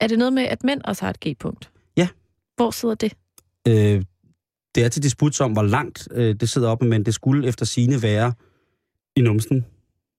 Er 0.00 0.06
det 0.06 0.18
noget 0.18 0.32
med, 0.32 0.42
at 0.42 0.64
mænd 0.64 0.80
også 0.84 1.04
har 1.04 1.10
et 1.10 1.20
G-punkt? 1.26 1.70
Ja. 1.96 2.08
Hvor 2.56 2.70
sidder 2.70 2.94
det? 2.94 3.12
Øh, 3.68 4.02
det 4.74 4.84
er 4.84 4.88
til 4.88 5.02
disput 5.02 5.40
om, 5.40 5.52
hvor 5.52 5.62
langt 5.62 6.08
øh, 6.10 6.34
det 6.34 6.48
sidder 6.48 6.68
oppe, 6.68 6.86
men 6.86 7.04
det 7.04 7.14
skulle 7.14 7.48
efter 7.48 7.66
sine 7.66 8.02
være 8.02 8.32
i 9.16 9.20
numsen 9.20 9.56
et 9.56 9.64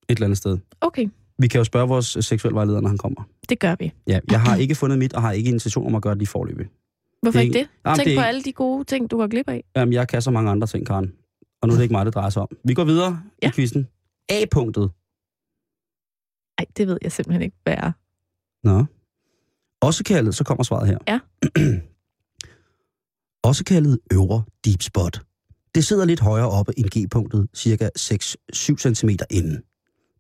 eller 0.09 0.25
andet 0.25 0.37
sted. 0.37 0.57
Okay, 0.81 1.07
Vi 1.39 1.47
kan 1.47 1.59
jo 1.59 1.63
spørge 1.63 1.87
vores 1.87 2.17
seksuelle 2.21 2.55
vejleder, 2.55 2.81
når 2.81 2.89
han 2.89 2.97
kommer. 2.97 3.23
det 3.49 3.59
gør 3.59 3.75
vi. 3.79 3.91
Ja, 4.07 4.19
jeg 4.31 4.41
har 4.41 4.55
ikke 4.63 4.75
fundet 4.75 4.99
mit, 4.99 5.13
og 5.13 5.21
har 5.21 5.31
ikke 5.31 5.49
intention 5.49 5.87
om 5.87 5.95
at 5.95 6.01
gøre 6.01 6.15
det 6.15 6.21
i 6.21 6.25
forløbet. 6.25 6.67
Hvorfor 7.21 7.39
Det 7.39 7.45
ikke 7.45 7.59
det? 7.59 7.67
Jamen, 7.85 7.97
Tænk 7.97 8.07
det 8.07 8.15
på 8.17 8.21
ikke- 8.21 8.25
alle 8.27 8.41
de 8.43 8.53
gode 8.53 8.83
ting, 8.83 9.11
du 9.11 9.17
går 9.17 9.27
glip 9.27 9.49
af. 9.49 9.63
Jamen, 9.75 9.93
jeg 9.93 10.07
kan 10.07 10.21
så 10.21 10.31
mange 10.31 10.51
andre 10.51 10.67
ting, 10.67 10.87
Karen. 10.87 11.13
Og 11.61 11.67
nu 11.67 11.73
er 11.73 11.77
det 11.77 11.83
ikke 11.83 11.93
mig, 11.93 12.05
det 12.05 12.13
drejer 12.13 12.29
sig 12.29 12.41
om. 12.41 12.47
Vi 12.63 12.73
går 12.73 12.83
videre. 12.83 13.21
Ja. 13.43 13.47
i 13.47 13.51
quizzen. 13.51 13.87
A-punktet. 14.29 14.91
Nej, 16.59 16.65
det 16.77 16.87
ved 16.87 16.97
jeg 17.01 17.11
simpelthen 17.11 17.41
ikke, 17.41 17.57
hvad 17.63 17.73
er. 17.77 17.91
Nå. 18.63 18.85
Også 19.81 20.03
kaldet, 20.03 20.35
så 20.35 20.43
kommer 20.43 20.63
svaret 20.63 20.87
her. 20.87 20.97
Ja. 21.07 21.19
Også 23.43 23.63
kaldet 23.63 23.99
øvre 24.13 24.43
deep 24.65 24.81
spot. 24.81 25.21
Det 25.75 25.85
sidder 25.85 26.05
lidt 26.05 26.19
højere 26.19 26.49
oppe 26.49 26.79
end 26.79 26.85
G-punktet, 26.85 27.47
cirka 27.55 27.89
6-7 27.99 28.93
cm 28.93 29.09
inden. 29.31 29.63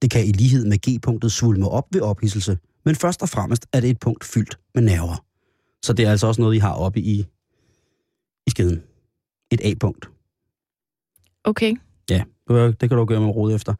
Det 0.01 0.11
kan 0.11 0.25
i 0.25 0.31
lighed 0.31 0.65
med 0.65 0.77
G-punktet 0.77 1.31
svulme 1.31 1.69
op 1.69 1.87
ved 1.91 2.01
ophidselse, 2.01 2.57
men 2.85 2.95
først 2.95 3.21
og 3.21 3.29
fremmest 3.29 3.67
er 3.73 3.79
det 3.79 3.89
et 3.89 3.99
punkt 3.99 4.23
fyldt 4.23 4.59
med 4.75 4.83
nerver. 4.83 5.25
Så 5.85 5.93
det 5.93 6.05
er 6.05 6.11
altså 6.11 6.27
også 6.27 6.41
noget, 6.41 6.55
I 6.55 6.59
har 6.59 6.73
oppe 6.73 6.99
i, 6.99 7.25
i 8.47 8.49
skeden. 8.49 8.83
Et 9.51 9.61
A-punkt. 9.63 10.09
Okay, 11.43 11.75
Ja, 12.09 12.23
det 12.49 12.89
kan 12.89 12.97
du 12.97 13.05
gøre 13.05 13.19
med 13.19 13.29
rode 13.29 13.55
efter. 13.55 13.73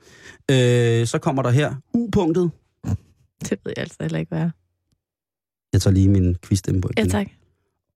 Øh, 0.52 1.08
så 1.08 1.20
kommer 1.22 1.42
der 1.42 1.50
her 1.50 1.76
U-punktet. 1.94 2.52
det 3.40 3.52
ved 3.52 3.58
jeg 3.66 3.78
altså 3.78 3.98
heller 4.02 4.20
ikke, 4.20 4.30
hvad 4.30 4.40
er. 4.40 4.50
Jeg 5.74 5.82
tager 5.82 5.94
lige 5.94 6.10
min 6.10 6.36
quizstemme 6.36 6.82
på 6.82 6.90
igen. 6.98 7.06
Ja, 7.06 7.12
tak. 7.12 7.28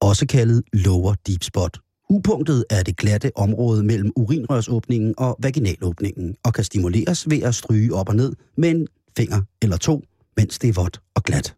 Også 0.00 0.26
kaldet 0.26 0.62
lower 0.72 1.14
deep 1.26 1.44
spot. 1.44 1.78
U-punktet 2.10 2.64
er 2.70 2.82
det 2.82 2.96
glatte 2.96 3.32
område 3.36 3.82
mellem 3.82 4.12
urinrørsåbningen 4.16 5.14
og 5.18 5.36
vaginalåbningen, 5.42 6.36
og 6.44 6.54
kan 6.54 6.64
stimuleres 6.64 7.30
ved 7.30 7.42
at 7.42 7.54
stryge 7.54 7.94
op 7.94 8.08
og 8.08 8.16
ned 8.16 8.32
med 8.56 8.70
en 8.70 8.88
finger 9.16 9.42
eller 9.62 9.76
to, 9.76 10.04
mens 10.36 10.58
det 10.58 10.68
er 10.68 10.72
vådt 10.72 11.00
og 11.14 11.22
glat. 11.22 11.56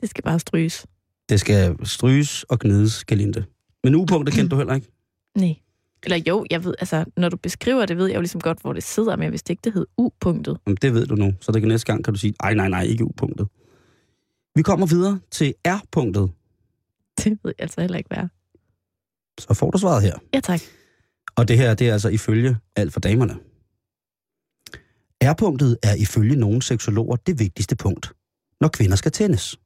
Det 0.00 0.10
skal 0.10 0.24
bare 0.24 0.38
stryges. 0.38 0.86
Det 1.28 1.40
skal 1.40 1.76
stryges 1.86 2.42
og 2.42 2.58
gnides 2.58 3.04
galinte. 3.04 3.44
Men 3.84 3.94
upunktet 3.94 4.34
kendte 4.34 4.54
du 4.54 4.56
heller 4.56 4.74
ikke. 4.74 4.86
Nej. 5.36 5.56
Eller 6.02 6.16
jo, 6.28 6.46
jeg 6.50 6.64
ved, 6.64 6.74
altså, 6.78 7.04
når 7.16 7.28
du 7.28 7.36
beskriver 7.36 7.86
det, 7.86 7.96
ved 7.96 8.06
jeg 8.06 8.14
jo 8.14 8.20
ligesom 8.20 8.40
godt, 8.40 8.60
hvor 8.60 8.72
det 8.72 8.82
sidder, 8.82 9.16
men 9.16 9.22
jeg 9.22 9.32
vidste 9.32 9.52
ikke, 9.52 9.60
det 9.64 9.72
hed 9.72 9.86
U-punktet. 9.98 10.58
Jamen, 10.66 10.78
det 10.82 10.94
ved 10.94 11.06
du 11.06 11.14
nu. 11.14 11.34
Så 11.40 11.52
det 11.52 11.62
kan 11.62 11.68
næste 11.68 11.86
gang 11.86 12.04
kan 12.04 12.14
du 12.14 12.20
sige, 12.20 12.34
ej, 12.40 12.54
nej, 12.54 12.68
nej, 12.68 12.82
ikke 12.82 13.04
upunktet. 13.04 13.48
Vi 14.54 14.62
kommer 14.62 14.86
videre 14.86 15.20
til 15.30 15.54
R-punktet. 15.66 16.30
Det 17.24 17.38
ved 17.44 17.54
jeg 17.58 17.62
altså 17.62 17.80
heller 17.80 17.98
ikke, 17.98 18.08
hvad. 18.14 18.28
Så 19.40 19.54
får 19.54 19.70
du 19.70 19.78
svaret 19.78 20.02
her. 20.02 20.18
Ja, 20.34 20.40
tak. 20.40 20.60
Og 21.36 21.48
det 21.48 21.58
her, 21.58 21.74
det 21.74 21.88
er 21.88 21.92
altså 21.92 22.08
ifølge 22.08 22.56
alt 22.76 22.92
for 22.92 23.00
damerne. 23.00 23.34
R-punktet 25.24 25.78
er 25.82 25.94
ifølge 25.94 26.36
nogle 26.36 26.62
seksologer 26.62 27.16
det 27.16 27.38
vigtigste 27.38 27.76
punkt, 27.76 28.12
når 28.60 28.68
kvinder 28.68 28.96
skal 28.96 29.12
tændes. 29.12 29.60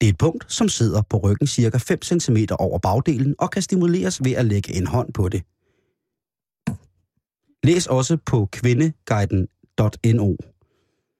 Det 0.00 0.06
er 0.06 0.10
et 0.10 0.18
punkt, 0.18 0.52
som 0.52 0.68
sidder 0.68 1.02
på 1.02 1.16
ryggen 1.16 1.46
cirka 1.46 1.78
5 1.78 2.02
cm 2.02 2.36
over 2.58 2.78
bagdelen 2.78 3.34
og 3.38 3.50
kan 3.50 3.62
stimuleres 3.62 4.24
ved 4.24 4.32
at 4.32 4.46
lægge 4.46 4.74
en 4.74 4.86
hånd 4.86 5.12
på 5.12 5.28
det. 5.28 5.42
Læs 7.64 7.86
også 7.86 8.18
på 8.26 8.48
kvindeguiden.no, 8.52 10.34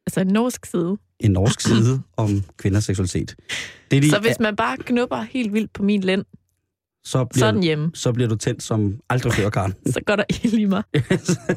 Altså 0.08 0.20
en 0.20 0.26
norsk 0.26 0.66
side. 0.66 0.96
en 1.20 1.30
norsk 1.30 1.60
side 1.68 2.02
om 2.16 2.42
kvinders 2.56 2.84
seksualitet. 2.84 3.36
Det 3.90 3.96
er 3.96 4.00
de, 4.00 4.10
Så 4.10 4.18
hvis 4.20 4.40
man 4.40 4.56
bare 4.56 4.76
knupper 4.76 5.16
helt 5.20 5.52
vildt 5.52 5.72
på 5.72 5.82
min 5.82 6.00
lænd, 6.00 6.24
så, 7.04 7.18
er 7.18 7.24
bliver, 7.24 7.50
den 7.50 7.62
hjemme. 7.62 7.90
så 7.94 8.12
bliver 8.12 8.28
du 8.28 8.36
tændt 8.36 8.62
som 8.62 9.00
aldrig 9.10 9.32
før, 9.32 9.50
Karen. 9.50 9.74
Så 9.94 10.00
går 10.06 10.16
der 10.16 10.24
ild 10.44 10.54
i 10.54 10.64
mig. 10.64 10.82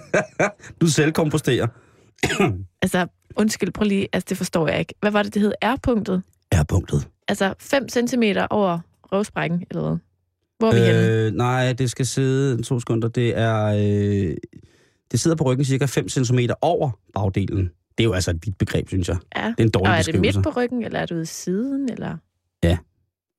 du 0.82 0.88
selv 0.88 1.12
komposterer. 1.12 1.68
Altså, 2.82 3.08
undskyld, 3.36 3.72
prøv 3.72 3.86
lige, 3.86 4.08
altså 4.14 4.28
det 4.30 4.38
forstår 4.38 4.68
jeg 4.68 4.80
ikke. 4.80 4.94
Hvad 5.02 5.12
var 5.12 5.24
det, 5.24 5.34
det 5.34 5.42
hed? 5.42 5.52
R-punktet? 5.64 6.24
R-punktet. 6.54 7.08
Altså 7.28 7.54
5 7.60 7.90
cm 7.90 8.24
over 8.50 8.80
røvsprækken, 9.12 9.64
eller 9.70 9.82
hvad? 9.90 9.98
Hvor 10.60 10.68
er 10.68 10.74
vi 10.74 10.80
øh... 10.80 10.86
henne? 10.86 11.28
Øh, 11.28 11.32
nej, 11.34 11.74
det 11.74 11.92
skal 11.92 12.06
sidde 12.06 12.64
to 12.64 12.80
sekunder. 12.80 13.08
Det 13.08 13.38
er... 13.38 13.66
Øh, 13.66 14.36
det 15.12 15.20
sidder 15.20 15.38
på 15.38 15.44
ryggen 15.44 15.66
cirka 15.66 15.86
5 15.86 16.10
cm 16.10 16.40
over 16.62 16.90
bagdelen. 17.14 17.70
Det 17.98 18.04
er 18.04 18.08
jo 18.08 18.14
altså 18.14 18.32
et 18.32 18.46
vidt 18.46 18.58
begreb, 18.58 18.88
synes 18.88 19.10
jeg. 19.10 19.18
Ja. 19.36 19.48
Det 19.48 19.60
er 19.60 19.64
en 19.64 19.70
dårlig 19.72 19.92
Og 19.92 19.98
er 19.98 20.02
det 20.02 20.22
midt 20.22 20.44
på 20.44 20.50
ryggen, 20.50 20.84
eller 20.84 21.00
er 21.00 21.06
det 21.06 21.16
ude 21.16 21.26
siden, 21.26 21.92
eller... 21.92 22.18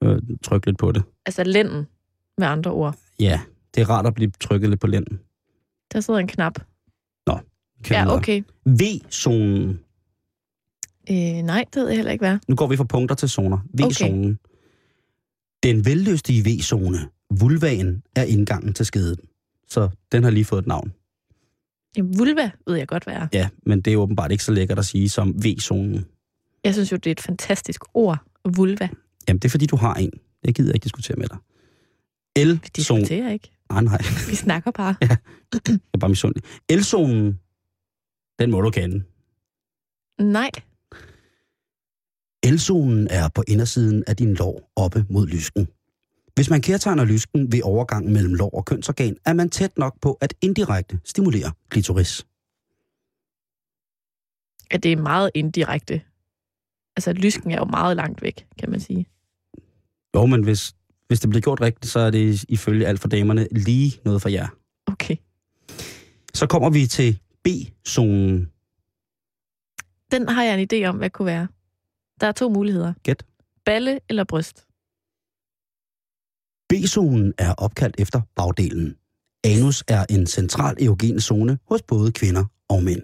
Øh, 0.04 0.18
tryk 0.42 0.66
lidt 0.66 0.78
på 0.78 0.92
det. 0.92 1.02
Altså 1.26 1.44
lænden, 1.44 1.86
med 2.38 2.46
andre 2.46 2.70
ord. 2.70 2.96
Ja, 3.20 3.40
det 3.74 3.80
er 3.80 3.90
rart 3.90 4.06
at 4.06 4.14
blive 4.14 4.30
trykket 4.40 4.70
lidt 4.70 4.80
på 4.80 4.86
lænden. 4.86 5.20
Der 5.92 6.00
sidder 6.00 6.20
en 6.20 6.26
knap. 6.26 6.58
Kan 7.84 7.96
Ja, 7.96 8.14
okay. 8.14 8.42
V-zonen. 8.66 9.80
Øh, 11.10 11.42
nej, 11.42 11.64
det 11.74 11.82
ved 11.82 11.88
jeg 11.88 11.96
heller 11.96 12.12
ikke, 12.12 12.24
hvad. 12.24 12.38
Nu 12.48 12.56
går 12.56 12.66
vi 12.66 12.76
fra 12.76 12.84
punkter 12.84 13.14
til 13.14 13.28
zoner. 13.28 13.58
V-zonen. 13.74 14.24
Okay. 14.24 14.36
Den 15.62 15.84
velløstige 15.84 16.42
V-zone, 16.44 16.98
vulvaen, 17.30 18.02
er 18.16 18.22
indgangen 18.22 18.72
til 18.72 18.86
skeden. 18.86 19.18
Så 19.68 19.88
den 20.12 20.22
har 20.22 20.30
lige 20.30 20.44
fået 20.44 20.60
et 20.60 20.66
navn. 20.66 20.92
Jamen, 21.96 22.18
vulva 22.18 22.50
ved 22.66 22.76
jeg 22.76 22.88
godt, 22.88 23.04
hvad 23.04 23.14
er. 23.14 23.28
Ja, 23.32 23.48
men 23.66 23.80
det 23.80 23.92
er 23.92 23.96
åbenbart 23.96 24.32
ikke 24.32 24.44
så 24.44 24.52
lækkert 24.52 24.78
at 24.78 24.84
sige 24.86 25.08
som 25.08 25.34
V-zonen. 25.44 26.06
Jeg 26.64 26.74
synes 26.74 26.92
jo, 26.92 26.96
det 26.96 27.06
er 27.06 27.10
et 27.12 27.20
fantastisk 27.20 27.80
ord, 27.94 28.18
vulva. 28.56 28.88
Jamen, 29.28 29.38
det 29.38 29.44
er 29.44 29.50
fordi, 29.50 29.66
du 29.66 29.76
har 29.76 29.94
en. 29.94 30.10
Jeg 30.44 30.54
gider 30.54 30.72
ikke 30.72 30.84
diskutere 30.84 31.16
med 31.16 31.26
dig. 31.28 31.38
Vi 32.36 32.42
L-zone. 32.44 32.60
diskuterer 32.76 33.30
ikke. 33.32 33.50
Nej, 33.70 33.82
nej. 33.82 33.98
Vi 34.30 34.34
snakker 34.34 34.70
bare. 34.70 34.94
Jeg 35.02 35.78
er 35.94 35.98
bare 35.98 36.08
misundelig. 36.08 36.42
L-zonen, 36.72 37.38
den 38.38 38.50
må 38.50 38.60
du 38.60 38.70
kende. 38.70 39.02
Nej. 40.20 40.50
L-zonen 42.46 43.08
er 43.10 43.28
på 43.34 43.44
indersiden 43.48 44.04
af 44.06 44.16
din 44.16 44.34
lår 44.34 44.72
oppe 44.76 45.06
mod 45.10 45.26
lysken. 45.26 45.68
Hvis 46.34 46.50
man 46.50 46.62
kærtegner 46.62 47.04
lysken 47.04 47.52
ved 47.52 47.60
overgangen 47.64 48.12
mellem 48.12 48.34
lår 48.34 48.50
og 48.50 48.64
kønsorgan, 48.64 49.16
er 49.24 49.32
man 49.32 49.50
tæt 49.50 49.78
nok 49.78 50.00
på 50.00 50.18
at 50.20 50.34
indirekte 50.40 51.00
stimulere 51.04 51.52
klitoris. 51.68 52.26
At 54.70 54.82
det 54.82 54.92
er 54.92 54.96
meget 54.96 55.30
indirekte. 55.34 56.02
Altså, 56.96 57.12
lysken 57.12 57.50
er 57.50 57.56
jo 57.56 57.64
meget 57.64 57.96
langt 57.96 58.22
væk, 58.22 58.46
kan 58.58 58.70
man 58.70 58.80
sige. 58.80 59.06
Jo, 60.14 60.26
men 60.26 60.42
hvis, 60.42 60.74
hvis 61.08 61.20
det 61.20 61.30
bliver 61.30 61.42
gjort 61.42 61.60
rigtigt, 61.60 61.92
så 61.92 62.00
er 62.00 62.10
det 62.10 62.44
ifølge 62.48 62.86
alt 62.86 63.00
for 63.00 63.08
damerne 63.08 63.48
lige 63.50 64.00
noget 64.04 64.22
for 64.22 64.28
jer. 64.28 64.48
Okay. 64.86 65.16
Så 66.34 66.46
kommer 66.46 66.70
vi 66.70 66.86
til 66.86 67.20
B-zonen. 67.44 68.50
Den 70.10 70.28
har 70.28 70.42
jeg 70.42 70.60
en 70.60 70.68
idé 70.72 70.86
om, 70.88 70.96
hvad 70.96 71.10
kunne 71.10 71.26
være. 71.26 71.48
Der 72.20 72.26
er 72.26 72.32
to 72.32 72.48
muligheder. 72.48 72.92
Gæt. 73.02 73.24
Balle 73.64 74.00
eller 74.08 74.24
bryst. 74.24 74.66
B-zonen 76.72 77.34
er 77.38 77.52
opkaldt 77.52 77.96
efter 77.98 78.20
bagdelen. 78.36 78.96
Anus 79.44 79.84
er 79.88 80.06
en 80.10 80.26
central 80.26 80.76
erogen 80.84 81.20
zone 81.20 81.58
hos 81.68 81.82
både 81.82 82.12
kvinder 82.12 82.44
og 82.68 82.82
mænd. 82.82 83.02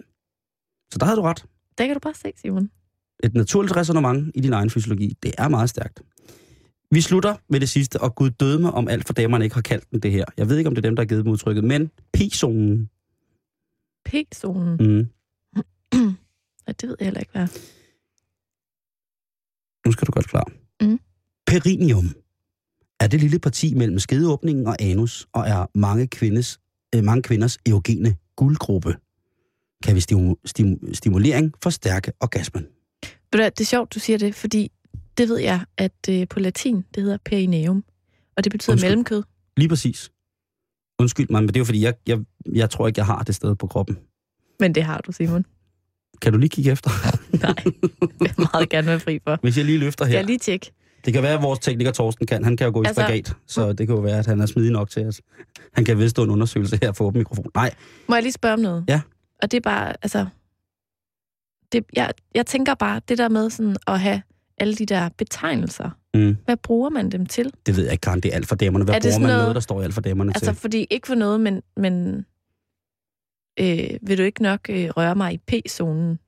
Så 0.91 0.99
der 0.99 1.05
havde 1.05 1.17
du 1.17 1.21
ret. 1.21 1.45
Der 1.77 1.85
kan 1.85 1.93
du 1.93 1.99
bare 1.99 2.13
se, 2.13 2.31
Simon. 2.35 2.71
Et 3.23 3.33
naturligt 3.33 3.75
resonemang 3.75 4.31
i 4.35 4.39
din 4.39 4.53
egen 4.53 4.69
fysiologi. 4.69 5.17
Det 5.23 5.33
er 5.37 5.47
meget 5.47 5.69
stærkt. 5.69 6.01
Vi 6.91 7.01
slutter 7.01 7.35
med 7.49 7.59
det 7.59 7.69
sidste, 7.69 8.01
og 8.01 8.15
Gud 8.15 8.29
døde 8.29 8.59
mig, 8.59 8.71
om 8.71 8.87
alt 8.87 9.07
for 9.07 9.13
damerne 9.13 9.45
ikke 9.45 9.55
har 9.55 9.61
kaldt 9.61 9.91
den 9.91 9.99
det 9.99 10.11
her. 10.11 10.25
Jeg 10.37 10.49
ved 10.49 10.57
ikke, 10.57 10.67
om 10.67 10.75
det 10.75 10.85
er 10.85 10.89
dem, 10.89 10.95
der 10.95 11.03
har 11.03 11.07
givet 11.07 11.25
dem 11.25 11.31
udtrykket, 11.31 11.63
men 11.63 11.91
P-zonen. 12.17 12.89
P-zonen. 14.05 14.77
Mm. 14.79 15.07
Ja, 16.67 16.71
det 16.71 16.89
ved 16.89 16.95
jeg 16.99 17.05
heller 17.05 17.19
ikke, 17.19 17.31
hvad. 17.31 17.47
Nu 19.85 19.91
skal 19.91 20.07
du 20.07 20.11
godt 20.11 20.27
klar. 20.27 20.51
Mm. 20.81 20.99
Perineum 21.47 22.05
er 22.99 23.07
det 23.07 23.21
lille 23.21 23.39
parti 23.39 23.73
mellem 23.73 23.99
skedeåbningen 23.99 24.67
og 24.67 24.75
anus, 24.79 25.27
og 25.33 25.47
er 25.47 25.65
mange, 25.75 26.07
kvindes, 26.07 26.59
øh, 26.95 27.03
mange 27.03 27.21
kvinders 27.23 27.57
erogene 27.65 28.15
guldgruppe. 28.35 28.95
Kan 29.83 29.95
vi 29.95 29.99
stimu- 29.99 30.41
stimu- 30.47 30.93
stimulering 30.93 31.53
forstærke 31.63 32.11
orgasmen? 32.19 32.65
Det 33.33 33.59
er 33.61 33.65
sjovt, 33.65 33.93
du 33.93 33.99
siger 33.99 34.17
det, 34.17 34.35
fordi 34.35 34.71
det 35.17 35.29
ved 35.29 35.37
jeg, 35.37 35.65
at 35.77 35.93
øh, 36.09 36.27
på 36.27 36.39
latin, 36.39 36.75
det 36.95 37.03
hedder 37.03 37.17
perineum. 37.25 37.83
Og 38.37 38.43
det 38.43 38.51
betyder 38.51 38.73
Undskyld. 38.73 38.89
mellemkød. 38.89 39.23
Lige 39.57 39.69
præcis. 39.69 40.11
Undskyld 40.99 41.27
mig, 41.29 41.41
men 41.41 41.47
det 41.47 41.55
er 41.55 41.59
jo 41.59 41.65
fordi, 41.65 41.81
jeg, 41.81 41.93
jeg, 42.07 42.19
jeg 42.53 42.69
tror 42.69 42.87
ikke, 42.87 42.99
jeg 42.99 43.05
har 43.05 43.23
det 43.23 43.35
sted 43.35 43.55
på 43.55 43.67
kroppen. 43.67 43.97
Men 44.59 44.75
det 44.75 44.83
har 44.83 45.01
du, 45.01 45.11
Simon. 45.11 45.45
Kan 46.21 46.33
du 46.33 46.39
lige 46.39 46.49
kigge 46.49 46.71
efter? 46.71 46.89
Nej, 47.43 47.53
det 47.53 47.73
vil 48.01 48.11
jeg 48.21 48.33
meget 48.53 48.69
gerne 48.69 48.87
være 48.87 48.99
fri 48.99 49.19
for. 49.27 49.37
Hvis 49.41 49.57
jeg 49.57 49.65
lige 49.65 49.77
løfter 49.77 50.05
her. 50.05 50.15
jeg 50.15 50.25
lige 50.25 50.39
tjekke? 50.39 50.71
Det 51.05 51.13
kan 51.13 51.23
være, 51.23 51.33
at 51.33 51.41
vores 51.41 51.59
tekniker 51.59 51.91
Torsten 51.91 52.25
kan. 52.27 52.43
Han 52.43 52.57
kan 52.57 52.65
jo 52.67 52.73
gå 52.73 52.83
i 52.83 52.85
Altså- 52.85 53.01
spagat, 53.01 53.33
så 53.45 53.73
det 53.73 53.87
kan 53.87 53.95
jo 53.95 54.01
være, 54.01 54.19
at 54.19 54.25
han 54.25 54.41
er 54.41 54.45
smidig 54.45 54.71
nok 54.71 54.89
til 54.89 55.05
os. 55.07 55.21
Han 55.73 55.85
kan 55.85 55.97
vedstå 55.97 56.23
en 56.23 56.29
undersøgelse 56.29 56.79
her 56.81 56.91
for 56.91 57.05
åben 57.05 57.17
mikrofon. 57.19 57.45
Nej, 57.55 57.73
Må 58.09 58.15
jeg 58.15 58.23
lige 58.23 58.33
spørge 58.33 58.53
om 58.53 58.59
noget? 58.59 58.85
Ja. 58.87 59.01
Og 59.43 59.51
det 59.51 59.57
er 59.57 59.61
bare, 59.61 59.93
altså... 60.01 60.25
Det, 61.71 61.85
jeg, 61.95 62.11
jeg 62.35 62.45
tænker 62.45 62.73
bare, 62.73 63.01
det 63.09 63.17
der 63.17 63.29
med 63.29 63.49
sådan 63.49 63.75
at 63.87 63.99
have 63.99 64.21
alle 64.57 64.75
de 64.75 64.85
der 64.85 65.09
betegnelser. 65.17 65.89
Mm. 66.13 66.37
Hvad 66.45 66.57
bruger 66.57 66.89
man 66.89 67.09
dem 67.09 67.25
til? 67.25 67.53
det 67.65 67.75
ved 67.75 67.83
jeg 67.83 67.91
ikke, 67.91 68.01
Karen. 68.01 68.19
Det 68.21 68.31
er 68.31 68.35
alt 68.35 68.47
for 68.47 68.55
damerne. 68.55 68.85
Hvad 68.85 68.95
Er 68.95 68.99
det 68.99 69.09
bruger 69.11 69.19
man 69.19 69.27
noget, 69.27 69.41
noget- 69.41 69.55
der 69.55 69.61
står 69.61 69.81
i 69.81 69.83
alt 69.83 69.93
for 69.93 70.01
damerne 70.01 70.31
Altså, 70.35 70.51
til? 70.51 70.55
fordi 70.59 70.87
ikke 70.89 71.07
for 71.07 71.15
noget, 71.15 71.41
men, 71.41 71.61
men 71.77 72.25
øh, 73.59 73.89
vil 74.01 74.17
du 74.17 74.23
ikke 74.23 74.43
nok 74.43 74.59
øh, 74.69 74.89
røre 74.97 75.15
mig 75.15 75.33
i 75.33 75.37
P-zonen? 75.37 76.19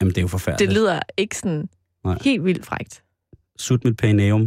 Jamen, 0.00 0.10
det 0.14 0.18
er 0.18 0.22
jo 0.22 0.24
Det 0.26 0.30
forfærdeligt. 0.30 0.72
lyder 0.72 1.00
ikke 1.16 1.36
sådan 1.36 1.68
Nej. 2.04 2.18
helt 2.24 2.44
vildt 2.44 2.66
frægt. 2.66 3.02
Sut 3.60 3.84
mit 3.84 3.96
perineum. 3.96 4.40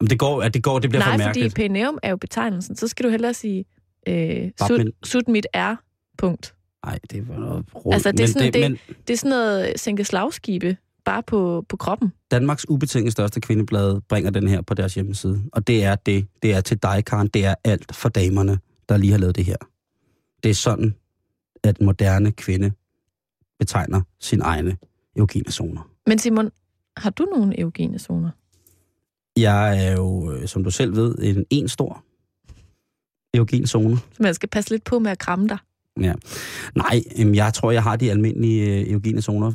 Jamen, 0.00 0.10
det 0.10 0.18
går, 0.18 0.42
at 0.42 0.54
det 0.54 0.62
går, 0.62 0.78
det 0.78 0.90
bliver 0.90 1.02
for 1.02 1.10
Nej, 1.10 1.16
fordi 1.18 1.26
mærkeligt. 1.28 1.54
perineum 1.54 1.98
er 2.02 2.10
jo 2.10 2.16
betegnelsen. 2.16 2.76
Så 2.76 2.88
skal 2.88 3.04
du 3.04 3.10
hellere 3.10 3.34
sige, 3.34 3.64
øh, 4.08 4.50
sut, 4.66 4.80
sut 5.04 5.28
mit 5.28 5.46
er, 5.52 5.76
punkt. 6.18 6.54
Nej, 6.86 6.98
det 7.10 7.28
var 7.28 7.38
noget 7.38 7.64
råd. 7.74 7.92
Altså, 7.94 8.12
det 8.12 8.20
er 8.20 8.22
men, 8.24 8.28
sådan, 8.32 8.52
det- 8.52 8.60
men 8.60 8.78
Det 9.08 9.14
er 9.14 9.18
sådan 9.18 9.30
noget 9.30 9.80
sænke 9.80 10.04
slagskibe, 10.04 10.76
bare 11.04 11.22
på, 11.22 11.64
på 11.68 11.76
kroppen. 11.76 12.12
Danmarks 12.30 12.66
ubetinget 12.68 13.12
største 13.12 13.40
kvindeblad 13.40 14.00
bringer 14.08 14.30
den 14.30 14.48
her 14.48 14.60
på 14.62 14.74
deres 14.74 14.94
hjemmeside. 14.94 15.42
Og 15.52 15.66
det 15.66 15.84
er 15.84 15.94
det. 15.94 16.26
Det 16.42 16.54
er 16.54 16.60
til 16.60 16.82
dig, 16.82 17.04
Karen. 17.04 17.28
Det 17.28 17.44
er 17.44 17.54
alt 17.64 17.94
for 17.96 18.08
damerne, 18.08 18.58
der 18.88 18.96
lige 18.96 19.10
har 19.12 19.18
lavet 19.18 19.36
det 19.36 19.44
her. 19.44 19.56
Det 20.42 20.50
er 20.50 20.54
sådan, 20.54 20.94
at 21.64 21.80
moderne 21.80 22.32
kvinde 22.32 22.72
betegner 23.58 24.00
sin 24.20 24.40
egne 24.40 24.76
erogene 25.16 25.50
zoner. 25.52 25.90
Men 26.06 26.18
Simon, 26.18 26.50
har 26.96 27.10
du 27.10 27.24
nogle 27.24 27.60
eugene 27.60 27.98
zoner? 27.98 28.30
Jeg 29.36 29.86
er 29.86 29.92
jo, 29.92 30.32
øh, 30.32 30.48
som 30.48 30.64
du 30.64 30.70
selv 30.70 30.96
ved, 30.96 31.14
en 31.18 31.44
en 31.50 31.68
stor 31.68 32.04
erogen 33.34 33.66
zone. 33.66 33.96
Så 33.96 34.22
man 34.22 34.34
skal 34.34 34.48
passe 34.48 34.70
lidt 34.70 34.84
på 34.84 34.98
med 34.98 35.10
at 35.10 35.18
kramme 35.18 35.48
dig. 35.48 35.58
Nej, 36.74 37.02
øhm, 37.18 37.34
jeg 37.34 37.54
tror, 37.54 37.70
jeg 37.70 37.82
har 37.82 37.96
de 37.96 38.10
almindelige 38.10 38.80
øh, 38.80 38.90
erogene 38.90 39.22
zoner. 39.22 39.52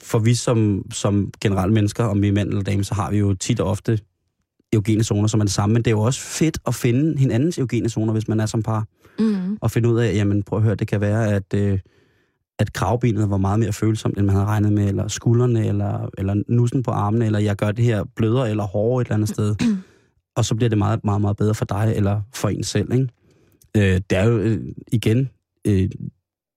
For 0.00 0.18
vi 0.18 0.34
som, 0.34 0.84
som 0.92 1.32
generelle 1.40 1.74
mennesker, 1.74 2.04
om 2.04 2.22
vi 2.22 2.28
er 2.28 2.32
mænd 2.32 2.48
eller 2.48 2.62
dame, 2.62 2.84
så 2.84 2.94
har 2.94 3.10
vi 3.10 3.18
jo 3.18 3.34
tit 3.34 3.60
og 3.60 3.70
ofte 3.70 4.00
erogene 4.72 5.04
zoner, 5.04 5.28
som 5.28 5.40
er 5.40 5.44
det 5.44 5.52
samme. 5.52 5.72
Men 5.72 5.82
det 5.82 5.86
er 5.90 5.94
jo 5.94 6.00
også 6.00 6.20
fedt 6.20 6.58
at 6.66 6.74
finde 6.74 7.18
hinandens 7.18 7.58
erogene 7.58 7.88
zoner, 7.88 8.12
hvis 8.12 8.28
man 8.28 8.40
er 8.40 8.46
som 8.46 8.62
par. 8.62 8.86
Mm. 9.18 9.58
Og 9.60 9.70
finde 9.70 9.88
ud 9.88 9.98
af, 9.98 10.14
jamen 10.14 10.42
prøv 10.42 10.58
at 10.58 10.62
høre, 10.62 10.74
det 10.74 10.88
kan 10.88 11.00
være, 11.00 11.32
at, 11.32 11.54
øh, 11.54 11.78
at 12.58 12.72
kravbenet 12.72 13.30
var 13.30 13.36
meget 13.36 13.58
mere 13.60 13.72
følsomt, 13.72 14.18
end 14.18 14.26
man 14.26 14.34
havde 14.34 14.46
regnet 14.46 14.72
med, 14.72 14.88
eller 14.88 15.08
skuldrene, 15.08 15.66
eller, 15.66 16.10
eller 16.18 16.42
nussen 16.48 16.82
på 16.82 16.90
armene, 16.90 17.26
eller 17.26 17.38
jeg 17.38 17.56
gør 17.56 17.72
det 17.72 17.84
her 17.84 18.04
blødere 18.16 18.50
eller 18.50 18.64
hårdere 18.64 19.00
et 19.00 19.04
eller 19.06 19.14
andet 19.14 19.28
sted. 19.28 19.54
og 20.36 20.44
så 20.44 20.54
bliver 20.54 20.68
det 20.68 20.78
meget, 20.78 21.04
meget, 21.04 21.20
meget 21.20 21.36
bedre 21.36 21.54
for 21.54 21.64
dig, 21.64 21.92
eller 21.96 22.20
for 22.34 22.48
en 22.48 22.64
selv, 22.64 22.92
ikke? 22.92 23.08
Øh, 23.76 24.00
det 24.10 24.18
er 24.18 24.24
jo 24.24 24.38
øh, 24.38 24.60
igen, 24.92 25.30
øh, 25.66 25.90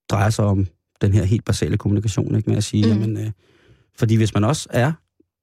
drejer 0.10 0.29
sig 0.29 0.45
om 0.45 0.67
den 1.01 1.13
her 1.13 1.23
helt 1.23 1.45
basale 1.45 1.77
kommunikation, 1.77 2.36
ikke? 2.36 2.49
Med 2.49 2.57
at 2.57 2.63
sige, 2.63 2.86
Mm. 2.86 2.89
jamen, 3.01 3.17
øh, 3.17 3.31
fordi 3.97 4.15
hvis 4.15 4.33
man 4.33 4.43
også 4.43 4.67
er 4.71 4.91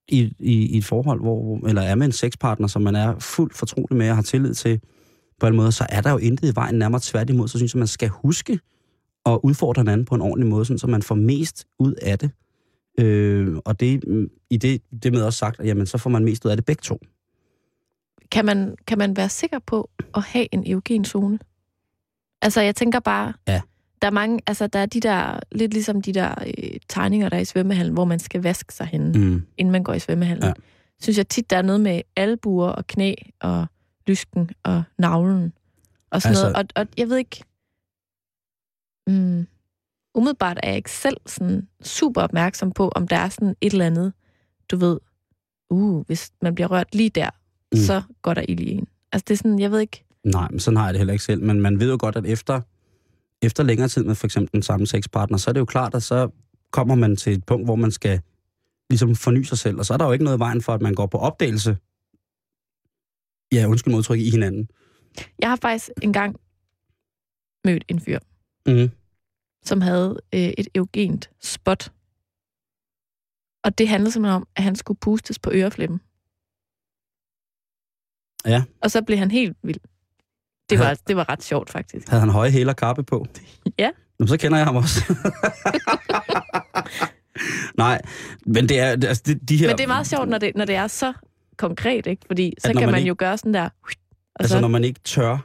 i, 0.09 0.35
i, 0.39 0.53
i 0.67 0.79
et 0.79 0.85
forhold, 0.85 1.21
hvor, 1.21 1.67
eller 1.69 1.83
er 1.83 1.95
med 1.95 2.07
en 2.07 2.13
sexpartner, 2.13 2.67
som 2.67 2.83
man 2.83 2.97
er 2.97 3.19
fuldt 3.19 3.55
fortrolig 3.55 3.99
med 3.99 4.11
og 4.11 4.17
har 4.17 4.23
tillid 4.23 4.55
til, 4.55 4.81
på 5.41 5.47
alle 5.47 5.57
måder, 5.57 5.71
så 5.71 5.87
er 5.89 6.01
der 6.01 6.11
jo 6.11 6.17
intet 6.17 6.53
i 6.53 6.55
vejen 6.55 6.75
nærmere 6.75 7.01
tværtimod. 7.05 7.49
Så 7.49 7.59
synes 7.59 7.75
jeg, 7.75 7.79
man 7.79 7.87
skal 7.89 8.09
huske 8.09 8.59
at 9.27 9.39
udfordre 9.43 9.81
hinanden 9.81 10.05
på 10.05 10.15
en 10.15 10.21
ordentlig 10.21 10.47
måde, 10.49 10.65
sådan, 10.65 10.79
så 10.79 10.87
man 10.87 11.03
får 11.03 11.15
mest 11.15 11.67
ud 11.79 11.93
af 11.95 12.19
det. 12.19 12.31
Øh, 12.99 13.57
og 13.65 13.81
det, 13.81 14.05
mm, 14.09 14.29
i 14.51 14.57
det, 14.57 14.83
det 15.03 15.13
med 15.13 15.23
også 15.23 15.39
sagt, 15.39 15.61
at 15.61 15.67
jamen, 15.67 15.87
så 15.87 15.99
får 15.99 16.11
man 16.11 16.25
mest 16.25 16.45
ud 16.45 16.51
af 16.51 16.57
det 16.57 16.65
begge 16.67 16.81
to. 16.81 16.99
Kan 18.31 18.45
man, 18.45 18.77
kan 18.87 18.99
man 18.99 19.17
være 19.17 19.29
sikker 19.29 19.59
på 19.59 19.91
at 20.15 20.23
have 20.23 20.47
en 20.55 20.67
erogen 20.71 21.05
zone? 21.05 21.39
Altså, 22.43 22.61
jeg 22.61 22.77
tænker 22.77 23.01
bare, 23.01 23.33
Ja. 23.49 23.61
der 24.03 24.07
er 24.07 24.13
mange, 24.13 24.41
altså, 24.47 24.67
der 24.67 24.79
er 24.79 24.87
de 24.87 25.01
der, 25.01 25.41
lidt 25.53 25.73
ligesom 25.75 26.03
de 26.03 26.13
der 26.13 26.35
øh, 26.47 26.77
tegninger, 26.89 27.29
der 27.29 27.37
er 27.37 27.41
i 27.41 27.45
svømmehallen, 27.45 27.95
hvor 27.95 28.05
man 28.05 28.19
skal 28.19 28.43
vaske 28.43 28.75
sig 28.75 28.87
henne. 28.87 29.19
Mm. 29.19 29.43
inden 29.59 29.73
man 29.73 29.83
går 29.85 29.93
i 29.95 29.99
svømmehallen. 29.99 30.45
Ja. 30.45 30.53
Synes 31.03 31.19
jeg 31.19 31.29
tit, 31.29 31.51
der 31.51 31.57
er 31.57 31.63
noget 31.63 31.81
med 31.81 32.01
albuer 32.17 32.69
og 32.69 32.87
knæ 32.87 33.15
og 33.41 33.67
lysken 34.07 34.51
og 34.63 34.83
navlen 34.99 35.53
og 36.11 36.23
sådan 36.23 36.31
Altså- 36.33 36.43
noget. 36.51 36.57
Og, 36.57 36.65
og 36.83 36.87
jeg 36.99 37.09
ved 37.09 37.17
ikke, 37.17 37.45
mm, 39.07 39.47
umiddelbart 40.15 40.59
er 40.63 40.69
jeg 40.69 40.77
ikke 40.77 40.91
selv 40.91 41.17
sådan 41.27 41.69
super 41.83 42.23
opmærksom 42.23 42.73
på, 42.73 42.89
om 42.89 43.09
der 43.09 43.17
er 43.17 43.29
sådan 43.29 43.57
et 43.61 43.73
eller 43.73 43.87
andet, 43.87 44.13
du 44.71 44.77
ved, 44.77 44.99
uh, 45.71 46.07
hvis 46.07 46.33
man 46.43 46.55
bliver 46.55 46.69
rørt 46.69 46.95
lige 46.95 47.11
der, 47.11 47.31
mm. 47.73 47.79
Så 47.79 48.03
går 48.23 48.35
der 48.35 48.45
ild 48.49 48.61
i 48.61 48.71
en. 48.71 48.87
Altså 49.13 49.25
det 49.29 49.35
er 49.35 49.39
sådan, 49.39 49.59
jeg 49.59 49.71
ved 49.71 49.81
ikke, 49.81 50.05
Nej, 50.25 50.49
men 50.51 50.61
sådan 50.61 50.77
har 50.77 50.85
jeg 50.85 50.95
det 50.95 51.01
heller 51.01 51.13
ikke 51.13 51.25
selv. 51.25 51.43
Men 51.43 51.61
man 51.61 51.81
ved 51.81 51.91
jo 51.91 51.97
godt, 52.01 52.17
at 52.17 52.27
efter, 52.27 52.61
efter 53.43 53.63
længere 53.63 53.89
tid 53.89 54.05
med 54.05 54.15
for 54.15 54.27
eksempel 54.27 54.53
den 54.53 54.63
samme 54.63 54.87
sexpartner, 54.87 55.39
så 55.39 55.51
er 55.51 55.53
det 55.53 55.61
jo 55.61 55.65
klart, 55.65 55.95
at 55.95 56.03
så 56.03 56.29
kommer 56.71 56.95
man 56.95 57.17
til 57.17 57.33
et 57.33 57.45
punkt, 57.47 57.67
hvor 57.67 57.77
man 57.77 57.91
skal 57.91 58.21
ligesom 58.91 59.15
forny 59.15 59.43
sig 59.43 59.59
selv. 59.59 59.79
Og 59.79 59.87
så 59.87 59.95
er 59.95 59.99
der 59.99 60.05
jo 60.07 60.13
ikke 60.13 60.25
noget 60.25 60.39
i 60.39 60.41
vejen 60.41 60.63
for, 60.63 60.75
at 60.75 60.83
man 60.83 60.95
går 60.95 61.07
på 61.07 61.19
opdagelse, 61.19 61.77
ja, 63.53 63.67
undskyld 63.67 63.95
modtryk, 63.95 64.21
i 64.21 64.31
hinanden. 64.31 64.69
jeg 65.39 65.49
har 65.49 65.57
faktisk 65.57 65.91
engang 66.03 66.37
mødt 67.65 67.85
en 67.89 68.01
fyr, 68.01 68.19
Mm. 68.67 68.91
som 69.65 69.81
havde 69.81 70.21
øh, 70.35 70.41
et 70.41 70.69
eugent 70.75 71.31
spot. 71.43 71.93
Og 73.65 73.79
det 73.79 73.89
handlede 73.89 74.13
simpelthen 74.13 74.37
om, 74.37 74.47
at 74.57 74.63
han 74.63 74.77
skulle 74.77 74.99
pustes 75.01 75.39
på 75.39 75.51
øreflippen. 75.55 76.01
Ja. 78.47 78.63
Og 78.83 78.91
så 78.91 79.03
blev 79.03 79.19
han 79.19 79.31
helt 79.31 79.57
vild. 79.63 79.81
Det 80.71 80.79
var, 80.79 80.95
det 81.09 81.17
var 81.17 81.29
ret 81.29 81.43
sjovt, 81.43 81.71
faktisk. 81.71 82.09
Havde 82.09 82.21
han 82.21 82.31
høje 82.31 82.51
hæle 82.51 82.71
og 82.71 82.77
kappe 82.77 83.03
på? 83.03 83.27
Ja. 83.79 83.91
Nå, 84.19 84.27
så 84.27 84.37
kender 84.37 84.59
jeg 84.59 84.67
ham 84.67 84.77
også. 84.77 85.01
Nej, 87.79 88.01
men 88.47 88.69
det 88.69 88.81
er, 88.81 88.97
det- 88.97 89.09
altså, 89.09 89.23
de, 89.27 89.35
de 89.35 89.57
her... 89.57 89.67
Men 89.69 89.77
det 89.77 89.85
er 89.85 89.89
meget 89.89 90.07
sjovt, 90.07 90.29
når 90.29 90.39
det, 90.39 90.53
når 90.57 90.65
det 90.65 90.75
er 90.75 90.87
så 90.87 91.13
konkret, 91.57 92.07
ikke? 92.07 92.23
Fordi 92.27 92.55
så 92.59 92.67
kan 92.69 92.75
man 92.77 92.87
man 92.91 92.95
ikke- 92.99 93.09
jo 93.09 93.15
gøre 93.19 93.39
sådan 93.39 93.55
der... 93.55 93.65
Og 93.65 93.71
Altså, 94.41 94.55
så, 94.57 94.61
når 94.61 94.69
man 94.69 94.85
ikke 94.85 95.01
tør... 95.01 95.39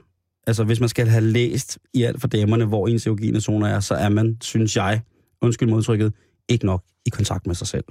Altså, 0.49 0.63
hvis 0.63 0.79
man 0.79 0.89
skal 0.89 1.07
have 1.07 1.23
læst 1.23 1.79
i 1.93 2.03
alt 2.03 2.21
for 2.21 2.27
damerne, 2.27 2.65
hvor 2.65 2.88
ens 2.88 3.07
erogene 3.07 3.41
zoner 3.41 3.67
er, 3.67 3.79
så 3.79 3.93
er 3.93 4.09
man, 4.09 4.38
synes 4.41 4.75
jeg, 4.75 5.01
undskyld 5.41 5.69
modtrykket, 5.69 6.13
ikke 6.49 6.65
nok 6.65 6.83
i 7.05 7.09
kontakt 7.09 7.47
med 7.47 7.55
sig 7.55 7.67
selv. 7.67 7.83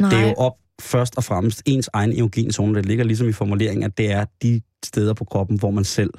nej, 0.00 0.10
Det 0.10 0.18
er 0.18 0.28
jo 0.28 0.34
op 0.34 0.52
først 0.80 1.16
og 1.16 1.24
fremmest 1.24 1.62
ens 1.66 1.90
egen 1.92 2.12
erogene 2.18 2.52
zone, 2.52 2.74
der 2.74 2.82
ligger 2.82 3.04
ligesom 3.04 3.28
i 3.28 3.32
formuleringen, 3.32 3.82
at 3.82 3.98
det 3.98 4.10
er 4.10 4.24
de 4.42 4.60
steder 4.84 5.14
på 5.14 5.24
kroppen, 5.24 5.58
hvor 5.58 5.70
man 5.70 5.84
selv 5.84 6.10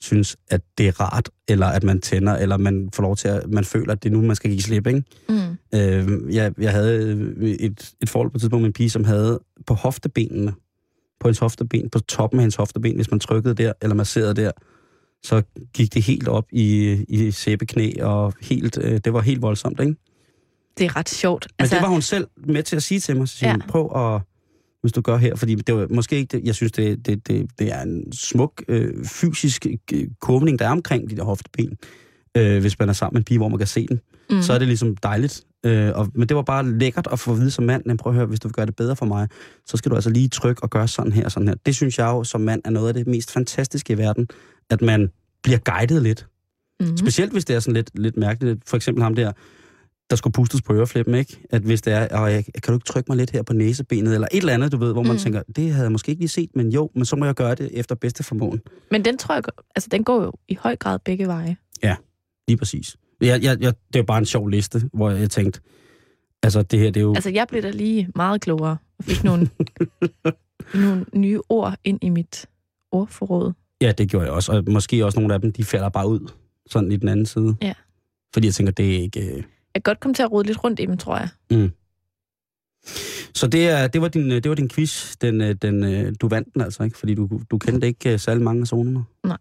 synes, 0.00 0.36
at 0.48 0.60
det 0.78 0.88
er 0.88 1.00
rart, 1.00 1.28
eller 1.48 1.66
at 1.66 1.84
man 1.84 2.00
tænder, 2.00 2.36
eller 2.36 2.56
man 2.56 2.88
får 2.94 3.02
lov 3.02 3.16
til 3.16 3.28
at, 3.28 3.50
man 3.50 3.64
føler, 3.64 3.92
at 3.92 4.02
det 4.02 4.08
er 4.08 4.12
nu, 4.12 4.22
man 4.22 4.36
skal 4.36 4.50
give 4.50 4.62
slip, 4.62 4.86
ikke? 4.86 5.02
mm, 5.28 5.34
Øh, 5.74 6.34
jeg, 6.34 6.52
jeg 6.58 6.72
havde 6.72 7.12
et, 7.60 7.92
et 8.02 8.08
forhold 8.08 8.30
på 8.30 8.36
et 8.36 8.40
tidspunkt 8.40 8.62
med 8.62 8.68
en 8.68 8.72
pige, 8.72 8.90
som 8.90 9.04
havde 9.04 9.40
på 9.66 9.74
hoftebenene, 9.74 10.52
på 11.20 11.28
hendes 11.28 11.38
hofteben, 11.38 11.90
på 11.90 11.98
toppen 11.98 12.40
af 12.40 12.42
hendes 12.42 12.56
hofteben, 12.56 12.94
hvis 12.94 13.10
man 13.10 13.20
trykkede 13.20 13.54
der, 13.54 13.72
eller 13.82 13.94
masserede 13.94 14.34
der, 14.34 14.50
så 15.22 15.42
gik 15.74 15.94
det 15.94 16.02
helt 16.02 16.28
op 16.28 16.46
i, 16.52 16.90
i 17.08 17.30
sæbeknæ, 17.30 17.92
og 18.00 18.34
helt, 18.40 18.78
øh, 18.82 19.00
det 19.04 19.12
var 19.12 19.20
helt 19.20 19.42
voldsomt, 19.42 19.80
ikke? 19.80 19.94
det 20.78 20.84
er 20.84 20.96
ret 20.96 21.08
sjovt. 21.08 21.46
Men 21.50 21.54
altså, 21.62 21.76
det 21.76 21.82
var 21.82 21.88
hun 21.88 22.02
selv 22.02 22.26
med 22.36 22.62
til 22.62 22.76
at 22.76 22.82
sige 22.82 23.00
til 23.00 23.16
mig, 23.16 23.28
så 23.28 23.36
siger 23.36 23.50
Ja. 23.50 23.56
prøv 23.68 23.92
at, 23.96 24.20
hvis 24.80 24.92
du 24.92 25.00
gør 25.00 25.16
her, 25.16 25.36
fordi 25.36 25.54
det 25.54 25.74
var 25.74 25.86
måske 25.90 26.16
ikke 26.16 26.36
det, 26.36 26.44
jeg 26.44 26.54
synes, 26.54 26.72
det, 26.72 27.06
det, 27.06 27.28
det, 27.28 27.50
det 27.58 27.72
er 27.72 27.82
en 27.82 28.12
smuk 28.12 28.62
øh, 28.68 29.04
fysisk 29.04 29.66
kurvning, 30.20 30.58
der 30.58 30.66
er 30.66 30.70
omkring 30.70 31.10
de 31.10 31.16
der 31.16 31.24
hofteben, 31.24 31.78
øh, 32.36 32.60
hvis 32.60 32.78
man 32.78 32.88
er 32.88 32.92
sammen 32.92 33.14
med 33.14 33.20
en 33.20 33.24
pige, 33.24 33.38
hvor 33.38 33.48
man 33.48 33.58
kan 33.58 33.66
se 33.66 33.86
den 33.86 34.00
mm. 34.30 34.42
så 34.42 34.52
er 34.52 34.58
det 34.58 34.66
ligesom 34.66 34.96
dejligt. 34.96 35.44
Øh, 35.66 35.92
og, 35.94 36.08
men 36.14 36.28
det 36.28 36.36
var 36.36 36.42
bare 36.42 36.70
lækkert 36.70 37.08
at 37.12 37.18
få 37.18 37.32
at 37.32 37.38
vide 37.38 37.50
som 37.50 37.64
mand, 37.64 37.82
men 37.86 37.96
prøv 37.96 38.12
at 38.12 38.16
høre, 38.16 38.26
hvis 38.26 38.40
du 38.40 38.48
vil 38.48 38.52
gøre 38.52 38.66
det 38.66 38.76
bedre 38.76 38.96
for 38.96 39.06
mig, 39.06 39.28
så 39.66 39.76
skal 39.76 39.90
du 39.90 39.94
altså 39.94 40.10
lige 40.10 40.28
trykke 40.28 40.62
og 40.62 40.70
gøre 40.70 40.88
sådan 40.88 41.12
her 41.12 41.24
og 41.24 41.32
sådan 41.32 41.48
her. 41.48 41.54
Det 41.66 41.74
synes 41.74 41.98
jeg 41.98 42.04
jo 42.06 42.24
som 42.24 42.40
mand 42.40 42.62
er 42.64 42.70
noget 42.70 42.88
af 42.88 42.94
det 42.94 43.06
mest 43.06 43.30
fantastiske 43.32 43.92
i 43.92 43.98
verden, 43.98 44.28
at 44.70 44.82
man 44.82 45.10
bliver 45.42 45.58
guidet 45.58 46.02
lidt. 46.02 46.26
mm. 46.80 46.96
Specielt 46.96 47.32
hvis 47.32 47.44
det 47.44 47.56
er 47.56 47.60
sådan 47.60 47.74
lidt, 47.74 47.90
lidt 47.94 48.16
mærkeligt. 48.16 48.68
For 48.68 48.76
eksempel 48.76 49.02
ham 49.02 49.14
der, 49.14 49.32
der 50.10 50.16
skulle 50.16 50.32
pustes 50.32 50.62
på 50.62 50.74
øreflippen, 50.74 51.14
ikke? 51.14 51.40
At 51.50 51.62
hvis 51.62 51.82
det 51.82 51.92
er, 51.92 52.18
og 52.18 52.32
jeg, 52.32 52.44
kan 52.44 52.62
du 52.66 52.72
ikke 52.72 52.84
trykke 52.84 53.06
mig 53.10 53.16
lidt 53.16 53.30
her 53.30 53.42
på 53.42 53.52
næsebenet, 53.52 54.14
eller 54.14 54.28
et 54.32 54.38
eller 54.38 54.52
andet, 54.54 54.72
du 54.72 54.76
ved, 54.76 54.92
hvor 54.92 55.02
man 55.02 55.12
Mm. 55.12 55.18
tænker, 55.18 55.42
det 55.56 55.72
havde 55.72 55.82
jeg 55.84 55.92
måske 55.92 56.10
ikke 56.10 56.20
lige 56.20 56.28
set, 56.28 56.50
men 56.54 56.68
jo, 56.72 56.90
men 56.94 57.04
så 57.04 57.16
må 57.16 57.24
jeg 57.24 57.34
gøre 57.34 57.54
det 57.54 57.70
efter 57.72 57.94
bedste 57.94 58.24
formåen. 58.24 58.60
Men 58.90 59.04
den 59.04 59.18
tror 59.18 59.34
jeg, 59.34 59.42
altså 59.76 59.88
den 59.92 60.04
går 60.04 60.22
jo 60.22 60.32
i 60.48 60.54
høj 60.60 60.76
grad 60.76 60.98
begge 61.04 61.26
veje. 61.26 61.56
Lige 62.48 62.56
præcis. 62.58 62.96
Jeg, 63.20 63.42
jeg, 63.42 63.56
jeg, 63.60 63.72
det 63.88 63.94
er 63.94 63.98
jo 63.98 64.04
bare 64.04 64.18
en 64.18 64.26
sjov 64.26 64.48
liste, 64.48 64.90
hvor 64.92 65.10
jeg 65.10 65.30
tænkte, 65.30 65.60
altså 66.42 66.62
det 66.62 66.78
her, 66.78 66.86
det 66.90 66.96
er 67.00 67.04
jo... 67.04 67.14
Altså, 67.14 67.30
jeg 67.30 67.46
blev 67.48 67.62
da 67.62 67.70
lige 67.70 68.08
meget 68.14 68.40
klogere 68.40 68.76
og 68.98 69.04
fik 69.04 69.24
nogle, 69.24 69.50
nogle 70.74 71.04
nye 71.14 71.40
ord 71.48 71.74
ind 71.84 71.98
i 72.02 72.08
mit 72.08 72.46
ordforråd. 72.92 73.52
Ja, 73.80 73.92
det 73.92 74.08
gjorde 74.10 74.26
jeg 74.26 74.32
også. 74.34 74.52
Og 74.52 74.64
måske 74.68 75.04
også 75.04 75.20
nogle 75.20 75.34
af 75.34 75.40
dem, 75.40 75.52
de 75.52 75.64
falder 75.64 75.88
bare 75.88 76.08
ud, 76.08 76.30
sådan 76.70 76.92
i 76.92 76.96
den 76.96 77.08
anden 77.08 77.26
side. 77.26 77.56
Ja. 77.62 77.72
Fordi 78.32 78.46
jeg 78.46 78.54
tænker, 78.54 78.72
det 78.72 78.96
er 78.96 79.00
ikke... 79.02 79.20
øh, 79.20 79.36
Jeg 79.36 79.42
kan 79.74 79.82
godt 79.82 80.00
komme 80.00 80.14
til 80.14 80.22
at 80.22 80.32
rode 80.32 80.46
lidt 80.46 80.64
rundt 80.64 80.80
i 80.80 80.86
dem, 80.86 80.96
tror 80.96 81.16
jeg. 81.16 81.28
Så 83.34 83.46
det, 83.46 83.68
er, 83.68 83.86
det, 83.86 84.00
var 84.00 84.08
din, 84.08 84.32
øh, 84.32 84.42
det 84.42 84.48
var 84.48 84.54
din 84.54 84.68
quiz. 84.68 85.16
Den, 85.16 85.40
øh, 85.40 85.54
den, 85.54 85.84
øh, 85.84 86.14
du 86.20 86.28
vandt 86.28 86.54
den 86.54 86.62
altså 86.62 86.82
ikke, 86.82 86.98
fordi 86.98 87.14
du, 87.14 87.40
du 87.50 87.58
kendte 87.58 87.86
ikke 87.86 88.12
øh, 88.12 88.18
særlig 88.18 88.42
mange 88.42 88.60
af 88.60 88.66
zonerne. 88.66 89.04
Nej. 89.24 89.36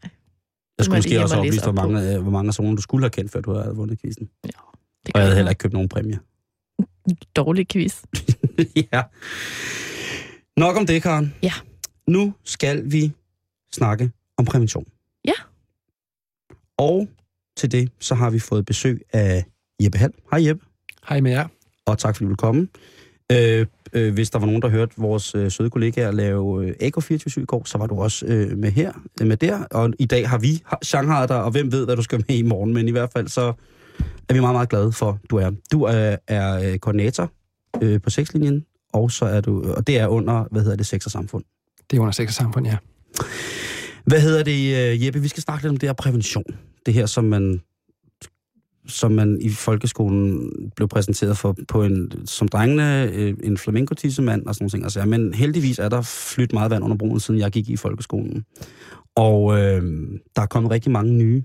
Jeg 0.80 0.86
skulle 0.86 0.98
måske 0.98 1.22
også 1.22 1.36
oplyse, 1.38 1.62
hvor 1.62 1.70
op 1.70 1.76
på. 1.76 1.82
mange, 1.92 2.14
øh, 2.14 2.22
hvor 2.22 2.32
mange 2.32 2.48
af 2.48 2.54
zonerne 2.54 2.78
du 2.78 2.82
skulle 2.82 3.04
have 3.04 3.10
kendt, 3.10 3.32
før 3.32 3.42
du 3.42 3.54
havde 3.54 3.76
vundet 3.76 4.02
quizzen. 4.02 4.30
Det 4.44 4.52
Og 5.14 5.20
jeg 5.20 5.22
havde 5.22 5.36
heller 5.36 5.50
ikke 5.50 5.60
købt 5.60 5.74
nogen 5.74 5.90
præmie. 5.90 6.20
Dårlig 7.36 7.68
quiz. 7.68 8.04
ja. 8.94 9.02
Nok 10.58 10.78
om 10.78 10.86
det, 10.86 11.02
Karen. 11.04 11.36
Ja. 11.44 11.54
Nu 12.08 12.34
skal 12.44 12.92
vi 12.92 13.12
snakke 13.74 14.12
om 14.38 14.46
prævention. 14.46 14.86
Ja. 15.26 15.34
Og 16.78 17.08
til 17.58 17.72
det, 17.72 17.92
så 18.00 18.16
har 18.16 18.30
vi 18.30 18.40
fået 18.40 18.66
besøg 18.66 19.02
af 19.14 19.46
Jeppe 19.84 19.98
Hall. 19.98 20.14
Hej 20.32 20.48
Jeppe. 20.48 20.66
Hej 21.10 21.20
med 21.22 21.32
jer. 21.32 21.48
og 21.86 21.98
tak 21.98 22.16
fordi 22.16 22.24
du 22.24 22.28
vil 22.30 22.38
komme. 22.38 22.68
Øh, 23.32 23.66
øh, 23.94 24.14
hvis 24.14 24.30
der 24.30 24.40
var 24.40 24.46
nogen, 24.46 24.62
der 24.62 24.70
hørte 24.70 24.94
vores 24.98 25.36
øh, 25.36 25.52
søde 25.52 25.70
kollegaer 25.70 26.12
lave 26.12 26.66
øh, 26.66 26.76
AK24 26.84 27.42
i 27.42 27.46
går, 27.46 27.62
så 27.66 27.78
var 27.78 27.88
du 27.88 28.02
også 28.02 28.26
øh, 28.26 28.58
med 28.58 28.72
her, 28.72 28.92
øh, 29.22 29.28
med 29.28 29.38
der. 29.38 29.64
Og 29.72 29.94
i 30.00 30.06
dag 30.06 30.30
har 30.30 30.38
vi 30.38 30.64
Shanghai 30.82 31.28
dig, 31.28 31.44
og 31.44 31.52
hvem 31.52 31.72
ved, 31.72 31.86
hvad 31.86 31.96
du 31.96 32.02
skal 32.02 32.24
med 32.28 32.38
i 32.38 32.42
morgen. 32.42 32.74
Men 32.74 32.88
i 32.88 32.92
hvert 32.92 33.10
fald 33.14 33.28
så 33.28 33.54
er 34.30 34.34
vi 34.34 34.40
meget, 34.40 34.56
meget 34.56 34.70
glade 34.70 34.92
for, 34.92 35.20
du 35.30 35.38
er. 35.38 35.52
Du 35.72 35.84
er, 35.84 36.16
er 36.28 36.72
øh, 36.72 36.78
koordinator 36.78 37.32
øh, 37.82 38.02
på 38.02 38.10
sexlinjen, 38.10 38.66
og 38.94 39.12
så 39.12 39.26
er 39.26 39.42
du, 39.42 39.74
og 39.74 39.88
det 39.88 40.00
er 40.00 40.08
under, 40.08 40.46
hvad 40.52 40.62
hedder 40.62 40.78
det, 40.78 40.86
sex 40.86 41.06
og 41.06 41.12
samfund. 41.12 41.44
Det 41.92 41.98
er 41.98 42.02
under 42.02 42.12
sex 42.12 42.28
og 42.28 42.34
samfund, 42.34 42.68
ja. 42.68 42.78
Hvad 44.06 44.22
hedder 44.22 44.44
det, 44.44 44.92
øh, 44.92 45.06
Jeppe? 45.06 45.22
Vi 45.22 45.28
skal 45.28 45.44
snakke 45.44 45.64
lidt 45.64 45.72
om 45.72 45.78
det 45.78 45.90
her 45.90 45.94
prævention. 45.94 46.44
Det 46.86 46.94
her, 46.94 47.06
som 47.06 47.24
man 47.24 47.62
som 48.90 49.12
man 49.12 49.38
i 49.42 49.50
folkeskolen 49.50 50.52
blev 50.76 50.88
præsenteret 50.88 51.38
for 51.38 51.56
på 51.68 51.84
en, 51.84 52.12
som 52.26 52.48
drengene, 52.48 53.12
øh, 53.14 53.34
en 53.44 53.58
flamenco 53.58 53.96
tissemand 53.96 54.46
og 54.46 54.56
sådan 54.56 54.64
nogle 54.64 54.72
ting. 54.72 54.84
Altså, 54.84 55.06
men 55.06 55.34
heldigvis 55.34 55.80
er 55.80 55.90
der 55.90 56.02
flyttet 56.02 56.54
meget 56.54 56.72
vand 56.72 56.84
under 56.84 56.98
broen, 56.98 57.20
siden 57.20 57.40
jeg 57.40 57.52
gik 57.52 57.70
i 57.70 57.76
folkeskolen. 57.76 58.46
Og 59.16 59.60
øh, 59.60 59.84
der 60.36 60.42
er 60.42 60.46
kommet 60.46 60.72
rigtig 60.72 60.92
mange 60.92 61.14
nye 61.14 61.44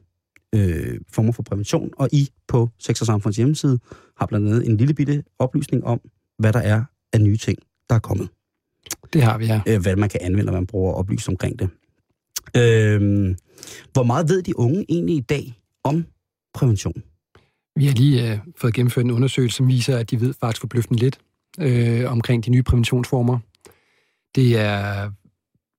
øh, 0.55 1.01
former 1.13 1.33
for 1.33 1.43
prævention, 1.43 1.91
og 1.97 2.09
I 2.13 2.29
på 2.49 2.71
Sex 2.79 3.01
og 3.01 3.07
Samfunds 3.07 3.37
hjemmeside 3.37 3.79
har 4.17 4.27
blandt 4.27 4.49
andet 4.49 4.67
en 4.67 4.77
lille 4.77 4.95
bitte 4.95 5.23
oplysning 5.39 5.85
om, 5.85 6.01
hvad 6.39 6.53
der 6.53 6.61
er 6.61 6.85
af 7.13 7.21
nye 7.21 7.37
ting, 7.37 7.59
der 7.89 7.95
er 7.95 7.99
kommet 7.99 8.29
Det 9.13 9.23
har 9.23 9.39
vi, 9.39 9.47
ja. 9.47 9.61
øh, 9.69 9.83
hvad 9.83 9.97
man 9.97 10.09
kan 10.09 10.21
anvende, 10.23 10.45
når 10.45 10.53
man 10.53 10.67
bruger 10.67 10.93
at 10.93 10.99
oplyse 10.99 11.29
omkring 11.29 11.59
det. 11.59 11.69
Øh, 12.57 13.35
hvor 13.93 14.03
meget 14.03 14.29
ved 14.29 14.43
de 14.43 14.59
unge 14.59 14.85
egentlig 14.89 15.17
i 15.17 15.21
dag 15.21 15.61
om 15.85 16.05
prævention? 16.55 17.03
Vi 17.77 17.87
har 17.87 17.93
lige 17.93 18.33
øh, 18.33 18.39
fået 18.57 18.75
gennemført 18.75 19.05
en 19.05 19.11
undersøgelse, 19.11 19.57
som 19.57 19.69
viser, 19.69 19.99
at 19.99 20.11
de 20.11 20.21
ved 20.21 20.35
faktisk 20.41 20.61
forbløffende 20.61 21.01
lidt 21.01 21.19
øh, 21.61 22.13
omkring 22.13 22.45
de 22.45 22.51
nye 22.51 22.63
præventionsformer. 22.63 23.39
Det 24.35 24.59
er 24.59 25.11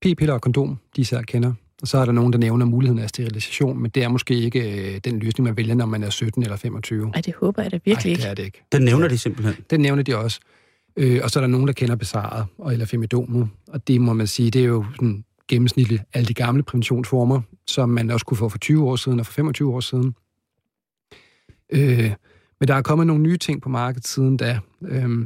p-piller 0.02 0.34
og 0.34 0.42
kondom, 0.42 0.78
de 0.96 1.02
især 1.02 1.22
kender. 1.22 1.54
Og 1.82 1.88
så 1.88 1.98
er 1.98 2.06
der 2.06 2.12
nogen, 2.12 2.34
der 2.34 2.40
nævner 2.40 2.66
muligheden 2.66 3.00
af 3.04 3.10
sterilisation, 3.10 3.82
men 3.82 3.92
det 3.92 4.04
er 4.04 4.08
måske 4.10 4.34
ikke 4.34 4.94
øh, 4.94 5.00
den 5.04 5.20
løsning, 5.20 5.46
man 5.46 5.58
vælger, 5.58 5.76
når 5.76 5.86
man 5.86 6.04
er 6.04 6.10
17 6.10 6.44
eller 6.44 6.58
25. 6.58 7.12
Ej, 7.16 7.22
det 7.22 7.34
håber 7.40 7.62
jeg 7.62 7.72
da 7.72 7.80
virkelig 7.86 8.06
Nej, 8.06 8.12
ikke. 8.12 8.22
det 8.22 8.30
er 8.30 8.34
det 8.34 8.44
ikke. 8.44 8.64
Den 8.72 8.82
nævner 8.82 9.08
de 9.08 9.18
simpelthen. 9.18 9.56
Den 9.70 9.80
nævner 9.80 10.04
de 10.04 10.18
også. 10.18 10.40
Øh, 10.98 11.20
og 11.24 11.30
så 11.30 11.40
er 11.40 11.42
der 11.42 11.48
nogen, 11.48 11.68
der 11.68 11.74
kender 11.74 11.96
Besaret 11.96 12.46
og 12.58 12.74
eller 12.74 12.86
Femidomet. 12.86 13.50
Og 13.68 13.88
det 13.88 14.02
må 14.02 14.14
man 14.14 14.28
sige, 14.28 14.52
det 14.52 14.62
er 14.62 14.66
jo 14.66 14.86
sådan 14.96 15.26
gennemsnitligt 15.48 16.04
alle 16.14 16.28
de 16.28 16.34
gamle 16.34 16.64
præventionsformer, 16.64 17.42
som 17.68 17.90
man 17.90 18.12
også 18.12 18.26
kunne 18.26 18.38
få 18.38 18.50
for 18.50 18.58
20 18.58 18.90
år 18.90 18.96
siden 18.96 19.20
og 19.20 19.26
for 19.26 19.34
25 19.34 19.74
år 19.74 19.80
siden. 19.80 20.16
Øh, 21.74 22.12
men 22.60 22.68
der 22.68 22.74
er 22.76 22.82
kommet 22.82 23.08
nogle 23.08 23.24
nye 23.24 23.38
ting 23.38 23.62
på 23.62 23.70
markedet 23.70 24.08
siden 24.08 24.38
da. 24.38 24.60
Øh, 24.88 25.26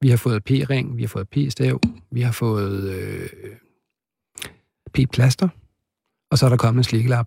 vi 0.00 0.08
har 0.08 0.16
fået 0.16 0.44
P-ring, 0.44 0.96
vi 0.96 1.02
har 1.02 1.08
fået 1.08 1.28
P-stav, 1.28 1.80
vi 2.10 2.20
har 2.20 2.32
fået 2.32 2.90
øh, 2.90 3.28
P-plaster, 4.94 5.48
og 6.30 6.38
så 6.38 6.46
er 6.46 6.50
der 6.50 6.56
kommet 6.56 6.80
en 6.80 6.84
slikkelap. 6.84 7.26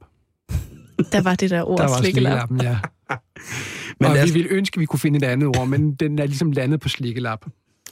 Der 1.12 1.22
var 1.24 1.36
det 1.36 1.50
der 1.50 1.64
ord, 1.64 1.78
Der 1.80 1.88
var 1.90 1.98
slikkelap. 1.98 2.50
slikkelappen, 2.50 2.62
ja. 2.62 2.80
Men 4.00 4.08
og 4.10 4.14
lad 4.16 4.24
os- 4.24 4.30
vi 4.30 4.34
ville 4.34 4.50
ønske, 4.50 4.78
at 4.78 4.80
vi 4.82 4.86
kunne 4.86 5.00
finde 5.00 5.18
et 5.18 5.24
andet 5.24 5.48
ord, 5.58 5.68
men 5.68 5.96
den 5.96 6.20
er 6.20 6.26
ligesom 6.26 6.52
landet 6.52 6.80
på 6.80 6.90
slikkelap. 6.90 7.46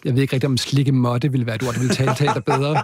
Jeg 0.05 0.13
ved 0.15 0.21
ikke 0.21 0.33
rigtig, 0.33 0.47
om 0.49 0.57
slikkemåtte 0.57 1.31
ville 1.31 1.45
være 1.45 1.55
et 1.55 1.63
ord, 1.63 1.73
der 1.73 1.79
ville 1.79 1.95
tale, 1.95 2.15
tale 2.15 2.33
dig 2.33 2.43
bedre. 2.45 2.83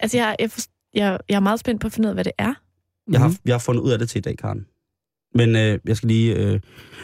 Altså, 0.00 0.16
jeg, 0.16 0.36
jeg, 0.38 0.50
jeg, 0.94 1.18
jeg 1.28 1.36
er 1.36 1.40
meget 1.40 1.60
spændt 1.60 1.80
på 1.80 1.86
at 1.86 1.92
finde 1.92 2.06
ud 2.06 2.10
af, 2.10 2.16
hvad 2.16 2.24
det 2.24 2.32
er. 2.38 2.54
Jeg 3.10 3.20
har, 3.20 3.28
Mhm. 3.28 3.36
jeg 3.44 3.54
har 3.54 3.58
fundet 3.58 3.82
ud 3.82 3.90
af 3.90 3.98
det 3.98 4.08
til 4.08 4.18
i 4.18 4.22
dag, 4.22 4.36
Karen. 4.38 4.66
Men 5.38 5.56
øh, 5.56 5.78
jeg 5.84 5.96
skal 5.96 6.08
lige... 6.08 6.34
Øh, 6.34 6.60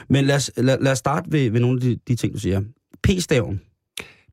men 0.09 0.25
lad 0.25 0.37
os, 0.37 0.51
lad, 0.57 0.79
lad 0.81 0.93
os 0.93 0.99
starte 0.99 1.33
ved, 1.33 1.51
ved 1.51 1.61
nogle 1.61 1.77
af 1.77 1.81
de, 1.81 1.99
de 2.09 2.15
ting, 2.15 2.35
du 2.35 2.39
siger. 2.39 2.61
P-staven. 3.07 3.61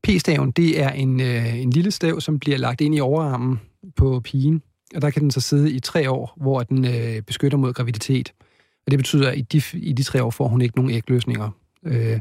P-staven, 0.04 0.52
det 0.52 0.82
er 0.82 0.90
en, 0.90 1.20
øh, 1.20 1.60
en 1.60 1.70
lille 1.70 1.92
stav, 1.92 2.22
som 2.22 2.40
bliver 2.40 2.58
lagt 2.58 2.82
ind 2.82 2.96
i 2.96 3.00
overarmen 3.00 3.60
på 3.96 4.20
pigen. 4.20 4.62
Og 4.96 5.02
der 5.02 5.10
kan 5.10 5.22
den 5.22 5.32
så 5.32 5.42
sidde 5.42 5.72
i 5.72 5.80
tre 5.80 6.10
år, 6.10 6.34
hvor 6.38 6.64
den 6.64 6.86
øh, 6.86 7.22
beskytter 7.22 7.58
mod 7.58 7.74
graviditet. 7.74 8.34
Og 8.86 8.92
det 8.92 9.00
betyder, 9.00 9.30
at 9.30 9.38
i 9.38 9.42
de, 9.42 9.62
i 9.74 9.94
de 9.94 10.04
tre 10.04 10.24
år 10.24 10.30
får 10.30 10.48
hun 10.48 10.62
ikke 10.62 10.76
nogen 10.76 10.92
ægløsninger. 10.92 11.50
Øh, 11.86 12.20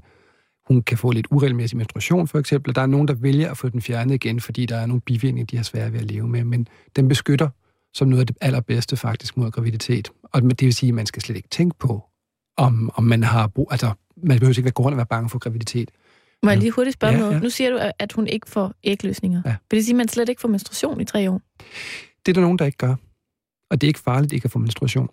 hun 0.69 0.83
kan 0.83 0.99
få 0.99 1.11
lidt 1.11 1.27
uregelmæssig 1.31 1.77
menstruation, 1.77 2.29
for 2.29 2.39
eksempel. 2.39 2.75
Der 2.75 2.83
er 2.83 2.87
nogen, 2.87 3.09
der 3.09 3.15
vælger 3.15 3.51
at 3.51 3.57
få 3.57 3.69
den 3.69 3.81
fjernet 3.83 4.15
igen, 4.15 4.41
fordi 4.41 4.67
der 4.67 4.77
er 4.77 4.87
nogle 4.87 5.01
bivirkninger, 5.01 5.47
de 5.47 5.57
har 5.57 5.65
svært 5.65 5.93
ved 5.93 6.01
at 6.01 6.11
leve 6.11 6.29
med. 6.29 6.45
Men 6.45 6.69
den 6.97 7.09
beskytter 7.09 7.49
som 7.95 8.09
noget 8.09 8.21
af 8.21 8.27
det 8.27 8.37
allerbedste 8.41 8.97
faktisk 8.97 9.37
mod 9.37 9.51
graviditet. 9.51 10.13
Og 10.23 10.43
det 10.43 10.61
vil 10.63 10.75
sige, 10.75 10.89
at 10.89 10.95
man 10.95 11.07
skal 11.07 11.23
slet 11.23 11.37
ikke 11.37 11.49
tænke 11.49 11.79
på, 11.79 12.05
om, 12.57 12.91
om 12.95 13.05
man 13.05 13.23
har 13.23 13.47
brug... 13.47 13.69
Altså, 13.71 13.93
man 14.17 14.39
behøver 14.39 14.51
ikke 14.59 14.65
være 14.65 14.73
grund 14.73 14.93
at 14.95 14.97
være 14.97 15.07
bange 15.07 15.29
for 15.31 15.39
graviditet. 15.39 15.91
Må 16.43 16.51
jeg 16.51 16.57
Ja. 16.57 16.61
lige 16.61 16.71
hurtigt 16.71 16.95
spørge 16.95 17.13
ja, 17.15 17.19
noget? 17.19 17.35
ja. 17.35 17.39
Nu 17.41 17.51
siger 17.51 17.71
du, 17.71 17.91
at 17.99 18.13
hun 18.13 18.27
ikke 18.27 18.51
får 18.51 18.75
ægløsninger. 18.85 19.43
Ja. 19.47 19.57
Vil 19.71 19.77
det 19.77 19.85
sige, 19.85 19.93
at 19.95 19.97
man 19.97 20.09
slet 20.09 20.29
ikke 20.29 20.41
får 20.41 20.49
menstruation 20.49 21.01
i 21.01 21.05
tre 21.05 21.31
år? 21.31 21.41
Det 22.27 22.33
er 22.33 22.35
der 22.35 22.41
nogen, 22.41 22.59
der 22.59 22.65
ikke 22.65 22.79
gør. 22.79 22.95
Og 23.71 23.81
det 23.81 23.87
er 23.87 23.89
ikke 23.89 24.01
farligt 24.01 24.33
ikke 24.33 24.45
at 24.45 24.51
få 24.51 24.59
menstruation. 24.59 25.09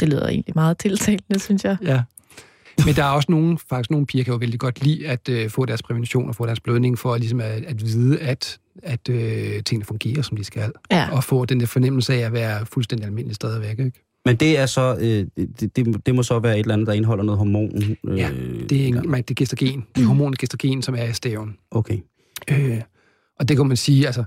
Det 0.00 0.08
lyder 0.08 0.28
egentlig 0.28 0.54
meget 0.54 0.78
tiltalende, 0.78 1.38
synes 1.38 1.64
jeg. 1.64 1.76
Ja. 1.82 2.02
Men 2.86 2.94
der 2.96 3.04
er 3.04 3.08
også 3.08 3.30
nogen, 3.30 3.58
faktisk 3.58 3.90
nogle 3.90 4.06
piger 4.06 4.24
kan 4.24 4.32
jo 4.32 4.38
vældig 4.38 4.60
godt 4.60 4.84
lide 4.84 5.08
at 5.08 5.28
øh, 5.28 5.50
få 5.50 5.64
deres 5.66 5.82
prævention 5.82 6.28
og 6.28 6.36
få 6.36 6.46
deres 6.46 6.60
blødning 6.60 6.98
for 6.98 7.16
ligesom 7.16 7.40
at, 7.40 7.64
at 7.64 7.82
vide, 7.82 8.20
at, 8.20 8.58
at 8.82 9.08
øh, 9.08 9.62
tingene 9.62 9.84
fungerer, 9.84 10.22
som 10.22 10.36
de 10.36 10.44
skal. 10.44 10.72
Ja. 10.90 11.08
Og 11.12 11.24
få 11.24 11.44
den 11.44 11.60
der 11.60 11.66
fornemmelse 11.66 12.14
af 12.14 12.18
at 12.18 12.32
være 12.32 12.66
fuldstændig 12.66 13.06
almindelig 13.06 13.34
stadigvæk. 13.34 13.78
Ikke? 13.78 13.92
Men 14.24 14.36
det 14.36 14.58
er 14.58 14.66
så... 14.66 14.96
Øh, 15.00 15.26
det, 15.60 15.76
det, 15.76 16.06
det 16.06 16.14
må 16.14 16.22
så 16.22 16.38
være 16.38 16.54
et 16.54 16.60
eller 16.60 16.74
andet, 16.74 16.86
der 16.86 16.92
indeholder 16.92 17.24
noget 17.24 17.38
hormon. 17.38 17.82
Øh, 18.08 18.18
Ja, 18.18 18.30
Det 18.68 18.82
er, 18.82 18.86
en, 18.86 19.10
man, 19.10 19.22
det 19.22 19.30
er 19.30 19.34
gestagen. 19.34 19.86
Det 19.96 20.02
er 20.02 20.06
hormonet 20.06 20.38
gestagen, 20.38 20.82
som 20.82 20.94
er 20.94 21.04
i 21.04 21.12
staven. 21.12 21.56
Okay. 21.70 21.98
Øh, 22.50 22.80
og 23.40 23.48
det 23.48 23.56
kan 23.56 23.66
man 23.66 23.76
sige, 23.76 24.06
altså 24.06 24.24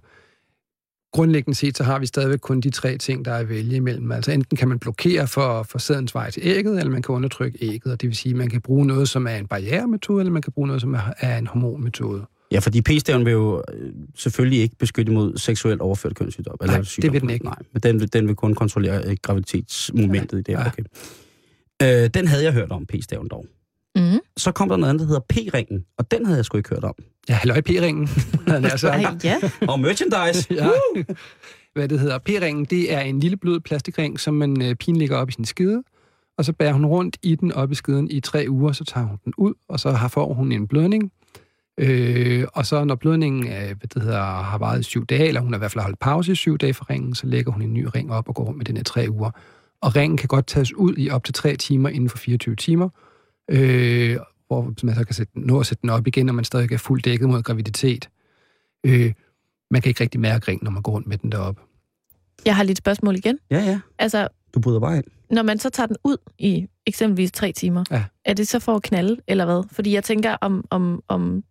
grundlæggende 1.12 1.58
set, 1.58 1.78
så 1.78 1.84
har 1.84 2.00
vi 2.00 2.06
stadigvæk 2.06 2.40
kun 2.40 2.62
de 2.62 2.70
tre 2.70 2.98
ting, 2.98 3.26
der 3.26 3.32
er 3.32 3.38
at 3.38 3.50
vælge 3.50 3.76
imellem. 3.76 4.12
Altså 4.12 4.32
enten 4.32 4.58
kan 4.58 4.68
man 4.68 4.80
blokere 4.80 5.28
for, 5.28 5.64
for 5.64 5.78
sædens 5.80 6.16
vej 6.16 6.32
til 6.32 6.42
ægget, 6.46 6.80
eller 6.80 6.92
man 6.92 7.02
kan 7.02 7.16
undertrykke 7.16 7.58
ægget, 7.62 7.94
og 7.94 8.02
det 8.02 8.08
vil 8.10 8.16
sige, 8.18 8.32
at 8.34 8.38
man 8.38 8.50
kan 8.50 8.62
bruge 8.62 8.86
noget, 8.88 9.10
som 9.10 9.28
er 9.28 9.36
en 9.36 9.48
barrieremetode, 9.48 10.20
eller 10.22 10.32
man 10.32 10.42
kan 10.42 10.54
bruge 10.54 10.68
noget, 10.68 10.82
som 10.82 10.94
er, 10.94 11.14
er 11.20 11.38
en 11.38 11.48
hormonmetode. 11.48 12.26
Ja, 12.52 12.60
fordi 12.60 12.82
p-staven 12.82 13.26
vil 13.26 13.32
jo 13.32 13.64
øh, 13.74 13.92
selvfølgelig 14.16 14.60
ikke 14.60 14.76
beskytte 14.76 15.12
mod 15.12 15.38
seksuelt 15.38 15.82
overført 15.82 16.16
kønssygdom. 16.16 16.56
Nej, 16.62 16.76
eller 16.76 16.96
det 17.02 17.14
vil 17.14 17.22
den 17.22 17.30
ikke. 17.30 17.46
Nej, 17.46 17.56
men 17.74 17.82
den, 17.82 18.00
vil- 18.00 18.14
den 18.14 18.28
vil 18.28 18.36
kun 18.36 18.54
kontrollere 18.56 19.04
øh, 19.06 19.18
graviditetsmomentet 19.22 20.40
i 20.40 20.42
det. 20.42 20.54
Ja. 20.54 20.68
Okay. 20.68 20.84
Øh, 21.82 22.10
den 22.14 22.28
havde 22.28 22.44
jeg 22.44 22.54
hørt 22.54 22.72
om, 22.72 22.86
p-staven 22.86 23.28
dog. 23.28 23.46
Mm. 23.96 24.20
Så 24.38 24.52
kom 24.52 24.70
der 24.70 24.78
noget 24.78 24.90
andet, 24.90 25.02
der 25.02 25.08
hedder 25.08 25.22
p-ringen, 25.34 25.86
og 25.98 26.12
den 26.12 26.26
havde 26.26 26.38
jeg 26.38 26.46
sgu 26.46 26.58
ikke 26.58 26.70
hørt 26.70 26.84
om. 26.84 26.96
Ja, 27.30 27.34
halløj 27.34 27.62
P-ringen. 27.62 28.10
Ej, 28.48 29.18
ja. 29.24 29.38
Og 29.72 29.80
merchandise! 29.80 30.48
Ja. 30.56 30.70
Hvad 31.74 31.88
det 31.88 32.00
hedder. 32.00 32.18
P-ringen, 32.18 32.66
det 32.66 32.94
er 32.94 33.00
en 33.00 33.20
lille 33.20 33.38
blød 33.38 33.60
plastikring, 33.60 34.20
som 34.20 34.34
man 34.34 34.62
øh, 34.62 34.76
pigen 34.76 34.96
lægger 34.96 35.18
op 35.18 35.30
i 35.30 35.32
sin 35.32 35.46
skide, 35.46 35.84
og 36.38 36.46
så 36.46 36.54
bærer 36.54 36.74
hun 36.74 36.86
rundt 36.86 37.18
i 37.24 37.36
den 37.36 37.52
op 37.52 37.72
i 37.72 37.76
skiden 37.76 38.12
i 38.12 38.20
tre 38.20 38.46
uger, 38.50 38.72
så 38.72 38.84
tager 38.84 39.08
hun 39.08 39.18
den 39.26 39.34
ud, 39.38 39.54
og 39.70 39.80
så 39.80 39.92
har, 39.92 40.08
får 40.08 40.34
hun 40.34 40.52
en 40.52 40.68
blødning. 40.68 41.12
Øh, 41.78 42.46
og 42.54 42.66
så 42.66 42.84
når 42.84 42.96
blødningen 42.96 43.48
øh, 43.48 43.78
hvad 43.78 43.88
det 43.94 44.04
hedder, 44.04 44.22
har 44.24 44.58
varet 44.58 44.80
i 44.80 44.84
syv 44.84 45.06
dage, 45.06 45.28
eller 45.28 45.42
hun 45.42 45.54
har 45.54 45.58
i 45.58 45.60
hvert 45.60 45.72
fald 45.72 45.84
holdt 45.84 46.00
pause 46.00 46.32
i 46.32 46.36
syv 46.36 46.58
dage 46.58 46.74
for 46.74 46.90
ringen, 46.90 47.16
så 47.16 47.28
lægger 47.28 47.52
hun 47.52 47.62
en 47.62 47.74
ny 47.74 47.88
ring 47.96 48.12
op 48.12 48.30
og 48.30 48.36
går 48.36 48.44
rundt 48.44 48.58
med 48.58 48.66
den 48.66 48.78
her 48.78 48.84
tre 48.84 49.08
uger. 49.10 49.32
Og 49.82 49.96
ringen 49.96 50.18
kan 50.18 50.28
godt 50.28 50.48
tages 50.48 50.74
ud 50.74 50.94
i 50.98 51.10
op 51.10 51.24
til 51.24 51.34
tre 51.34 51.56
timer 51.56 51.90
inden 51.90 52.10
for 52.10 52.18
24 52.18 52.56
timer, 52.56 52.90
øh, 53.48 54.18
hvor 54.48 54.74
man 54.84 54.96
så 54.96 55.04
kan 55.06 55.14
sætte, 55.16 55.40
nå 55.40 55.60
at 55.60 55.66
sætte 55.66 55.82
den 55.82 55.90
op 55.90 56.08
igen, 56.08 56.26
når 56.26 56.34
man 56.34 56.46
stadig 56.46 56.72
er 56.72 56.78
fuldt 56.78 57.06
dækket 57.06 57.30
mod 57.30 57.44
graviditet. 57.44 58.10
Øh, 58.84 59.14
man 59.72 59.82
kan 59.82 59.90
ikke 59.90 60.02
rigtig 60.04 60.20
mærke 60.22 60.48
ringen, 60.48 60.64
når 60.64 60.72
man 60.72 60.82
går 60.82 60.92
rundt 60.92 61.08
med 61.08 61.18
den 61.18 61.32
deroppe. 61.32 61.62
Jeg 62.46 62.56
har 62.56 62.64
lidt 62.64 62.78
spørgsmål 62.78 63.16
igen. 63.16 63.40
Ja, 63.52 63.60
ja. 63.60 63.80
Altså, 64.00 64.28
Du 64.54 64.60
bryder 64.60 64.80
bare 64.80 64.96
ind. 64.98 65.06
når 65.32 65.44
man 65.44 65.60
så 65.60 65.70
tager 65.70 65.88
den 65.88 65.96
ud 66.04 66.18
i 66.40 66.68
eksempelvis 66.86 67.32
tre 67.32 67.52
timer, 67.52 67.84
Ja. 67.92 68.04
er 68.26 68.34
det 68.34 68.48
så 68.48 68.60
for 68.60 68.76
at 68.76 68.84
knalde, 68.84 69.18
eller 69.28 69.46
hvad? 69.46 69.64
Fordi 69.72 69.94
jeg 69.94 70.04
tænker, 70.04 70.38
om, 70.42 70.66
om, 70.70 71.04
om 71.08 71.44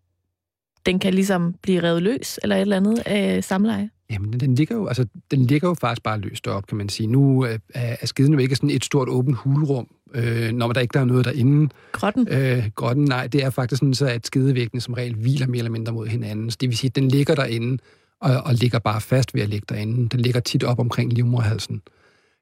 den 0.86 0.98
kan 0.98 1.14
ligesom 1.14 1.54
blive 1.62 1.82
revet 1.82 2.02
løs, 2.02 2.38
eller 2.42 2.56
et 2.56 2.60
eller 2.60 2.76
andet 2.76 2.98
af 3.06 3.44
samleje. 3.44 3.90
Jamen, 4.10 4.40
den 4.40 4.54
ligger 4.54 4.76
jo, 4.76 4.86
altså, 4.86 5.06
den 5.30 5.44
ligger 5.44 5.68
jo 5.68 5.74
faktisk 5.74 6.02
bare 6.02 6.18
løst 6.18 6.46
op, 6.46 6.66
kan 6.66 6.78
man 6.78 6.88
sige. 6.88 7.06
Nu 7.06 7.46
øh, 7.46 7.58
er, 7.74 8.06
skiden 8.06 8.32
jo 8.32 8.38
ikke 8.38 8.56
sådan 8.56 8.70
et 8.70 8.84
stort 8.84 9.08
åbent 9.08 9.36
hulrum, 9.36 9.86
øh, 10.14 10.52
når 10.52 10.72
der 10.72 10.80
ikke 10.80 10.92
der 10.92 11.00
er 11.00 11.04
noget 11.04 11.24
derinde. 11.24 11.68
Grotten. 11.92 12.28
Øh, 12.30 12.70
grotten, 12.74 13.04
nej, 13.04 13.26
det 13.26 13.44
er 13.44 13.50
faktisk 13.50 13.78
sådan, 13.78 13.94
så 13.94 14.06
at 14.06 14.26
skidevæggene 14.26 14.80
som 14.80 14.94
regel 14.94 15.14
hviler 15.14 15.46
mere 15.46 15.58
eller 15.58 15.70
mindre 15.70 15.92
mod 15.92 16.06
hinanden. 16.06 16.50
Så 16.50 16.56
det 16.60 16.68
vil 16.68 16.76
sige, 16.76 16.88
at 16.88 16.96
den 16.96 17.08
ligger 17.08 17.34
derinde, 17.34 17.78
og, 18.20 18.40
og 18.44 18.54
ligger 18.54 18.78
bare 18.78 19.00
fast 19.00 19.34
ved 19.34 19.42
at 19.42 19.48
ligge 19.48 19.66
derinde. 19.68 20.08
Den 20.08 20.20
ligger 20.20 20.40
tit 20.40 20.64
op 20.64 20.78
omkring 20.78 21.12
livmorhalsen. 21.12 21.82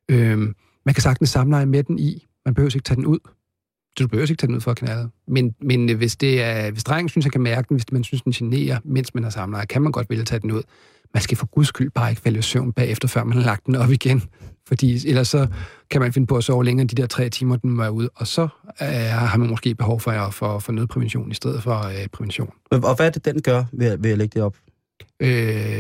Øh, 0.09 0.39
man 0.87 0.95
kan 0.95 1.03
sagtens 1.03 1.31
samleje 1.31 1.67
med 1.67 1.83
den 1.83 1.99
i. 1.99 2.27
Man 2.45 2.55
behøver 2.55 2.77
ikke 2.77 2.85
tage 2.85 2.97
den 2.97 3.07
ud. 3.07 3.19
Så 3.99 4.05
du 4.05 4.09
behøver 4.09 4.29
ikke 4.29 4.41
tage 4.41 4.47
den 4.47 4.55
ud 4.55 4.61
for 4.61 4.71
at 4.71 4.77
knalde. 4.77 5.11
Men, 5.29 5.55
men 5.61 5.91
øh, 5.91 5.97
hvis, 5.97 6.17
det 6.17 6.43
er, 6.43 6.71
hvis 6.71 6.85
drengen 6.85 7.09
synes, 7.09 7.25
han 7.25 7.31
kan 7.31 7.41
mærke 7.41 7.69
den, 7.69 7.77
hvis 7.77 7.93
man 7.93 8.05
synes, 8.05 8.23
den 8.23 8.33
generer, 8.33 8.79
mens 8.85 9.15
man 9.15 9.23
har 9.23 9.31
samleje, 9.31 9.67
kan 9.67 9.83
man 9.83 9.93
godt 9.93 10.11
vælge 10.11 10.21
at 10.21 10.27
tage 10.27 10.41
den 10.41 10.51
ud. 10.51 10.63
Man 11.15 11.23
skal 11.23 11.37
for 11.37 11.47
guds 11.47 11.69
skyld 11.69 11.91
bare 11.91 12.11
ikke 12.11 12.23
falde 12.23 12.39
i 12.39 12.43
søvn 12.43 12.73
bagefter, 12.73 13.09
før 13.09 13.25
man 13.25 13.37
har 13.39 13.45
lagt 13.45 13.67
den 13.67 13.77
op 13.77 13.91
igen. 13.91 14.23
Fordi 14.69 15.09
ellers 15.09 15.29
så 15.29 15.47
kan 15.91 16.01
man 16.01 16.13
finde 16.13 16.27
på 16.27 16.37
at 16.37 16.45
sove 16.45 16.65
længere 16.65 16.81
end 16.83 16.89
de 16.89 16.95
der 17.03 17.07
tre 17.07 17.29
timer, 17.29 17.57
den 17.57 17.79
var 17.79 17.89
ude. 17.89 18.11
Og 18.15 18.27
så 18.27 18.43
øh, 18.83 18.89
har 19.13 19.37
man 19.37 19.49
måske 19.51 19.75
behov 19.75 20.01
for, 20.01 20.31
for, 20.31 20.59
for 20.59 20.73
nødprævention 20.73 21.31
i 21.31 21.35
stedet 21.35 21.63
for 21.63 21.87
øh, 21.87 22.07
prævention. 22.13 22.51
Og 22.71 22.97
hvad 22.97 23.07
er 23.07 23.11
det, 23.11 23.25
den 23.25 23.43
gør 23.43 23.65
ved, 23.73 23.87
at- 23.87 24.03
ved 24.05 24.11
at 24.11 24.19
lægge 24.19 24.35
det 24.35 24.43
op? 24.43 24.57
Øh, 25.21 25.29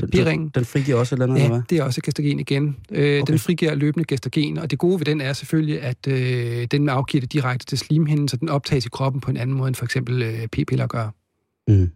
Den, 0.01 0.11
P-ringen, 0.15 0.51
den 0.55 0.65
frigiver 0.65 0.99
også 0.99 1.15
et 1.15 1.17
eller 1.23 1.27
andet, 1.27 1.37
eller 1.45 1.55
Ja, 1.55 1.61
hvad? 1.61 1.63
det 1.71 1.79
er 1.79 1.83
også 1.85 2.01
gestagen 2.05 2.41
igen. 2.41 2.77
Øh, 2.91 3.23
okay. 3.23 3.33
Den 3.33 3.39
frigiver 3.39 3.75
løbende 3.75 4.05
gestagen, 4.05 4.59
og 4.59 4.71
det 4.71 4.79
gode 4.79 4.99
ved 5.01 5.05
den 5.05 5.21
er 5.21 5.33
selvfølgelig, 5.33 5.83
at 5.83 6.07
øh, 6.09 6.65
den 6.71 6.89
afgiver 6.89 7.21
det 7.21 7.33
direkte 7.33 7.67
til 7.67 7.79
slimhinden, 7.79 8.29
så 8.29 8.37
den 8.37 8.49
optages 8.49 8.87
i 8.87 8.89
kroppen 8.93 9.21
på 9.21 9.31
en 9.31 9.37
anden 9.37 9.57
måde, 9.57 9.69
end 9.69 9.75
for 9.75 9.85
eksempel 9.85 10.23
øh, 10.23 10.47
p-piller 10.47 10.87
gør. 10.87 11.09
Mm. 11.69 11.91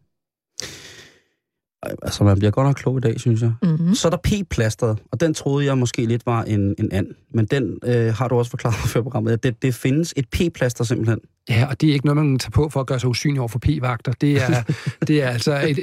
Altså, 2.03 2.25
man 2.25 2.39
bliver 2.39 2.51
godt 2.51 2.67
nok 2.67 2.75
klog 2.75 2.99
i 2.99 3.01
dag, 3.01 3.21
synes 3.21 3.43
jeg. 3.43 3.53
Mm-hmm. 3.63 3.95
Så 3.95 4.09
er 4.09 4.11
der 4.11 4.19
P-plasteret, 4.25 4.99
og 5.13 5.21
den 5.21 5.35
troede 5.35 5.67
jeg 5.67 5.79
måske 5.79 6.07
lidt 6.07 6.27
var 6.27 6.43
en, 6.43 6.75
en 6.79 6.93
and. 6.93 7.07
Men 7.31 7.47
den 7.47 7.79
øh, 7.85 8.15
har 8.15 8.29
du 8.29 8.35
også 8.35 8.51
forklaret 8.51 8.77
før 8.77 9.03
programmet. 9.03 9.33
at 9.33 9.43
Det, 9.43 9.63
det 9.63 9.75
findes 9.75 10.15
et 10.17 10.29
P-plaster 10.29 10.85
simpelthen. 10.85 11.19
Ja, 11.49 11.67
og 11.71 11.81
det 11.81 11.89
er 11.89 11.93
ikke 11.93 12.07
noget, 12.07 12.17
man 12.17 12.39
tager 12.39 12.51
på 12.51 12.69
for 12.69 12.81
at 12.81 12.87
gøre 12.87 13.01
sig 13.01 13.09
usynlig 13.09 13.41
over 13.41 13.49
for 13.49 13.59
p-vagter. 13.59 14.13
Det 14.21 14.43
er, 14.43 14.63
det 15.09 15.23
er 15.23 15.29
altså 15.29 15.61
et, 15.69 15.79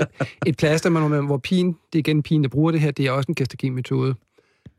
et 0.46 0.58
plaster, 0.58 0.90
man, 0.90 1.26
hvor 1.26 1.38
pigen, 1.38 1.68
det 1.68 1.96
er 1.96 2.00
igen 2.00 2.24
pigen, 2.24 2.44
der 2.44 2.50
bruger 2.50 2.72
det 2.72 2.82
her, 2.82 2.92
det 2.92 3.06
er 3.06 3.12
også 3.12 3.28
en 3.30 3.36
gestagenmetode. 3.36 4.16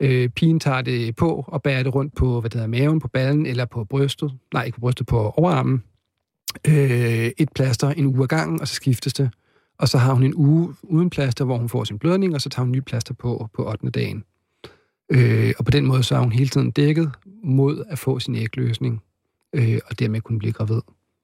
Øh, 0.01 0.29
pigen 0.29 0.61
tager 0.61 0.83
det 0.83 1.17
på 1.17 1.45
og 1.49 1.63
bærer 1.63 1.83
det 1.83 1.95
rundt 1.95 2.15
på 2.15 2.41
hvad 2.41 2.51
det 2.51 2.61
hedder, 2.61 2.79
maven, 2.79 3.01
på 3.01 3.09
ballen 3.09 3.47
eller 3.47 3.65
på 3.65 3.85
brystet. 3.85 4.33
Nej, 4.55 4.65
ikke 4.65 4.77
på 4.77 4.81
brystet, 4.81 5.07
på 5.07 5.35
overarmen. 5.37 5.83
Øh, 6.69 7.31
et 7.39 7.49
plaster 7.55 7.89
en 7.89 8.07
uge 8.07 8.23
ad 8.23 8.29
gangen, 8.29 8.61
og 8.61 8.69
så 8.69 8.75
skiftes 8.75 9.13
det. 9.13 9.31
Og 9.79 9.89
så 9.89 9.99
har 9.99 10.13
hun 10.15 10.23
en 10.23 10.35
uge 10.35 10.75
uden 10.83 11.11
plaster, 11.11 11.45
hvor 11.45 11.59
hun 11.59 11.69
får 11.69 11.85
sin 11.85 11.99
blødning, 11.99 12.35
og 12.35 12.41
så 12.41 12.49
tager 12.49 12.65
hun 12.65 12.69
en 12.69 12.73
ny 12.73 12.81
plaster 12.81 13.15
på 13.15 13.49
på 13.55 13.69
8. 13.71 13.91
dagen. 13.91 14.25
Øh, 15.13 15.53
og 15.59 15.65
på 15.65 15.71
den 15.71 15.87
måde 15.87 16.03
så 16.03 16.15
er 16.15 16.19
hun 16.21 16.33
hele 16.33 16.49
tiden 16.49 16.71
dækket 16.71 17.11
mod 17.45 17.85
at 17.91 17.99
få 17.99 18.19
sin 18.19 18.35
ægløsning. 18.35 19.03
øh, 19.53 19.79
og 19.87 19.99
dermed 19.99 20.21
kunne 20.21 20.39
blive 20.39 20.53
gravid. 20.53 20.81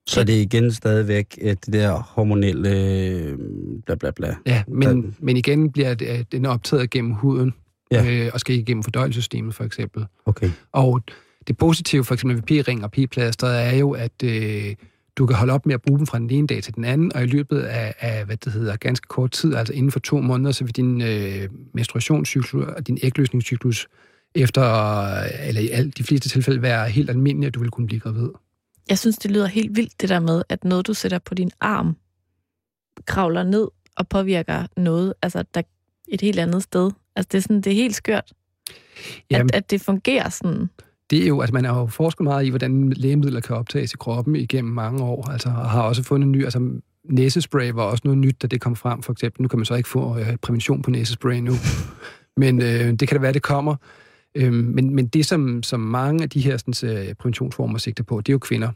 Så 0.07 0.25
det 0.25 0.37
er 0.37 0.41
igen 0.41 0.73
stadigvæk 0.73 1.39
øh, 1.43 1.51
det 1.51 1.73
der 1.73 1.93
hormonelle 1.93 2.71
øh, 2.71 3.39
bla 3.87 3.95
bla 3.95 4.11
bla. 4.11 4.37
Ja, 4.47 4.63
men, 4.69 5.03
Der- 5.03 5.11
men 5.19 5.37
igen 5.37 5.73
bliver 5.73 5.95
det- 5.95 6.33
den 6.33 6.47
optaget 6.47 6.91
gennem 6.91 7.11
huden, 7.13 7.55
ja. 7.91 8.25
øh, 8.27 8.31
og 8.35 8.41
skal 8.41 8.55
igennem 8.59 8.83
fordøjelsessystemet 8.83 9.55
for 9.55 9.65
eksempel. 9.65 10.05
Okay. 10.27 10.51
Og 10.73 11.03
det 11.49 11.57
positive 11.57 12.05
for 12.05 12.15
eksempel 12.15 12.37
ved 12.37 12.43
p-ring 12.65 12.85
og 12.85 12.91
p-plaster 12.93 13.47
er 13.47 13.77
jo, 13.77 13.91
at 13.91 14.23
øh, 14.25 14.75
du 15.21 15.27
kan 15.27 15.37
holde 15.37 15.53
op 15.53 15.67
med 15.67 15.75
at 15.75 15.83
bruge 15.83 15.99
dem 15.99 16.07
fra 16.07 16.19
den 16.19 16.31
ene 16.31 16.47
dag 16.47 16.63
til 16.63 16.75
den 16.75 16.85
anden, 16.85 17.17
og 17.17 17.23
i 17.23 17.27
løbet 17.27 17.61
af, 17.61 17.95
af 17.99 18.25
hvad 18.25 18.37
det 18.37 18.53
hedder, 18.53 18.77
ganske 18.77 19.07
kort 19.09 19.31
tid, 19.31 19.55
altså 19.55 19.75
inden 19.75 19.93
for 19.93 20.01
to 20.01 20.21
måneder, 20.21 20.53
så 20.53 20.65
vil 20.65 20.77
din 20.77 21.03
øh, 21.03 21.49
menstruationscyklus 21.75 22.67
og 22.77 22.87
din 22.87 22.99
ægløsningscyklus 23.03 23.89
efter, 24.35 24.63
eller 25.47 25.61
i 25.61 25.69
alt 25.69 25.99
de 25.99 26.05
fleste 26.05 26.29
tilfælde, 26.29 26.63
være 26.63 26.89
helt 26.89 27.11
almindelig, 27.11 27.47
at 27.47 27.55
du 27.55 27.61
vil 27.61 27.71
kunne 27.71 27.87
blive 27.87 28.01
gravid. 28.01 28.29
Jeg 28.89 28.99
synes, 28.99 29.19
det 29.19 29.31
lyder 29.31 29.47
helt 29.47 29.77
vildt, 29.77 30.01
det 30.01 30.09
der 30.09 30.21
med, 30.21 30.43
at 30.49 30.65
noget, 30.65 30.87
du 30.87 30.95
sætter 30.95 31.19
på 31.19 31.35
din 31.35 31.51
arm, 31.61 31.97
kravler 33.07 33.43
ned 33.43 33.69
og 33.97 34.09
påvirker 34.09 34.67
noget, 34.77 35.15
altså 35.23 35.45
der 35.55 35.63
et 36.09 36.21
helt 36.21 36.39
andet 36.39 36.63
sted. 36.63 36.91
Altså, 37.17 37.29
det 37.33 37.39
er, 37.39 37.43
sådan, 37.43 37.61
det 37.61 37.71
er 37.71 37.77
helt 37.77 37.95
skørt, 37.95 38.33
Jamen, 39.31 39.51
at, 39.51 39.55
at 39.55 39.71
det 39.71 39.81
fungerer 39.81 40.29
sådan. 40.29 40.71
Det 41.11 41.23
er 41.23 41.27
jo, 41.27 41.41
altså 41.41 41.55
man 41.55 41.65
har 41.65 41.81
jo 41.81 41.87
forsket 41.87 42.25
meget 42.25 42.47
i, 42.47 42.49
hvordan 42.49 42.91
lægemidler 42.91 43.41
kan 43.41 43.57
optages 43.57 43.93
i 43.93 43.97
kroppen 43.97 44.37
igennem 44.37 44.73
mange 44.73 45.03
år, 45.03 45.31
altså 45.31 45.49
og 45.49 45.71
har 45.71 45.83
også 45.83 46.03
fundet 46.03 46.29
ny, 46.29 46.45
altså 46.45 46.71
næsespray 47.05 47.71
var 47.71 47.83
også 47.83 48.01
noget 48.05 48.19
nyt, 48.19 48.43
da 48.43 48.47
det 48.47 48.61
kom 48.61 48.77
frem, 48.77 49.03
for 49.03 49.13
eksempel. 49.13 49.43
Nu 49.43 49.49
kan 49.49 49.59
man 49.59 49.67
så 49.67 49.75
ikke 49.75 49.89
få 49.89 50.19
øh, 50.19 50.37
prævention 50.37 50.83
på 50.83 50.91
næsespray 50.91 51.37
nu, 51.37 51.53
men 52.43 52.63
øh, 52.63 52.93
det 52.93 53.09
kan 53.09 53.17
da 53.17 53.19
være, 53.19 53.33
det 53.33 53.43
kommer. 53.43 53.77
Øh, 54.35 54.53
men, 54.53 54.95
men 54.95 55.07
det, 55.07 55.27
som, 55.27 55.63
som 55.63 55.81
mange 55.81 56.23
af 56.23 56.31
de 56.31 56.41
her 56.41 56.57
sådan, 56.57 56.97
øh, 56.97 57.15
præventionsformer 57.15 57.79
sigter 57.79 58.05
på, 58.05 58.21
det 58.21 58.29
er 58.29 58.35
jo 58.35 58.39
kvinder. 58.39 58.69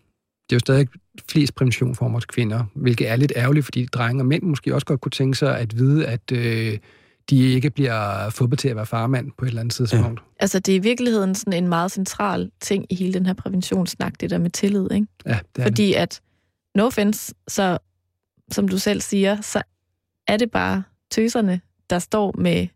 Det 0.51 0.53
er 0.53 0.57
jo 0.57 0.61
stadig 0.61 0.89
flest 1.31 1.55
præventionsformer 1.55 2.21
til 2.21 2.29
kvinder, 2.29 2.65
hvilket 2.75 3.09
er 3.09 3.17
lidt 3.17 3.33
ærgerligt, 3.37 3.65
fordi 3.65 3.87
drenge 3.87 4.23
og 4.23 4.27
mænd 4.27 4.43
måske 4.43 4.75
også 4.75 4.87
godt 4.87 5.01
kunne 5.01 5.11
tænke 5.11 5.39
sig 5.39 5.59
at 5.59 5.77
vide, 5.79 6.07
at 6.07 6.33
øh, 6.33 6.79
de 7.31 7.53
ikke 7.53 7.71
bliver 7.71 8.31
fubbet 8.31 8.59
til 8.59 8.69
at 8.69 8.77
være 8.77 8.87
farmand 8.87 9.31
på 9.39 9.45
et 9.45 9.49
eller 9.49 9.61
andet 9.61 9.75
tidspunkt. 9.75 10.21
Altså, 10.41 10.59
det 10.59 10.73
er 10.73 10.77
i 10.77 10.83
virkeligheden 10.83 11.35
sådan 11.35 11.53
en 11.53 11.69
meget 11.69 11.93
central 11.93 12.51
ting 12.61 12.87
i 12.91 12.95
hele 12.95 13.15
den 13.15 13.27
her 13.27 13.33
præventionssnak, 13.33 14.21
det 14.21 14.31
der 14.31 14.39
med 14.39 14.51
tillid, 14.51 14.93
ikke? 14.93 15.07
Ja, 15.27 15.31
ja 15.31 15.35
det 15.35 15.41
er 15.43 15.53
det. 15.55 15.65
Fordi 15.65 15.93
at, 15.93 16.21
no 16.75 16.87
offense, 16.87 17.35
så 17.49 17.79
som 18.51 18.69
du 18.69 18.79
selv 18.79 19.01
siger, 19.01 19.41
så 19.41 19.63
er 20.27 20.37
det 20.37 20.51
bare 20.51 20.83
tøserne, 21.11 21.61
der 21.91 21.99
står 21.99 22.35
med 22.39 22.67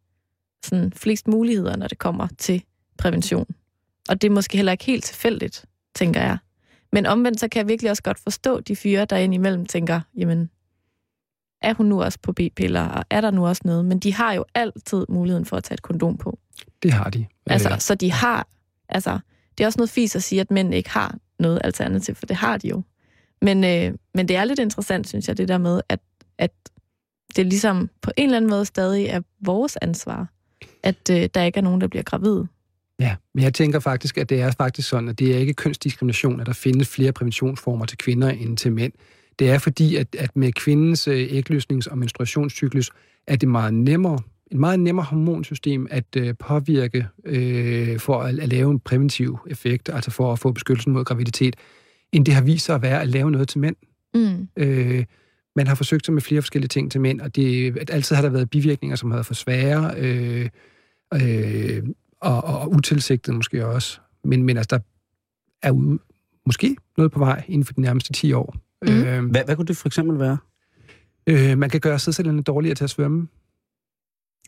sådan 0.64 0.92
flest 0.92 1.28
muligheder, 1.28 1.76
når 1.76 1.88
det 1.88 1.98
kommer 1.98 2.28
til 2.38 2.62
prævention. 2.98 3.46
Og 4.08 4.22
det 4.22 4.28
er 4.28 4.32
måske 4.32 4.56
heller 4.56 4.72
ikke 4.72 4.84
helt 4.84 5.04
tilfældigt, 5.04 5.64
tænker 5.94 6.20
jeg. 6.20 6.38
Men 6.92 7.06
omvendt, 7.06 7.40
så 7.40 7.48
kan 7.48 7.60
jeg 7.60 7.68
virkelig 7.68 7.90
også 7.90 8.02
godt 8.02 8.18
forstå 8.18 8.60
de 8.60 8.76
fyre, 8.76 9.04
der 9.04 9.16
indimellem 9.16 9.66
tænker, 9.66 10.00
jamen, 10.16 10.50
er 11.62 11.74
hun 11.74 11.86
nu 11.86 12.02
også 12.02 12.18
på 12.22 12.32
B-piller, 12.32 12.82
og 12.82 13.04
er 13.10 13.20
der 13.20 13.30
nu 13.30 13.46
også 13.46 13.62
noget? 13.64 13.84
Men 13.84 13.98
de 13.98 14.14
har 14.14 14.32
jo 14.32 14.44
altid 14.54 15.06
muligheden 15.08 15.44
for 15.44 15.56
at 15.56 15.64
tage 15.64 15.74
et 15.74 15.82
kondom 15.82 16.16
på. 16.16 16.38
Det 16.82 16.92
har 16.92 17.10
de. 17.10 17.26
Altså, 17.46 17.76
så 17.78 17.94
de 17.94 18.12
har, 18.12 18.48
altså, 18.88 19.18
det 19.58 19.64
er 19.64 19.68
også 19.68 19.78
noget 19.78 19.90
fis 19.90 20.16
at 20.16 20.22
sige, 20.22 20.40
at 20.40 20.50
mænd 20.50 20.74
ikke 20.74 20.90
har 20.90 21.18
noget 21.38 21.60
alternativ, 21.64 22.14
for 22.14 22.26
det 22.26 22.36
har 22.36 22.56
de 22.56 22.68
jo. 22.68 22.82
Men, 23.42 23.64
øh, 23.64 23.94
men 24.14 24.28
det 24.28 24.36
er 24.36 24.44
lidt 24.44 24.58
interessant, 24.58 25.08
synes 25.08 25.28
jeg, 25.28 25.36
det 25.36 25.48
der 25.48 25.58
med, 25.58 25.80
at, 25.88 26.00
at 26.38 26.52
det 27.36 27.46
ligesom 27.46 27.90
på 28.02 28.10
en 28.16 28.24
eller 28.24 28.36
anden 28.36 28.50
måde 28.50 28.64
stadig 28.64 29.06
er 29.06 29.20
vores 29.40 29.78
ansvar, 29.82 30.26
at 30.82 31.10
øh, 31.10 31.28
der 31.34 31.42
ikke 31.42 31.58
er 31.58 31.62
nogen, 31.62 31.80
der 31.80 31.86
bliver 31.86 32.02
gravid. 32.02 32.44
Ja, 33.00 33.16
men 33.34 33.44
jeg 33.44 33.54
tænker 33.54 33.80
faktisk, 33.80 34.18
at 34.18 34.28
det 34.28 34.40
er 34.40 34.50
faktisk 34.50 34.88
sådan, 34.88 35.08
at 35.08 35.18
det 35.18 35.34
er 35.34 35.38
ikke 35.38 35.54
kønsdiskrimination, 35.54 36.40
at 36.40 36.46
der 36.46 36.52
findes 36.52 36.88
flere 36.88 37.12
præventionsformer 37.12 37.84
til 37.84 37.98
kvinder 37.98 38.28
end 38.28 38.56
til 38.56 38.72
mænd. 38.72 38.92
Det 39.38 39.50
er 39.50 39.58
fordi, 39.58 39.96
at, 39.96 40.16
at 40.18 40.36
med 40.36 40.52
kvindens 40.52 41.08
øh, 41.08 41.28
ægløsnings- 41.30 41.90
og 41.90 41.98
menstruationscyklus 41.98 42.90
er 43.26 43.36
det 43.36 43.48
meget 43.48 43.74
nemmere, 43.74 44.18
et 44.50 44.58
meget 44.58 44.80
nemmere 44.80 45.06
hormonsystem 45.06 45.86
at 45.90 46.16
øh, 46.16 46.34
påvirke 46.38 47.06
øh, 47.24 47.98
for 47.98 48.20
at, 48.20 48.38
at 48.38 48.48
lave 48.48 48.70
en 48.70 48.80
præventiv 48.80 49.38
effekt, 49.46 49.88
altså 49.92 50.10
for 50.10 50.32
at 50.32 50.38
få 50.38 50.52
beskyttelsen 50.52 50.92
mod 50.92 51.04
graviditet, 51.04 51.56
end 52.12 52.26
det 52.26 52.34
har 52.34 52.42
vist 52.42 52.66
sig 52.66 52.74
at 52.74 52.82
være 52.82 53.02
at 53.02 53.08
lave 53.08 53.30
noget 53.30 53.48
til 53.48 53.58
mænd. 53.60 53.76
Mm. 54.14 54.48
Øh, 54.56 55.04
man 55.56 55.66
har 55.66 55.74
forsøgt 55.74 56.04
sig 56.04 56.14
med 56.14 56.22
flere 56.22 56.42
forskellige 56.42 56.68
ting 56.68 56.92
til 56.92 57.00
mænd, 57.00 57.20
og 57.20 57.36
det, 57.36 57.78
at 57.78 57.90
altid 57.90 58.16
har 58.16 58.22
der 58.22 58.30
været 58.30 58.50
bivirkninger, 58.50 58.96
som 58.96 59.10
har 59.10 59.16
været 59.16 59.26
for 59.26 59.34
svære, 59.34 59.94
øh, 59.96 60.48
øh, 61.14 61.82
og, 62.20 62.44
og 62.44 62.72
utilsigtet 62.72 63.34
måske 63.34 63.66
også. 63.66 64.00
Men, 64.24 64.42
men 64.42 64.56
altså, 64.56 64.76
der 64.76 64.82
er 65.62 65.68
jo 65.68 65.98
måske 66.46 66.76
noget 66.96 67.12
på 67.12 67.18
vej 67.18 67.44
inden 67.48 67.64
for 67.64 67.72
de 67.72 67.80
nærmeste 67.80 68.12
10 68.12 68.32
år. 68.32 68.56
Mhm. 68.82 69.04
Øh, 69.04 69.24
Hvad, 69.30 69.44
hvad 69.44 69.56
kunne 69.56 69.66
det 69.66 69.76
for 69.76 69.88
eksempel 69.88 70.18
være? 70.18 70.38
øh, 71.26 71.58
man 71.58 71.70
kan 71.70 71.80
gøre 71.80 71.98
sædcellerne 71.98 72.42
dårligere 72.42 72.74
til 72.74 72.84
at 72.84 72.90
svømme. 72.90 73.28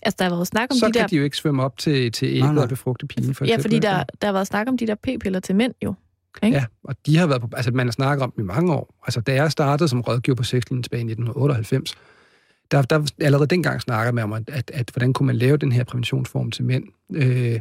Altså, 0.03 0.17
der 0.19 0.25
har 0.25 0.31
været 0.31 0.47
snak 0.47 0.69
om 0.71 0.77
Så 0.77 0.87
de 0.87 0.93
kan 0.93 1.01
der... 1.03 1.07
de 1.09 1.17
jo 1.17 1.25
ikke 1.25 1.37
svømme 1.37 1.63
op 1.63 1.79
til, 1.79 2.13
til 2.13 2.29
ægget 2.29 2.55
nej. 2.55 2.63
og 2.63 2.69
befrugte 2.69 3.07
pigen, 3.07 3.35
for 3.35 3.45
ja, 3.45 3.49
eksempel. 3.49 3.63
fordi 3.63 3.79
der, 3.79 4.05
der 4.21 4.27
har 4.29 4.33
været 4.33 4.47
snak 4.47 4.69
om 4.69 4.77
de 4.79 4.87
der 4.87 4.95
p-piller 4.95 5.41
til 5.41 5.57
mænd 5.57 5.75
jo. 5.85 5.95
ikke? 6.43 6.57
Ja, 6.57 6.65
og 6.85 6.97
de 7.07 7.17
har 7.17 7.27
været 7.27 7.41
på, 7.41 7.49
altså 7.57 7.71
man 7.71 7.87
har 7.87 7.93
snakket 7.93 8.23
om 8.23 8.31
dem 8.37 8.45
i 8.45 8.47
mange 8.47 8.73
år. 8.73 8.95
Altså 9.07 9.21
da 9.21 9.35
jeg 9.35 9.53
startede 9.53 9.89
som 9.89 10.01
rådgiver 10.01 10.37
på 10.37 10.43
sexlinjen 10.43 10.83
tilbage 10.83 11.01
i 11.01 11.05
1998, 11.05 11.95
der, 12.71 12.83
der 12.83 13.07
allerede 13.21 13.47
dengang 13.49 13.81
snakkede 13.81 14.15
man 14.15 14.25
om, 14.25 14.33
at, 14.33 14.49
at, 14.49 14.71
at 14.75 14.91
hvordan 14.91 15.13
kunne 15.13 15.27
man 15.27 15.37
lave 15.37 15.57
den 15.57 15.73
her 15.73 15.85
præventionsform 15.85 16.51
til 16.51 16.65
mænd. 16.65 16.85
Øh, 17.15 17.61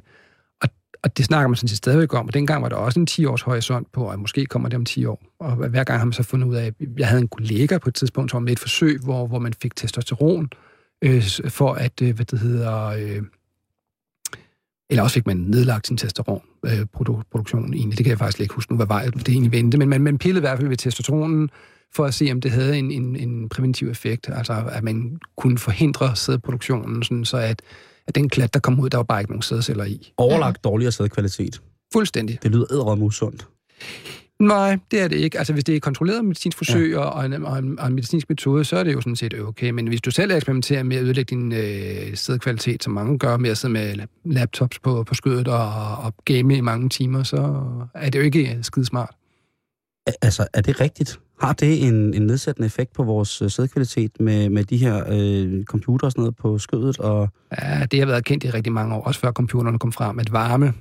og, 1.04 1.18
det 1.18 1.26
snakker 1.26 1.48
man 1.48 1.56
sådan 1.56 1.68
set 1.68 1.78
stadigvæk 1.78 2.14
om, 2.14 2.28
og 2.28 2.34
dengang 2.34 2.64
var 2.64 2.70
der 2.70 2.76
også 2.76 3.00
en 3.00 3.08
10-års 3.12 3.42
horisont 3.42 3.92
på, 3.92 4.10
at 4.10 4.20
måske 4.20 4.46
kommer 4.46 4.70
det 4.70 4.78
om 4.78 4.86
10 4.86 5.06
år. 5.06 5.22
Og 5.40 5.56
hver 5.56 5.84
gang 5.84 6.00
har 6.00 6.06
man 6.06 6.14
så 6.14 6.24
fundet 6.24 6.48
ud 6.48 6.56
af, 6.56 6.66
at 6.66 6.74
jeg 6.98 7.08
havde 7.08 7.22
en 7.22 7.28
kollega 7.28 7.78
på 7.78 7.90
et 7.90 7.96
tidspunkt, 7.96 8.32
som 8.32 8.36
var 8.36 8.46
med 8.46 8.52
et 8.52 8.60
forsøg, 8.60 9.00
hvor, 9.04 9.28
hvor 9.28 9.40
man 9.40 9.54
fik 9.62 9.76
testosteron, 9.76 10.50
øh, 11.02 11.24
for 11.48 11.74
at, 11.74 12.02
øh, 12.02 12.16
hvad 12.16 12.26
det 12.26 12.40
hedder, 12.40 12.86
øh, 12.86 13.22
eller 14.90 15.04
også 15.04 15.14
fik 15.14 15.28
man 15.28 15.38
nedlagt 15.38 15.88
sin 15.88 15.98
testosteronproduktion 15.98 17.74
øh, 17.74 17.80
egentlig. 17.80 17.98
Det 17.98 18.06
kan 18.06 18.10
jeg 18.10 18.20
faktisk 18.20 18.40
ikke 18.40 18.54
huske 18.54 18.74
nu, 18.74 18.76
hvad 18.76 18.88
vej 18.88 19.06
det 19.06 19.30
egentlig 19.30 19.52
vendte. 19.52 19.78
Men 19.78 19.90
man, 19.90 20.02
man 20.02 20.18
pillede 20.18 20.40
i 20.40 20.46
hvert 20.48 20.58
fald 20.58 20.68
ved 20.68 20.78
testosteronen 20.78 21.50
for 21.96 22.06
at 22.06 22.14
se, 22.14 22.30
om 22.32 22.42
det 22.42 22.52
havde 22.52 22.78
en, 22.78 22.92
en, 22.92 23.16
en 23.16 23.50
præventiv 23.50 23.90
effekt. 23.90 24.30
Altså, 24.30 24.64
at 24.72 24.84
man 24.84 25.20
kunne 25.38 25.58
forhindre 25.58 26.16
sædproduktionen, 26.16 27.04
sådan 27.04 27.26
så 27.26 27.38
at, 27.38 27.62
at 28.10 28.16
den 28.16 28.30
klat, 28.30 28.54
der 28.54 28.60
kom 28.60 28.80
ud, 28.80 28.90
der 28.90 28.98
var 28.98 29.04
bare 29.04 29.22
ikke 29.22 29.32
nogen 29.32 29.42
sædceller 29.42 29.86
i. 29.86 30.14
Overlagt 30.18 30.64
dårligere 30.64 30.92
sædkvalitet. 30.92 31.62
Fuldstændig. 31.94 32.40
Det 32.44 32.52
lyder 32.52 32.72
ædret 32.72 33.00
usundt. 33.02 33.48
Nej, 34.40 34.78
det 34.92 35.02
er 35.02 35.08
det 35.08 35.16
ikke. 35.16 35.38
Altså, 35.38 35.54
hvis 35.54 35.64
det 35.64 35.74
er 35.74 35.78
et 35.78 35.82
kontrolleret 35.82 36.26
medicinsk 36.26 36.58
forsøg 36.58 36.92
ja. 36.92 37.00
og, 37.00 37.26
en, 37.26 37.46
og, 37.46 37.60
en, 37.60 37.80
og 37.80 37.88
en 37.88 37.94
medicinsk 37.94 38.30
metode, 38.30 38.66
så 38.66 38.78
er 38.78 38.84
det 38.84 38.94
jo 38.94 39.02
sådan 39.02 39.16
set 39.16 39.40
okay. 39.42 39.70
Men 39.70 39.88
hvis 39.88 40.02
du 40.02 40.12
selv 40.12 40.32
eksperimenterer 40.32 40.84
med 40.84 40.98
at 40.98 41.04
ødelægge 41.04 41.36
din 41.36 41.52
øh, 41.52 42.18
sædkvalitet, 42.18 42.84
som 42.84 42.94
mange 42.94 43.20
gør 43.20 43.38
med 43.38 43.50
at 43.50 43.58
sidde 43.58 43.74
med 43.74 43.96
laptops 44.26 44.80
på, 44.80 45.04
på 45.04 45.14
skødet 45.14 45.48
og, 45.48 45.98
og 45.98 46.14
game 46.26 46.58
i 46.58 46.62
mange 46.62 46.90
timer, 46.90 47.24
så 47.24 47.64
er 47.94 48.10
det 48.10 48.20
jo 48.20 48.24
ikke 48.24 48.60
skidesmart. 48.62 49.16
Altså, 50.22 50.48
er 50.54 50.62
det 50.62 50.82
rigtigt? 50.82 51.20
Har 51.42 51.54
det 51.54 51.88
en, 51.88 52.14
en 52.14 52.22
nedsættende 52.22 52.66
effekt 52.66 52.94
på 52.94 53.04
vores 53.04 53.42
øh, 53.42 53.50
sædkvalitet 53.52 54.12
med, 54.20 54.50
med 54.50 54.64
de 54.64 54.78
her 54.78 55.04
øh, 55.10 55.64
computer 55.64 56.06
og 56.08 56.12
sådan 56.12 56.22
noget 56.22 56.36
på 56.36 56.58
skødet? 56.58 57.00
Og, 57.00 57.30
Ja, 57.62 57.86
det 57.92 58.00
har 58.00 58.06
været 58.06 58.26
kendt 58.26 58.44
i 58.44 58.50
rigtig 58.50 58.74
mange 58.74 58.96
år, 58.96 59.02
også 59.02 59.20
før 59.20 59.32
computerne 59.32 59.80
kom 59.80 59.92
frem, 59.92 60.20
at 60.20 60.32
varme 60.32 60.74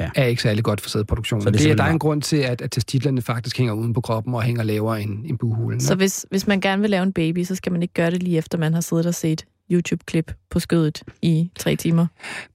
Ja. 0.00 0.10
er 0.14 0.24
ikke 0.24 0.42
særlig 0.42 0.64
godt 0.64 0.80
for 0.80 0.88
sædproduktionen. 0.90 1.42
Så 1.42 1.50
det 1.50 1.64
er 1.64 1.68
det, 1.68 1.78
der 1.78 1.84
er 1.84 1.90
en 1.90 1.98
grund 1.98 2.22
til, 2.22 2.36
at, 2.36 2.60
at 2.62 2.70
testiklerne 2.70 3.22
faktisk 3.22 3.58
hænger 3.58 3.74
uden 3.74 3.92
på 3.92 4.00
kroppen 4.00 4.34
og 4.34 4.42
hænger 4.42 4.62
lavere 4.62 5.02
end, 5.02 5.26
end 5.26 5.38
buhulen. 5.38 5.80
Så 5.80 5.94
hvis, 5.94 6.26
hvis 6.30 6.46
man 6.46 6.60
gerne 6.60 6.80
vil 6.82 6.90
lave 6.90 7.02
en 7.02 7.12
baby, 7.12 7.44
så 7.44 7.54
skal 7.54 7.72
man 7.72 7.82
ikke 7.82 7.94
gøre 7.94 8.10
det 8.10 8.22
lige 8.22 8.38
efter, 8.38 8.58
man 8.58 8.74
har 8.74 8.80
siddet 8.80 9.06
og 9.06 9.14
set 9.14 9.44
YouTube-klip 9.72 10.32
på 10.50 10.58
skødet 10.60 11.02
i 11.22 11.50
tre 11.58 11.76
timer. 11.76 12.06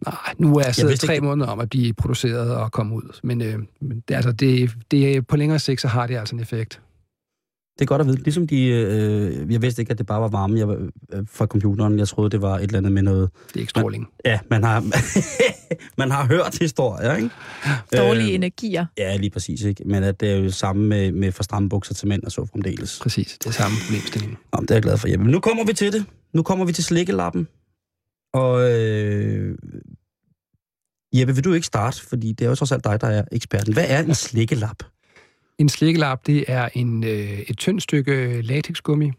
Nej, 0.05 0.15
nu 0.37 0.55
er 0.55 0.63
jeg 0.65 0.75
siddet 0.75 0.89
vidste 0.89 1.07
tre 1.07 1.13
ikke- 1.13 1.25
måneder 1.25 1.49
om 1.49 1.59
at 1.59 1.69
blive 1.69 1.93
produceret 1.93 2.55
og 2.55 2.71
komme 2.71 2.95
ud. 2.95 3.19
Men, 3.23 3.41
øh, 3.41 3.59
men 3.81 4.03
det, 4.07 4.15
altså, 4.15 4.31
det, 4.31 4.71
det, 4.91 5.15
er- 5.17 5.21
på 5.21 5.37
længere 5.37 5.59
sigt, 5.59 5.81
så 5.81 5.87
har 5.87 6.07
det 6.07 6.17
altså 6.17 6.35
en 6.35 6.41
effekt. 6.41 6.81
Det 7.81 7.85
er 7.85 7.87
godt 7.87 8.01
at 8.01 8.07
vide. 8.07 8.23
Ligesom 8.23 8.47
de... 8.47 8.65
Øh, 8.67 9.51
jeg 9.53 9.61
vidste 9.61 9.81
ikke, 9.81 9.91
at 9.91 9.97
det 9.97 10.05
bare 10.05 10.21
var 10.21 10.27
varme 10.27 10.59
jeg, 10.59 10.67
øh, 11.13 11.25
fra 11.31 11.45
computeren. 11.45 11.99
Jeg 11.99 12.07
troede, 12.07 12.29
det 12.29 12.41
var 12.41 12.55
et 12.55 12.63
eller 12.63 12.77
andet 12.77 12.91
med 12.91 13.01
noget... 13.01 13.29
Det 13.47 13.55
er 13.55 13.59
ikke 13.59 13.69
stråling. 13.69 14.07
Ja, 14.25 14.39
man 14.49 14.63
har, 14.63 14.83
man 16.01 16.11
har 16.11 16.25
hørt 16.25 16.57
historier, 16.61 17.15
ikke? 17.15 17.29
Dårlige 17.97 18.29
Øh, 18.29 18.35
energier. 18.35 18.85
Ja, 18.97 19.17
lige 19.17 19.29
præcis. 19.29 19.61
Ikke? 19.63 19.83
Men 19.85 20.03
at 20.03 20.19
det 20.19 20.31
er 20.31 20.35
jo 20.35 20.43
det 20.43 20.53
samme 20.53 20.87
med, 20.87 21.11
med 21.11 21.31
for 21.31 21.43
stramme 21.43 21.69
bukser 21.69 21.93
til 21.93 22.07
mænd 22.07 22.23
og 22.23 22.31
så 22.31 22.45
fremdeles. 22.45 22.99
Præcis, 23.01 23.37
det 23.43 23.45
er 23.49 23.51
samme 23.51 23.77
problemstilling. 23.85 24.37
Om 24.51 24.61
det 24.65 24.71
er 24.71 24.75
jeg 24.75 24.83
glad 24.83 24.97
for. 24.97 25.07
Jamen, 25.07 25.27
nu 25.27 25.39
kommer 25.39 25.63
vi 25.65 25.73
til 25.73 25.93
det. 25.93 26.05
Nu 26.33 26.43
kommer 26.43 26.65
vi 26.65 26.73
til 26.73 26.83
slikkelappen. 26.83 27.47
Og 28.33 28.71
øh, 28.71 29.57
Jeppe, 31.15 31.35
vil 31.35 31.43
du 31.43 31.53
ikke 31.53 31.67
starte? 31.67 32.01
Fordi 32.01 32.31
det 32.31 32.45
er 32.45 32.49
jo 32.49 32.55
trods 32.55 32.71
alt 32.71 32.83
dig, 32.83 33.01
der 33.01 33.07
er 33.07 33.23
eksperten. 33.31 33.73
Hvad 33.73 33.85
er 33.87 34.03
en 34.03 34.15
slikkelap? 34.15 34.83
En 35.61 35.69
slikkelap, 35.69 36.27
det 36.27 36.45
er 36.47 36.69
en, 36.73 37.03
øh, 37.03 37.39
et 37.39 37.57
tyndt 37.57 37.83
stykke 37.83 38.41
latexgummi, 38.41 39.11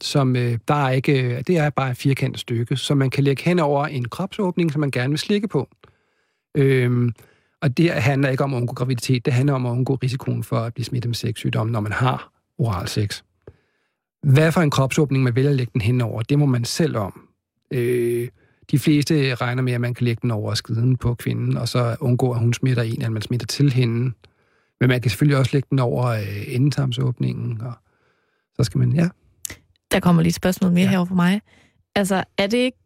som 0.00 0.36
øh, 0.36 0.58
der 0.68 0.74
er 0.74 0.90
ikke, 0.90 1.22
øh, 1.22 1.42
det 1.46 1.58
er 1.58 1.70
bare 1.70 1.90
et 1.90 1.96
firkantet 1.96 2.40
stykke, 2.40 2.76
som 2.76 2.96
man 2.98 3.10
kan 3.10 3.24
lægge 3.24 3.42
hen 3.42 3.58
over 3.58 3.86
en 3.86 4.08
kropsåbning, 4.08 4.72
som 4.72 4.80
man 4.80 4.90
gerne 4.90 5.08
vil 5.10 5.18
slikke 5.18 5.48
på. 5.48 5.68
Øhm, 6.54 7.12
Og 7.62 7.76
det 7.76 7.90
handler 7.90 8.28
ikke 8.28 8.44
om 8.44 8.54
at 8.54 8.56
undgå 8.56 8.74
graviditet, 8.74 9.24
det 9.26 9.32
handler 9.32 9.54
om 9.54 9.66
at 9.66 9.70
undgå 9.70 9.94
risikoen 9.94 10.44
for 10.44 10.56
at 10.56 10.74
blive 10.74 10.84
smittet 10.84 11.08
med 11.08 11.14
sexsygdom, 11.14 11.66
når 11.66 11.80
man 11.80 11.92
har 11.92 12.32
oral 12.58 12.88
sex. 12.88 13.22
Hvad 14.22 14.52
for 14.52 14.60
en 14.60 14.70
kropsåbning 14.70 15.24
man 15.24 15.36
vælger 15.36 15.50
at 15.50 15.56
lægge 15.56 15.70
den 15.72 15.80
hen 15.80 16.00
over, 16.00 16.22
det 16.22 16.38
må 16.38 16.46
man 16.46 16.64
selv 16.64 16.96
om. 16.96 17.28
Øh, 17.70 18.28
de 18.70 18.78
fleste 18.78 19.34
regner 19.34 19.62
med, 19.62 19.72
at 19.72 19.80
man 19.80 19.94
kan 19.94 20.04
lægge 20.04 20.20
den 20.22 20.30
over 20.30 20.54
skiden 20.54 20.96
på 20.96 21.14
kvinden, 21.14 21.56
og 21.56 21.68
så 21.68 21.96
undgå, 22.00 22.32
at 22.32 22.38
hun 22.38 22.54
smitter 22.54 22.82
en, 22.82 22.92
eller 22.92 23.10
man 23.10 23.22
smitter 23.22 23.46
til 23.46 23.72
hende. 23.72 24.12
Men 24.80 24.88
man 24.88 25.00
kan 25.00 25.10
selvfølgelig 25.10 25.38
også 25.38 25.50
lægge 25.52 25.66
den 25.70 25.78
over 25.78 26.06
øh, 26.06 26.54
endetarmsåbningen, 26.54 27.60
og 27.62 27.72
så 28.56 28.64
skal 28.64 28.78
man, 28.78 28.92
ja. 28.92 29.08
Der 29.92 30.00
kommer 30.00 30.22
lige 30.22 30.30
et 30.30 30.34
spørgsmål 30.34 30.72
mere 30.72 30.84
Ja. 30.84 30.90
herovre 30.90 31.06
for 31.06 31.14
mig. 31.14 31.40
Altså, 31.94 32.24
er 32.38 32.46
det 32.46 32.58
ikke... 32.58 32.78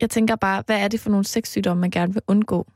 Jeg 0.00 0.10
tænker 0.10 0.36
bare, 0.36 0.62
hvad 0.66 0.78
er 0.80 0.88
det 0.88 1.00
for 1.00 1.10
nogle 1.10 1.24
sexsygdomme, 1.24 1.80
man 1.80 1.90
gerne 1.90 2.12
vil 2.12 2.22
undgå? 2.26 2.66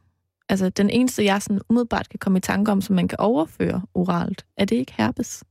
Altså, 0.49 0.69
den 0.69 0.91
eneste, 0.91 1.25
jeg 1.25 1.43
sådan 1.43 1.61
umiddelbart 1.69 2.09
kan 2.09 2.19
komme 2.19 2.39
i 2.39 2.41
tanke 2.41 2.73
om, 2.73 2.81
som 2.81 2.97
man 2.97 3.09
kan 3.09 3.19
overføre 3.21 3.83
oralt, 3.95 4.45
er 4.57 4.65
det 4.65 4.77
ikke 4.77 4.93
herpes? 4.97 5.45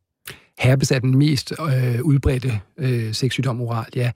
Herpes 0.60 0.91
er 0.91 0.99
den 0.99 1.18
mest 1.18 1.51
øh, 1.51 2.01
udbredte 2.03 2.60
øh, 2.78 3.14
sexsygdom 3.14 3.62
oralt, 3.62 3.95
ja. 3.95 4.12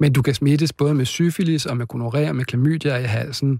Men 0.00 0.12
du 0.12 0.22
kan 0.22 0.34
smittes 0.34 0.72
både 0.72 0.94
med 0.94 1.04
syfilis 1.04 1.66
og 1.66 1.76
med 1.76 1.86
gonorrhea 1.86 2.28
og 2.28 2.36
med 2.36 2.44
klamydia 2.44 2.96
i 2.96 3.02
halsen. 3.04 3.52
Øh, 3.52 3.58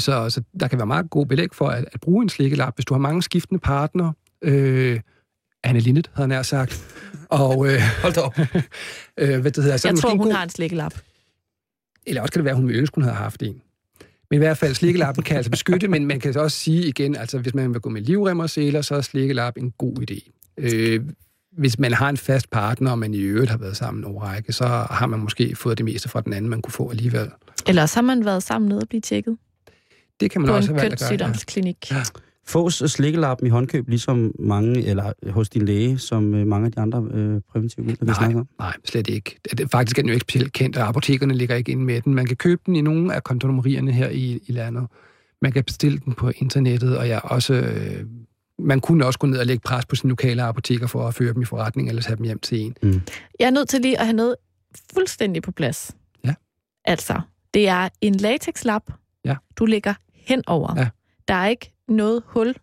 så, 0.00 0.30
så 0.30 0.42
der 0.60 0.68
kan 0.68 0.78
være 0.78 0.86
meget 0.86 1.10
god 1.10 1.26
belæg 1.26 1.48
for 1.54 1.68
at, 1.68 1.84
at 1.92 2.00
bruge 2.00 2.22
en 2.22 2.28
slikkelap, 2.28 2.74
hvis 2.74 2.84
du 2.84 2.94
har 2.94 2.98
mange 2.98 3.22
skiftende 3.22 3.60
partnere. 3.60 4.12
Øh, 4.42 5.00
Anne 5.64 5.80
Linnet, 5.80 6.10
havde 6.14 6.28
jeg 6.28 6.36
nær 6.36 6.42
sagt. 6.42 6.84
Og, 7.28 7.66
øh, 7.66 7.80
Hold 8.02 8.14
da 8.14 8.20
op. 8.20 8.38
øh, 9.18 9.40
hvad 9.40 9.50
det 9.50 9.64
hedder, 9.64 9.76
så 9.76 9.88
Jeg 9.88 9.96
tror, 9.96 10.10
hun 10.10 10.18
god, 10.18 10.32
har 10.32 10.42
en 10.42 10.50
slikkelap. 10.50 10.94
Eller 12.06 12.22
også 12.22 12.32
kan 12.32 12.38
det 12.38 12.44
være, 12.44 12.52
at 12.52 12.56
hun 12.56 12.66
ville 12.66 12.80
ønske, 12.80 12.94
hun 12.94 13.04
havde 13.04 13.16
haft 13.16 13.42
en. 13.42 13.62
Men 14.30 14.36
i 14.36 14.38
hvert 14.38 14.58
fald, 14.58 14.74
slikkelappen 14.74 15.24
kan 15.24 15.36
altså 15.36 15.50
beskytte, 15.50 15.88
men 15.88 16.06
man 16.06 16.20
kan 16.20 16.36
også 16.36 16.56
sige 16.56 16.88
igen, 16.88 17.16
altså 17.16 17.38
hvis 17.38 17.54
man 17.54 17.72
vil 17.72 17.80
gå 17.80 17.88
med 17.88 18.02
livrem 18.02 18.38
og 18.40 18.50
seler, 18.50 18.82
så 18.82 18.94
er 18.94 19.00
slikkelap 19.00 19.56
en 19.56 19.70
god 19.70 20.10
idé. 20.10 20.30
Øh, 20.58 21.00
hvis 21.52 21.78
man 21.78 21.92
har 21.92 22.08
en 22.08 22.16
fast 22.16 22.50
partner, 22.50 22.90
og 22.90 22.98
man 22.98 23.14
i 23.14 23.18
øvrigt 23.18 23.50
har 23.50 23.58
været 23.58 23.76
sammen 23.76 24.04
en 24.04 24.22
række, 24.22 24.52
så 24.52 24.66
har 24.90 25.06
man 25.06 25.20
måske 25.20 25.56
fået 25.56 25.78
det 25.78 25.84
meste 25.84 26.08
fra 26.08 26.20
den 26.20 26.32
anden, 26.32 26.50
man 26.50 26.62
kunne 26.62 26.72
få 26.72 26.90
alligevel. 26.90 27.30
Ellers 27.68 27.94
har 27.94 28.02
man 28.02 28.24
været 28.24 28.42
sammen 28.42 28.68
nede 28.68 28.80
og 28.80 28.88
blive 28.88 29.00
tjekket 29.00 29.36
Det 30.20 30.30
kan 30.30 30.40
man 30.40 30.48
på 30.48 30.56
også 30.56 30.70
en 30.72 30.78
have 30.78 30.82
valgt 30.90 31.02
at 31.02 31.18
gøre. 31.18 31.28
Ja. 31.90 31.96
Ja. 31.96 32.02
Fås 32.46 32.82
slikkelappen 32.86 33.46
i 33.46 33.50
håndkøb, 33.50 33.88
ligesom 33.88 34.32
mange, 34.38 34.84
eller 34.86 35.12
hos 35.30 35.48
din 35.48 35.64
læge, 35.64 35.98
som 35.98 36.34
øh, 36.34 36.46
mange 36.46 36.66
af 36.66 36.72
de 36.72 36.80
andre 36.80 37.08
øh, 37.10 37.40
præventive 37.52 37.86
midler, 37.86 38.04
vi 38.04 38.06
Nej. 38.06 38.14
snakker 38.18 38.40
om. 38.40 38.48
Nej, 38.58 38.72
slet 38.84 39.08
ikke. 39.08 39.38
Det, 39.58 39.70
faktisk 39.70 39.98
er 39.98 40.02
den 40.02 40.08
jo 40.08 40.14
ikke 40.14 40.22
specielt 40.22 40.52
kendt, 40.52 40.76
og 40.76 40.88
apotekerne 40.88 41.34
ligger 41.34 41.56
ikke 41.56 41.72
inde 41.72 41.84
med 41.84 42.00
den. 42.00 42.14
Man 42.14 42.26
kan 42.26 42.36
købe 42.36 42.62
den 42.66 42.76
i 42.76 42.80
nogle 42.80 43.14
af 43.14 43.24
kondomerierne 43.24 43.92
her 43.92 44.08
i, 44.08 44.40
i 44.46 44.52
landet. 44.52 44.86
Man 45.42 45.52
kan 45.52 45.64
bestille 45.64 45.98
den 45.98 46.12
på 46.12 46.30
internettet, 46.36 46.98
og 46.98 47.08
jeg 47.08 47.20
også... 47.24 47.54
Øh, 47.54 48.04
man 48.58 48.80
kunne 48.80 49.06
også 49.06 49.18
gå 49.18 49.26
ned 49.26 49.38
og 49.38 49.46
lægge 49.46 49.60
pres 49.64 49.86
på 49.86 49.96
sine 49.96 50.08
lokale 50.08 50.42
apoteker 50.42 50.86
for 50.86 51.08
at 51.08 51.14
føre 51.14 51.32
dem 51.34 51.42
i 51.42 51.44
forretning, 51.44 51.88
eller 51.88 52.02
have 52.06 52.16
dem 52.16 52.24
hjem 52.24 52.38
til 52.38 52.60
en. 52.60 52.74
Jeg 53.38 53.46
er 53.46 53.50
nødt 53.50 53.68
til 53.68 53.80
lige 53.80 53.98
at 54.00 54.06
have 54.06 54.16
noget 54.16 54.34
fuldstændig 54.94 55.42
på 55.42 55.50
plads. 55.52 55.90
Ja. 56.24 56.34
Altså, 56.84 57.20
det 57.54 57.68
er 57.68 57.88
en 58.00 58.14
latexlap, 58.14 58.82
Ja. 59.24 59.36
du 59.56 59.64
lægger 59.64 59.94
henover. 60.20 60.74
Ja. 60.76 60.88
Der 61.28 61.34
er 61.34 61.46
ikke 61.48 61.72
noget 61.88 62.22
hul, 62.26 62.54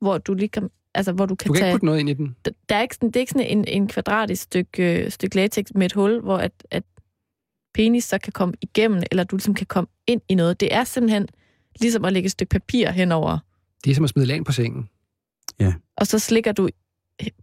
hvor 0.00 0.18
du 0.18 0.34
lige 0.34 0.48
kan, 0.48 0.70
altså, 0.94 1.12
hvor 1.12 1.26
du 1.26 1.34
kan 1.34 1.48
Du 1.48 1.52
kan 1.52 1.60
tage... 1.60 1.68
ikke 1.70 1.74
putte 1.74 1.86
noget 1.86 2.00
ind 2.00 2.08
i 2.08 2.14
den. 2.14 2.36
der 2.68 2.76
er 2.76 2.82
ikke 2.82 2.94
sådan, 2.94 3.08
det 3.08 3.16
er 3.16 3.20
ikke 3.20 3.32
sådan 3.32 3.46
en, 3.58 3.64
en 3.68 3.88
kvadratisk 3.88 4.42
stykke, 4.42 5.04
øh, 5.04 5.10
stykke 5.10 5.36
latex 5.36 5.66
med 5.74 5.86
et 5.86 5.92
hul, 5.92 6.20
hvor 6.20 6.36
at, 6.36 6.52
at 6.70 6.82
penis 7.74 8.04
så 8.04 8.18
kan 8.18 8.32
komme 8.32 8.54
igennem, 8.60 9.02
eller 9.10 9.24
du 9.24 9.36
ligesom 9.36 9.54
kan 9.54 9.66
komme 9.66 9.88
ind 10.06 10.20
i 10.28 10.34
noget. 10.34 10.60
Det 10.60 10.74
er 10.74 10.84
simpelthen 10.84 11.28
ligesom 11.80 12.04
at 12.04 12.12
lægge 12.12 12.26
et 12.26 12.32
stykke 12.32 12.50
papir 12.50 12.90
henover, 12.90 13.38
Det 13.84 13.90
er 13.90 13.94
som 13.94 14.04
at 14.04 14.10
smide 14.10 14.26
lan 14.26 14.44
på 14.44 14.52
sengen. 14.52 14.88
og 15.96 16.06
så 16.06 16.18
slikker 16.18 16.52
du 16.52 16.68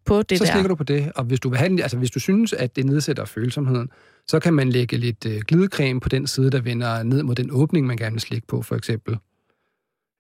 på 0.06 0.22
det 0.22 0.38
så 0.38 0.46
der. 0.46 0.52
slikker 0.52 0.68
du 0.68 0.76
på 0.76 0.84
det, 0.84 1.12
og 1.16 1.24
hvis 1.24 1.40
du, 1.40 1.50
vil 1.50 1.58
have 1.58 1.70
den, 1.70 1.80
altså 1.80 1.98
hvis 1.98 2.12
du 2.12 2.20
synes, 2.20 2.54
at 2.54 2.76
det 2.76 2.86
nedsætter 2.86 3.26
følsomheden, 3.26 3.90
så 4.28 4.40
kan 4.40 4.54
man 4.54 4.70
lægge 4.70 4.98
lidt 4.98 5.26
øh, 5.26 5.42
glidecreme 5.48 6.00
på 6.00 6.10
den 6.10 6.28
side, 6.28 6.52
der 6.52 6.62
vender 6.62 7.04
ned 7.04 7.24
mod 7.24 7.36
den 7.36 7.52
åbning, 7.52 7.88
man 7.88 7.98
gerne 7.98 8.12
vil 8.14 8.22
slikke 8.22 8.48
på, 8.48 8.62
for 8.62 8.76
eksempel. 8.76 9.18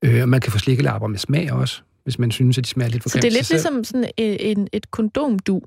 Øh, 0.01 0.21
og 0.21 0.29
man 0.29 0.41
kan 0.41 0.51
få 0.51 0.59
slikkelapper 0.59 1.07
med 1.07 1.17
smag 1.19 1.51
også, 1.53 1.81
hvis 2.03 2.19
man 2.19 2.31
synes, 2.31 2.57
at 2.57 2.63
de 2.63 2.69
smager 2.69 2.89
lidt 2.89 3.03
for 3.03 3.09
Så 3.09 3.17
det 3.17 3.25
er 3.25 3.31
lidt 3.31 3.49
ligesom 3.49 3.83
sådan 3.83 4.09
en, 4.17 4.57
en, 4.57 4.67
et 4.73 4.91
kondomdu, 4.91 5.61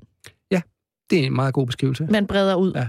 Det 1.09 1.19
er 1.19 1.23
en 1.23 1.35
meget 1.35 1.53
god 1.53 1.65
beskrivelse. 1.65 2.07
man 2.09 2.27
breder 2.27 2.55
ud. 2.55 2.71
Ja. 2.75 2.87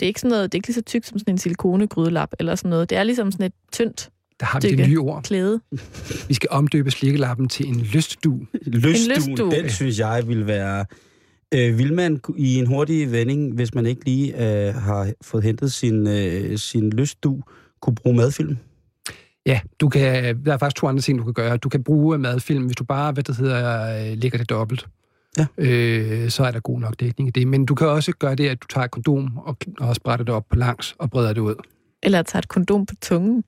Det 0.00 0.06
er 0.06 0.06
ikke 0.06 0.20
sådan 0.20 0.30
noget, 0.30 0.52
det 0.52 0.56
er 0.56 0.58
ikke 0.58 0.68
lige 0.68 0.74
så 0.74 0.82
tykt 0.82 1.06
som 1.06 1.18
sådan 1.18 1.34
en 1.34 1.38
silikonegrydelap 1.38 2.32
eller 2.38 2.54
sådan 2.54 2.68
noget. 2.70 2.90
Det 2.90 2.98
er 2.98 3.02
ligesom 3.02 3.32
sådan 3.32 3.46
et 3.46 3.52
tyndt 3.72 4.10
Der 4.40 4.46
har 4.46 4.60
vi 4.60 4.70
det 4.70 4.88
nye 4.88 4.98
ord. 5.00 5.22
klæde. 5.22 5.60
Vi 6.28 6.34
skal 6.34 6.48
omdøbe 6.52 6.90
slikkelappen 6.90 7.48
til 7.48 7.66
en 7.68 7.80
lystdu. 7.80 8.40
Lystduen, 8.66 9.28
lystdue. 9.30 9.50
den 9.50 9.70
synes 9.70 9.98
jeg 9.98 10.22
vil 10.26 10.46
være... 10.46 10.84
Øh, 11.54 11.78
vil 11.78 11.92
man 11.94 12.20
i 12.36 12.54
en 12.56 12.66
hurtig 12.66 13.12
vending, 13.12 13.54
hvis 13.54 13.74
man 13.74 13.86
ikke 13.86 14.04
lige 14.04 14.32
øh, 14.68 14.74
har 14.74 15.12
fået 15.22 15.44
hentet 15.44 15.72
sin, 15.72 16.06
øh, 16.06 16.58
sin 16.58 16.90
lystdu, 16.90 17.40
kunne 17.80 17.94
bruge 17.94 18.16
madfilm? 18.16 18.56
Ja, 19.46 19.60
du 19.80 19.88
kan, 19.88 20.44
der 20.44 20.52
er 20.52 20.58
faktisk 20.58 20.76
to 20.80 20.86
andre 20.86 21.00
ting, 21.02 21.18
du 21.18 21.24
kan 21.24 21.32
gøre. 21.32 21.56
Du 21.56 21.68
kan 21.68 21.84
bruge 21.84 22.18
madfilm, 22.18 22.64
hvis 22.66 22.76
du 22.76 22.84
bare, 22.84 23.12
hvad 23.12 23.22
det 23.24 23.36
hedder, 23.36 24.10
øh, 24.10 24.16
lægger 24.18 24.38
det 24.38 24.50
dobbelt. 24.50 24.86
Ja. 25.38 25.46
Øh, 25.58 26.30
så 26.30 26.44
er 26.44 26.50
der 26.50 26.60
god 26.60 26.80
nok 26.80 27.00
dækning 27.00 27.28
i 27.28 27.30
det. 27.30 27.46
Men 27.48 27.66
du 27.66 27.74
kan 27.74 27.86
også 27.86 28.12
gøre 28.12 28.34
det, 28.34 28.48
at 28.48 28.62
du 28.62 28.66
tager 28.66 28.84
et 28.84 28.90
kondom 28.90 29.38
og, 29.38 29.56
og 29.80 29.94
sprætter 29.96 30.24
det 30.24 30.34
op 30.34 30.44
på 30.50 30.56
langs 30.56 30.94
og 30.98 31.10
breder 31.10 31.32
det 31.32 31.40
ud. 31.40 31.54
Eller 32.02 32.22
tager 32.22 32.40
et 32.40 32.48
kondom 32.48 32.86
på 32.86 32.94
tungen. 33.02 33.44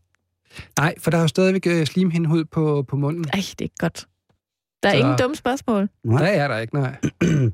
Nej, 0.78 0.94
for 0.98 1.10
der 1.10 1.18
er 1.18 1.22
jo 1.22 1.28
stadigvæk 1.28 1.66
øh, 1.66 1.86
slimhindehud 1.86 2.44
på, 2.44 2.82
på 2.88 2.96
munden. 2.96 3.24
Ej, 3.32 3.40
det 3.40 3.54
er 3.60 3.62
ikke 3.62 3.74
godt. 3.78 4.06
Der 4.82 4.88
er 4.88 4.92
Så- 4.92 4.98
ingen 4.98 5.16
dumme 5.18 5.36
spørgsmål. 5.36 5.88
Nej. 6.04 6.22
Der 6.22 6.28
er 6.28 6.48
der 6.48 6.58
ikke, 6.58 6.74
nej. 6.74 6.96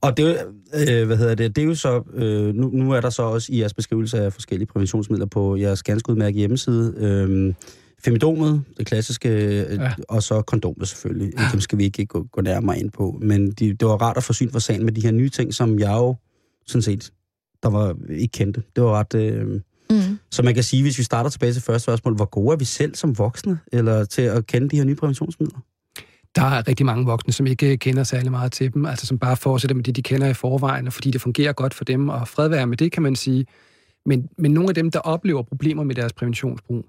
Og 0.00 0.16
det, 0.16 0.40
er 0.72 1.00
øh, 1.00 1.06
hvad 1.06 1.16
hedder 1.16 1.34
det, 1.34 1.56
det 1.56 1.62
er 1.62 1.66
jo 1.66 1.74
så, 1.74 2.02
øh, 2.14 2.54
nu, 2.54 2.70
nu 2.72 2.92
er 2.92 3.00
der 3.00 3.10
så 3.10 3.22
også 3.22 3.52
i 3.52 3.60
jeres 3.60 3.74
beskrivelse 3.74 4.18
af 4.18 4.32
forskellige 4.32 4.66
præventionsmidler 4.66 5.26
på 5.26 5.56
jeres 5.56 5.82
ganske 5.82 6.10
udmærket 6.10 6.38
hjemmeside, 6.38 6.94
øh, 6.96 7.54
Femidomet, 8.04 8.64
det 8.78 8.86
klassiske, 8.86 9.28
øh, 9.28 9.78
ja. 9.78 9.92
og 10.08 10.22
så 10.22 10.42
kondomet 10.42 10.88
selvfølgelig. 10.88 11.32
Ja. 11.38 11.48
Dem 11.52 11.60
skal 11.60 11.78
vi 11.78 11.84
ikke 11.84 12.06
gå, 12.06 12.26
gå 12.32 12.40
nærmere 12.40 12.78
ind 12.78 12.90
på. 12.90 13.18
Men 13.22 13.50
de, 13.50 13.72
det 13.72 13.88
var 13.88 13.96
rart 13.96 14.16
at 14.16 14.24
få 14.24 14.32
syn 14.32 14.50
for 14.50 14.58
sagen 14.58 14.84
med 14.84 14.92
de 14.92 15.00
her 15.02 15.10
nye 15.10 15.28
ting, 15.28 15.54
som 15.54 15.78
jeg 15.78 15.92
jo 15.92 16.16
sådan 16.66 16.82
set, 16.82 17.12
der 17.62 17.68
var 17.68 17.96
ikke 18.10 18.32
kendte. 18.32 18.62
Det 18.76 18.84
var 18.84 18.98
ret... 18.98 19.14
Øh, 19.14 19.60
Mm. 19.90 20.18
så 20.30 20.42
man 20.42 20.54
kan 20.54 20.62
sige, 20.62 20.82
hvis 20.82 20.98
vi 20.98 21.02
starter 21.02 21.30
tilbage 21.30 21.52
til 21.52 21.62
første 21.62 21.82
spørgsmål, 21.82 22.14
hvor 22.14 22.24
gode 22.24 22.52
er 22.52 22.56
vi 22.56 22.64
selv 22.64 22.94
som 22.94 23.18
voksne 23.18 23.58
eller 23.72 24.04
til 24.04 24.22
at 24.22 24.46
kende 24.46 24.68
de 24.68 24.76
her 24.76 24.84
nye 24.84 24.94
præventionsmidler? 24.94 25.58
Der 26.36 26.42
er 26.42 26.68
rigtig 26.68 26.86
mange 26.86 27.06
voksne, 27.06 27.32
som 27.32 27.46
ikke 27.46 27.76
kender 27.76 28.04
særlig 28.04 28.30
meget 28.30 28.52
til 28.52 28.74
dem, 28.74 28.86
altså 28.86 29.06
som 29.06 29.18
bare 29.18 29.36
fortsætter 29.36 29.74
med 29.74 29.84
det, 29.84 29.96
de 29.96 30.02
kender 30.02 30.26
i 30.26 30.34
forvejen, 30.34 30.86
og 30.86 30.92
fordi 30.92 31.10
det 31.10 31.20
fungerer 31.20 31.52
godt 31.52 31.74
for 31.74 31.84
dem, 31.84 32.08
og 32.08 32.28
fred 32.28 32.48
være 32.48 32.66
med 32.66 32.76
det, 32.76 32.92
kan 32.92 33.02
man 33.02 33.16
sige. 33.16 33.46
Men, 34.06 34.28
men 34.38 34.50
nogle 34.50 34.68
af 34.68 34.74
dem, 34.74 34.90
der 34.90 34.98
oplever 34.98 35.42
problemer 35.42 35.84
med 35.84 35.94
deres 35.94 36.12
præventionsbrug, 36.12 36.86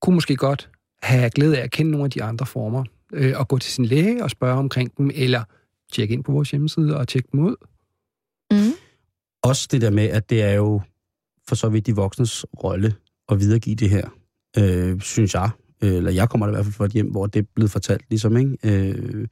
kunne 0.00 0.14
måske 0.14 0.36
godt 0.36 0.70
have 1.02 1.30
glæde 1.30 1.58
af 1.58 1.62
at 1.62 1.70
kende 1.70 1.90
nogle 1.90 2.04
af 2.04 2.10
de 2.10 2.22
andre 2.22 2.46
former, 2.46 2.84
øh, 3.12 3.34
og 3.36 3.48
gå 3.48 3.58
til 3.58 3.72
sin 3.72 3.84
læge 3.84 4.24
og 4.24 4.30
spørge 4.30 4.58
omkring 4.58 4.98
dem, 4.98 5.10
eller 5.14 5.44
tjekke 5.92 6.14
ind 6.14 6.24
på 6.24 6.32
vores 6.32 6.50
hjemmeside 6.50 6.96
og 6.96 7.08
tjekke 7.08 7.28
dem 7.32 7.40
ud. 7.40 7.56
Mm. 8.50 8.74
Også 9.42 9.68
det 9.70 9.80
der 9.80 9.90
med, 9.90 10.08
at 10.08 10.30
det 10.30 10.42
er 10.42 10.52
jo 10.52 10.80
for 11.48 11.54
så 11.54 11.68
vidt 11.68 11.86
de 11.86 11.96
voksnes 11.96 12.46
rolle 12.64 12.94
at 13.28 13.40
videregive 13.40 13.76
det 13.76 13.90
her, 13.90 14.08
øh, 14.58 15.00
synes 15.00 15.34
jeg. 15.34 15.50
Øh, 15.82 15.94
Eller 15.94 16.10
jeg 16.10 16.28
kommer 16.28 16.46
da 16.46 16.50
i 16.52 16.54
hvert 16.54 16.64
fald 16.64 16.74
fra 16.74 16.84
et 16.84 16.92
hjem, 16.92 17.10
hvor 17.10 17.26
det 17.26 17.40
er 17.40 17.46
blevet 17.54 17.70
fortalt, 17.70 18.04
ligesom, 18.10 18.36
ikke? 18.36 18.56
Øh, 18.64 19.28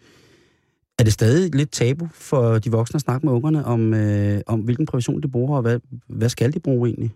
er 0.99 1.05
det 1.05 1.12
stadig 1.12 1.55
lidt 1.55 1.70
tabu 1.70 2.09
for 2.14 2.59
de 2.59 2.70
voksne 2.70 2.96
at 2.96 3.01
snakke 3.01 3.26
med 3.26 3.34
ungerne 3.34 3.64
om, 3.64 3.94
øh, 3.94 4.40
om 4.46 4.61
hvilken 4.61 4.86
prævention 4.86 5.22
de 5.22 5.28
bruger, 5.28 5.57
og 5.57 5.62
hvad, 5.62 5.80
hvad 6.09 6.28
skal 6.28 6.53
de 6.53 6.61
bruge 6.61 6.88
egentlig? 6.88 7.12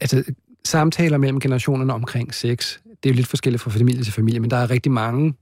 altså, 0.00 0.24
samtaler 0.64 1.18
mellem 1.18 1.40
generationerne 1.40 1.92
omkring 1.94 2.34
sex, 2.34 2.78
det 3.02 3.08
er 3.08 3.14
jo 3.14 3.16
lidt 3.16 3.26
forskelligt 3.26 3.62
fra 3.62 3.70
familie 3.70 4.04
til 4.04 4.12
familie, 4.12 4.40
men 4.40 4.50
der 4.50 4.56
er 4.56 4.70
rigtig 4.70 4.92
mange, 4.92 5.34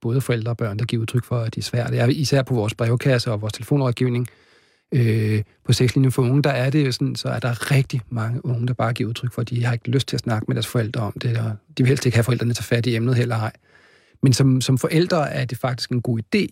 både 0.00 0.20
forældre 0.20 0.52
og 0.52 0.56
børn, 0.56 0.78
der 0.78 0.84
giver 0.84 1.02
udtryk 1.02 1.24
for, 1.24 1.38
at 1.38 1.54
det 1.54 1.60
er 1.60 1.64
svært. 1.64 1.90
Det 1.90 2.00
er 2.00 2.06
især 2.06 2.42
på 2.42 2.54
vores 2.54 2.74
brevkasse 2.74 3.32
og 3.32 3.40
vores 3.40 3.52
telefonrådgivning. 3.52 4.28
Øh, 4.92 5.42
på 5.64 5.72
sexlinjen 5.72 6.12
for 6.12 6.22
unge, 6.22 6.42
der 6.42 6.50
er 6.50 6.70
det 6.70 6.86
jo 6.86 6.92
sådan, 6.92 7.16
så 7.16 7.28
er 7.28 7.38
der 7.38 7.70
rigtig 7.70 8.00
mange 8.10 8.46
unge, 8.46 8.66
der 8.66 8.74
bare 8.74 8.92
giver 8.92 9.08
udtryk 9.08 9.32
for, 9.32 9.40
at 9.40 9.50
de 9.50 9.64
har 9.64 9.72
ikke 9.72 9.90
lyst 9.90 10.08
til 10.08 10.16
at 10.16 10.20
snakke 10.20 10.44
med 10.48 10.54
deres 10.54 10.66
forældre 10.66 11.00
om 11.00 11.12
det, 11.12 11.38
og 11.38 11.52
de 11.78 11.82
vil 11.82 11.86
helst 11.86 12.06
ikke 12.06 12.16
have 12.16 12.24
forældrene 12.24 12.54
til 12.54 12.64
fat 12.64 12.86
i 12.86 12.96
emnet 12.96 13.16
heller 13.16 13.36
ej. 13.36 13.52
Men 14.22 14.32
som, 14.32 14.60
som 14.60 14.78
forældre 14.78 15.30
er 15.30 15.44
det 15.44 15.58
faktisk 15.58 15.90
en 15.90 16.02
god 16.02 16.20
idé 16.20 16.46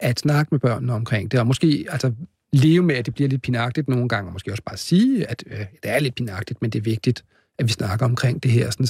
at 0.00 0.20
snakke 0.20 0.48
med 0.50 0.58
børnene 0.58 0.92
omkring 0.92 1.30
det, 1.32 1.40
og 1.40 1.46
måske 1.46 1.86
altså, 1.88 2.12
leve 2.52 2.82
med, 2.82 2.94
at 2.94 3.06
det 3.06 3.14
bliver 3.14 3.28
lidt 3.28 3.42
pinagtigt 3.42 3.88
nogle 3.88 4.08
gange, 4.08 4.28
og 4.28 4.32
måske 4.32 4.52
også 4.52 4.62
bare 4.62 4.76
sige, 4.76 5.30
at 5.30 5.44
øh, 5.46 5.58
det 5.58 5.90
er 5.90 5.98
lidt 5.98 6.14
pinagtigt, 6.14 6.62
men 6.62 6.70
det 6.70 6.78
er 6.78 6.82
vigtigt, 6.82 7.24
at 7.58 7.64
vi 7.64 7.72
snakker 7.72 8.06
omkring 8.06 8.42
det 8.42 8.50
her. 8.50 8.70
Sådan. 8.70 8.86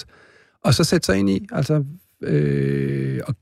Og 0.65 0.75
så 0.75 0.85
sætte 0.85 1.07
sig 1.07 1.19
ind 1.19 1.31
i, 1.31 1.47
altså, 1.53 1.85
øh, 2.23 3.21
og, 3.27 3.35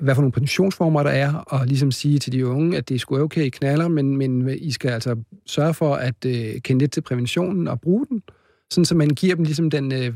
hvad 0.00 0.14
for 0.14 0.22
nogle 0.22 0.32
pensionsformer 0.32 1.02
der 1.02 1.10
er, 1.10 1.34
og 1.34 1.66
ligesom 1.66 1.90
sige 1.90 2.18
til 2.18 2.32
de 2.32 2.46
unge, 2.46 2.76
at 2.76 2.88
det 2.88 2.94
er 2.94 2.98
sgu 2.98 3.18
okay, 3.18 3.42
I 3.42 3.48
knaller, 3.48 3.88
men, 3.88 4.16
men 4.16 4.48
I 4.48 4.72
skal 4.72 4.90
altså 4.90 5.16
sørge 5.46 5.74
for 5.74 5.94
at 5.94 6.24
øh, 6.26 6.60
kende 6.60 6.78
lidt 6.78 6.92
til 6.92 7.00
præventionen 7.00 7.68
og 7.68 7.80
bruge 7.80 8.06
den, 8.06 8.22
sådan 8.70 8.84
så 8.84 8.94
man 8.94 9.08
giver 9.10 9.34
dem 9.34 9.44
ligesom 9.44 9.70
den, 9.70 9.92
øh, 9.92 10.14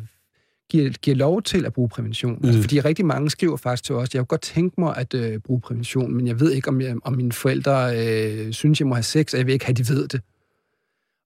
giver, 0.70 0.90
giver 0.90 1.16
lov 1.16 1.42
til 1.42 1.66
at 1.66 1.72
bruge 1.72 1.88
prævention. 1.88 2.38
Mm. 2.40 2.44
Altså, 2.44 2.60
fordi 2.60 2.80
rigtig 2.80 3.06
mange 3.06 3.30
skriver 3.30 3.56
faktisk 3.56 3.84
til 3.84 3.94
os, 3.94 4.14
jeg 4.14 4.20
kunne 4.20 4.26
godt 4.26 4.40
tænke 4.40 4.80
mig 4.80 4.96
at 4.96 5.14
øh, 5.14 5.38
bruge 5.38 5.60
prævention, 5.60 6.14
men 6.14 6.26
jeg 6.26 6.40
ved 6.40 6.52
ikke, 6.52 6.68
om, 6.68 6.80
jeg, 6.80 6.96
om 7.04 7.16
mine 7.16 7.32
forældre 7.32 7.96
øh, 7.96 8.52
synes, 8.52 8.80
jeg 8.80 8.88
må 8.88 8.94
have 8.94 9.02
sex, 9.02 9.32
og 9.32 9.38
jeg 9.38 9.46
vil 9.46 9.52
ikke 9.52 9.64
have, 9.64 9.72
at 9.72 9.78
de 9.78 9.88
ved 9.88 10.08
det. 10.08 10.20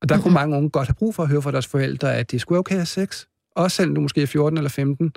Og 0.03 0.09
der 0.09 0.15
mm-hmm. 0.15 0.23
kunne 0.23 0.35
mange 0.35 0.57
unge 0.57 0.71
godt 0.71 0.89
have 0.89 0.95
brug 0.95 1.15
for 1.15 1.23
at 1.23 1.29
høre 1.29 1.43
fra 1.43 1.53
deres 1.53 1.67
forældre, 1.67 2.17
at 2.17 2.31
det 2.31 2.41
skulle 2.41 2.59
okay 2.59 2.75
at 2.75 2.79
have 2.79 2.87
sex. 2.87 3.25
Også 3.57 3.77
selvom 3.77 3.95
du 3.95 4.01
måske 4.01 4.23
er 4.23 4.27
14 4.27 4.57
eller 4.57 4.71
15, 4.71 5.13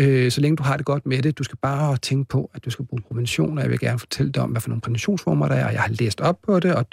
øh, 0.00 0.30
så 0.30 0.40
længe 0.40 0.56
du 0.56 0.62
har 0.62 0.76
det 0.76 0.86
godt 0.86 1.06
med 1.06 1.22
det. 1.22 1.38
Du 1.38 1.42
skal 1.42 1.58
bare 1.62 1.96
tænke 1.96 2.28
på, 2.28 2.50
at 2.54 2.64
du 2.64 2.70
skal 2.70 2.84
bruge 2.84 3.02
prævention, 3.02 3.58
og 3.58 3.62
jeg 3.64 3.70
vil 3.70 3.78
gerne 3.78 3.98
fortælle 3.98 4.32
dig 4.32 4.42
om, 4.42 4.50
hvad 4.50 4.60
for 4.60 4.68
nogle 4.68 4.80
præventionsformer 4.80 5.48
der 5.48 5.54
er, 5.54 5.66
og 5.66 5.72
jeg 5.72 5.80
har 5.80 5.88
læst 5.88 6.20
op 6.20 6.38
på 6.42 6.60
det, 6.60 6.74
og 6.74 6.86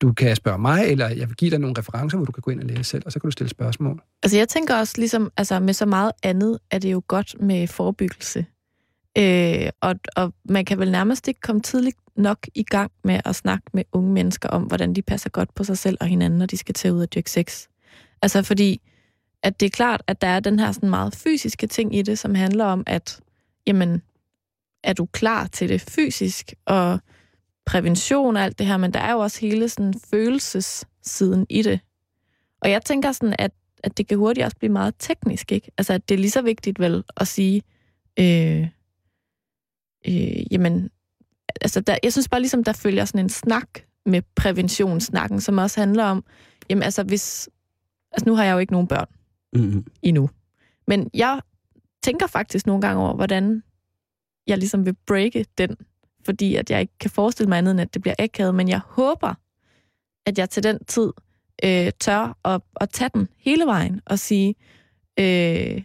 du 0.00 0.12
kan 0.12 0.36
spørge 0.36 0.58
mig, 0.58 0.86
eller 0.86 1.08
jeg 1.08 1.28
vil 1.28 1.36
give 1.36 1.50
dig 1.50 1.58
nogle 1.58 1.74
referencer, 1.78 2.18
hvor 2.18 2.24
du 2.24 2.32
kan 2.32 2.40
gå 2.40 2.50
ind 2.50 2.60
og 2.60 2.66
læse 2.66 2.84
selv, 2.84 3.02
og 3.06 3.12
så 3.12 3.20
kan 3.20 3.28
du 3.28 3.32
stille 3.32 3.50
spørgsmål. 3.50 4.02
Altså 4.22 4.38
jeg 4.38 4.48
tænker 4.48 4.76
også, 4.76 4.94
ligesom 4.98 5.32
altså 5.36 5.60
med 5.60 5.74
så 5.74 5.86
meget 5.86 6.12
andet, 6.22 6.58
er 6.70 6.78
det 6.78 6.92
jo 6.92 7.02
godt 7.08 7.36
med 7.40 7.66
forebyggelse. 7.66 8.46
Øh, 9.18 9.70
og, 9.80 9.94
og 10.16 10.34
man 10.48 10.64
kan 10.64 10.78
vel 10.78 10.92
nærmest 10.92 11.28
ikke 11.28 11.40
komme 11.40 11.60
tidligt 11.62 11.96
nok 12.16 12.38
i 12.54 12.62
gang 12.62 12.90
med 13.04 13.20
at 13.24 13.36
snakke 13.36 13.64
med 13.74 13.84
unge 13.92 14.12
mennesker 14.12 14.48
om, 14.48 14.62
hvordan 14.62 14.94
de 14.94 15.02
passer 15.02 15.30
godt 15.30 15.54
på 15.54 15.64
sig 15.64 15.78
selv 15.78 15.96
og 16.00 16.06
hinanden, 16.06 16.38
når 16.38 16.46
de 16.46 16.56
skal 16.56 16.74
tage 16.74 16.94
ud 16.94 17.02
og 17.02 17.14
dyrke 17.14 17.30
sex. 17.30 17.66
Altså 18.22 18.42
fordi, 18.42 18.80
at 19.42 19.60
det 19.60 19.66
er 19.66 19.70
klart, 19.70 20.02
at 20.06 20.20
der 20.20 20.28
er 20.28 20.40
den 20.40 20.58
her 20.58 20.72
sådan 20.72 20.90
meget 20.90 21.16
fysiske 21.16 21.66
ting 21.66 21.96
i 21.96 22.02
det, 22.02 22.18
som 22.18 22.34
handler 22.34 22.64
om, 22.64 22.82
at 22.86 23.20
jamen, 23.66 24.02
er 24.84 24.92
du 24.92 25.06
klar 25.06 25.46
til 25.46 25.68
det 25.68 25.80
fysisk, 25.80 26.54
og 26.64 27.00
prævention 27.66 28.36
og 28.36 28.42
alt 28.42 28.58
det 28.58 28.66
her, 28.66 28.76
men 28.76 28.92
der 28.94 29.00
er 29.00 29.12
jo 29.12 29.18
også 29.18 29.40
hele 29.40 29.68
sådan 29.68 29.94
følelsessiden 30.10 31.46
i 31.50 31.62
det. 31.62 31.80
Og 32.60 32.70
jeg 32.70 32.82
tænker 32.84 33.12
sådan, 33.12 33.34
at, 33.38 33.50
at 33.82 33.98
det 33.98 34.06
kan 34.06 34.18
hurtigt 34.18 34.44
også 34.44 34.56
blive 34.56 34.72
meget 34.72 34.94
teknisk, 34.98 35.52
ikke? 35.52 35.70
Altså, 35.78 35.92
at 35.92 36.08
det 36.08 36.14
er 36.14 36.18
lige 36.18 36.30
så 36.30 36.42
vigtigt 36.42 36.78
vel 36.78 37.04
at 37.16 37.28
sige, 37.28 37.62
øh, 38.18 38.68
øh, 40.08 40.52
jamen, 40.52 40.90
altså, 41.60 41.80
der, 41.80 41.96
jeg 42.02 42.12
synes 42.12 42.28
bare 42.28 42.40
ligesom, 42.40 42.64
der 42.64 42.72
følger 42.72 43.04
sådan 43.04 43.20
en 43.20 43.28
snak 43.28 43.68
med 44.06 44.22
præventionssnakken, 44.36 45.40
som 45.40 45.58
også 45.58 45.80
handler 45.80 46.04
om, 46.04 46.24
jamen 46.70 46.82
altså, 46.82 47.02
hvis, 47.02 47.48
altså 48.12 48.26
nu 48.26 48.34
har 48.34 48.44
jeg 48.44 48.52
jo 48.52 48.58
ikke 48.58 48.72
nogen 48.72 48.88
børn 48.88 49.08
mm-hmm. 49.52 49.86
endnu, 50.02 50.30
men 50.86 51.10
jeg 51.14 51.40
tænker 52.02 52.26
faktisk 52.26 52.66
nogle 52.66 52.80
gange 52.82 53.02
over, 53.02 53.14
hvordan 53.14 53.62
jeg 54.46 54.58
ligesom 54.58 54.86
vil 54.86 54.96
breake 55.06 55.46
den 55.58 55.76
fordi 56.24 56.56
at 56.56 56.70
jeg 56.70 56.80
ikke 56.80 56.98
kan 57.00 57.10
forestille 57.10 57.48
mig 57.48 57.58
andet, 57.58 57.70
end 57.70 57.80
at 57.80 57.94
det 57.94 58.02
bliver 58.02 58.14
akavet, 58.18 58.54
men 58.54 58.68
jeg 58.68 58.80
håber, 58.86 59.34
at 60.26 60.38
jeg 60.38 60.50
til 60.50 60.62
den 60.62 60.84
tid 60.84 61.12
øh, 61.64 61.92
tør 62.00 62.38
at, 62.44 62.60
at 62.80 62.90
tage 62.90 63.10
den 63.14 63.28
hele 63.36 63.66
vejen 63.66 64.00
og 64.06 64.18
sige, 64.18 64.54
øh, 65.18 65.82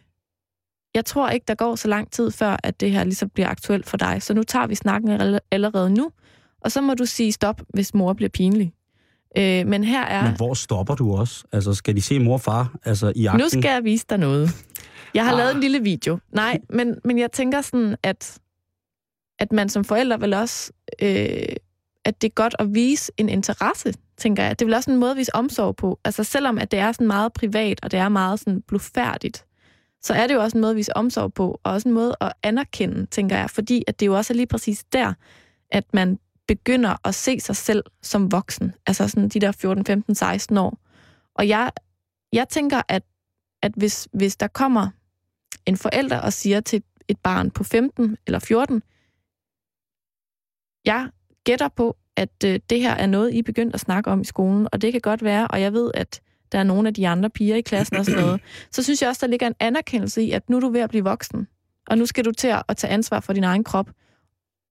jeg 0.93 1.05
tror 1.05 1.29
ikke, 1.29 1.43
der 1.47 1.55
går 1.55 1.75
så 1.75 1.87
lang 1.87 2.11
tid 2.11 2.31
før, 2.31 2.57
at 2.63 2.79
det 2.79 2.91
her 2.91 3.03
ligesom 3.03 3.29
bliver 3.29 3.47
aktuelt 3.47 3.85
for 3.85 3.97
dig, 3.97 4.21
så 4.21 4.33
nu 4.33 4.43
tager 4.43 4.67
vi 4.67 4.75
snakken 4.75 5.39
allerede 5.51 5.89
nu, 5.89 6.11
og 6.61 6.71
så 6.71 6.81
må 6.81 6.93
du 6.93 7.05
sige 7.05 7.31
stop, 7.31 7.61
hvis 7.69 7.93
mor 7.93 8.13
bliver 8.13 8.29
pinlig. 8.29 8.73
Øh, 9.37 9.67
men 9.67 9.83
her 9.83 10.01
er... 10.01 10.23
Men 10.23 10.35
hvor 10.35 10.53
stopper 10.53 10.95
du 10.95 11.15
også? 11.15 11.43
Altså, 11.51 11.73
skal 11.73 11.95
de 11.95 12.01
se 12.01 12.19
mor 12.19 12.33
og 12.33 12.41
far 12.41 12.75
altså, 12.85 13.13
i 13.15 13.25
akten? 13.25 13.41
Nu 13.41 13.49
skal 13.49 13.71
jeg 13.71 13.83
vise 13.83 14.05
dig 14.09 14.17
noget. 14.17 14.49
Jeg 15.13 15.25
har 15.25 15.31
ah. 15.31 15.37
lavet 15.37 15.55
en 15.55 15.61
lille 15.61 15.79
video. 15.79 16.19
Nej, 16.31 16.59
men, 16.69 16.95
men 17.03 17.19
jeg 17.19 17.31
tænker 17.31 17.61
sådan, 17.61 17.95
at 18.03 18.39
at 19.39 19.51
man 19.51 19.69
som 19.69 19.83
forælder 19.83 20.17
vil 20.17 20.33
også, 20.33 20.71
øh, 21.01 21.55
at 22.05 22.21
det 22.21 22.27
er 22.27 22.33
godt 22.33 22.55
at 22.59 22.75
vise 22.75 23.11
en 23.17 23.29
interesse, 23.29 23.93
tænker 24.17 24.43
jeg. 24.43 24.59
Det 24.59 24.65
er 24.65 24.67
vel 24.67 24.75
også 24.75 24.91
en 24.91 24.97
måde 24.97 25.11
at 25.11 25.17
vise 25.17 25.35
omsorg 25.35 25.75
på. 25.75 25.99
Altså 26.05 26.23
selvom 26.23 26.57
at 26.57 26.71
det 26.71 26.79
er 26.79 26.91
sådan 26.91 27.07
meget 27.07 27.33
privat, 27.33 27.79
og 27.83 27.91
det 27.91 27.99
er 27.99 28.09
meget 28.09 28.39
sådan 28.39 28.61
blufærdigt, 28.61 29.45
så 30.01 30.13
er 30.13 30.27
det 30.27 30.33
jo 30.33 30.41
også 30.41 30.57
en 30.57 30.61
måde 30.61 30.71
at 30.71 30.77
vise 30.77 30.97
omsorg 30.97 31.33
på, 31.33 31.59
og 31.63 31.73
også 31.73 31.89
en 31.89 31.95
måde 31.95 32.15
at 32.21 32.33
anerkende, 32.43 33.05
tænker 33.05 33.37
jeg, 33.37 33.49
fordi 33.49 33.83
at 33.87 33.99
det 33.99 34.05
jo 34.05 34.17
også 34.17 34.33
er 34.33 34.35
lige 34.35 34.47
præcis 34.47 34.83
der, 34.83 35.13
at 35.71 35.83
man 35.93 36.19
begynder 36.47 37.07
at 37.07 37.15
se 37.15 37.39
sig 37.39 37.55
selv 37.55 37.83
som 38.01 38.31
voksen, 38.31 38.73
altså 38.85 39.07
sådan 39.07 39.29
de 39.29 39.39
der 39.39 39.51
14, 39.51 39.85
15, 39.85 40.15
16 40.15 40.57
år. 40.57 40.79
Og 41.35 41.47
jeg, 41.47 41.71
jeg 42.33 42.49
tænker, 42.49 42.81
at, 42.87 43.03
at 43.61 43.71
hvis, 43.77 44.07
hvis 44.13 44.37
der 44.37 44.47
kommer 44.47 44.89
en 45.65 45.77
forælder 45.77 46.19
og 46.19 46.33
siger 46.33 46.61
til 46.61 46.83
et 47.07 47.19
barn 47.19 47.51
på 47.51 47.63
15 47.63 48.17
eller 48.27 48.39
14, 48.39 48.81
jeg 50.85 51.09
gætter 51.43 51.67
på, 51.67 51.97
at 52.15 52.43
øh, 52.45 52.59
det 52.69 52.81
her 52.81 52.91
er 52.93 53.05
noget, 53.05 53.33
I 53.33 53.39
er 53.39 53.43
begyndt 53.43 53.73
at 53.73 53.79
snakke 53.79 54.11
om 54.11 54.21
i 54.21 54.25
skolen, 54.25 54.67
og 54.71 54.81
det 54.81 54.91
kan 54.91 55.01
godt 55.01 55.23
være, 55.23 55.47
og 55.47 55.61
jeg 55.61 55.73
ved, 55.73 55.91
at 55.93 56.21
der 56.51 56.59
er 56.59 56.63
nogle 56.63 56.87
af 56.87 56.93
de 56.93 57.07
andre 57.07 57.29
piger 57.29 57.55
i 57.55 57.61
klassen 57.61 57.97
og 57.97 58.05
sådan 58.05 58.21
noget, 58.21 58.41
så 58.75 58.83
synes 58.83 59.01
jeg 59.01 59.09
også, 59.09 59.25
der 59.25 59.29
ligger 59.29 59.47
en 59.47 59.55
anerkendelse 59.59 60.23
i, 60.23 60.31
at 60.31 60.49
nu 60.49 60.55
er 60.55 60.59
du 60.59 60.69
ved 60.69 60.81
at 60.81 60.89
blive 60.89 61.03
voksen, 61.03 61.47
og 61.87 61.97
nu 61.97 62.05
skal 62.05 62.25
du 62.25 62.31
til 62.31 62.55
at 62.69 62.77
tage 62.77 62.93
ansvar 62.93 63.19
for 63.19 63.33
din 63.33 63.43
egen 63.43 63.63
krop. 63.63 63.89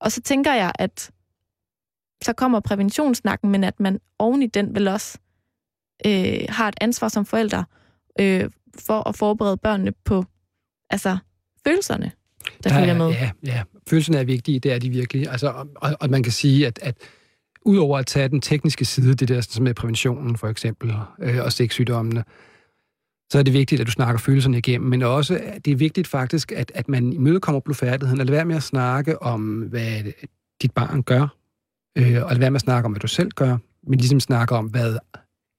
Og 0.00 0.12
så 0.12 0.20
tænker 0.20 0.54
jeg, 0.54 0.72
at 0.78 1.10
så 2.24 2.32
kommer 2.32 2.60
præventionssnakken, 2.60 3.50
men 3.50 3.64
at 3.64 3.80
man 3.80 4.00
oven 4.18 4.42
i 4.42 4.46
den 4.46 4.74
vel 4.74 4.88
også 4.88 5.18
øh, 6.06 6.40
har 6.48 6.68
et 6.68 6.74
ansvar 6.80 7.08
som 7.08 7.26
forældre 7.26 7.64
øh, 8.20 8.50
for 8.78 9.08
at 9.08 9.16
forberede 9.16 9.56
børnene 9.56 9.92
på 10.04 10.24
altså, 10.90 11.18
følelserne 11.66 12.12
der, 12.64 12.70
der 12.70 12.78
følger 12.78 12.94
med. 12.94 13.08
Ja, 13.08 13.30
ja. 13.44 13.62
Følelserne 13.88 14.18
er 14.18 14.24
vigtige, 14.24 14.60
det 14.60 14.72
er 14.72 14.78
de 14.78 14.90
virkelig. 14.90 15.28
Altså, 15.30 15.66
og, 15.76 15.96
og 16.00 16.10
man 16.10 16.22
kan 16.22 16.32
sige, 16.32 16.66
at, 16.66 16.78
at 16.82 16.96
udover 17.62 17.98
at 17.98 18.06
tage 18.06 18.28
den 18.28 18.40
tekniske 18.40 18.84
side, 18.84 19.14
det 19.14 19.28
der 19.28 19.40
som 19.40 19.64
med 19.64 19.74
præventionen 19.74 20.36
for 20.36 20.48
eksempel, 20.48 20.94
øh, 21.20 21.44
og 21.44 21.52
sexsygdommene, 21.52 22.24
så 23.32 23.38
er 23.38 23.42
det 23.42 23.52
vigtigt, 23.52 23.80
at 23.80 23.86
du 23.86 23.92
snakker 23.92 24.18
følelserne 24.18 24.58
igennem, 24.58 24.90
men 24.90 25.02
også, 25.02 25.40
at 25.42 25.64
det 25.64 25.70
er 25.70 25.76
vigtigt 25.76 26.06
faktisk, 26.06 26.52
at, 26.52 26.72
at 26.74 26.88
man 26.88 27.12
imødekommer 27.12 27.60
blodfærdigheden, 27.60 28.20
og 28.20 28.26
lade 28.26 28.36
være 28.36 28.44
med 28.44 28.56
at 28.56 28.62
snakke 28.62 29.22
om, 29.22 29.60
hvad 29.60 30.02
dit 30.62 30.72
barn 30.72 31.02
gør, 31.02 31.36
øh, 31.96 32.22
og 32.22 32.30
lade 32.30 32.40
være 32.40 32.50
med 32.50 32.56
at 32.56 32.60
snakke 32.60 32.86
om, 32.86 32.92
hvad 32.92 33.00
du 33.00 33.06
selv 33.06 33.30
gør, 33.30 33.56
men 33.86 33.98
ligesom 33.98 34.20
snakke 34.20 34.54
om, 34.54 34.66
hvad 34.66 34.96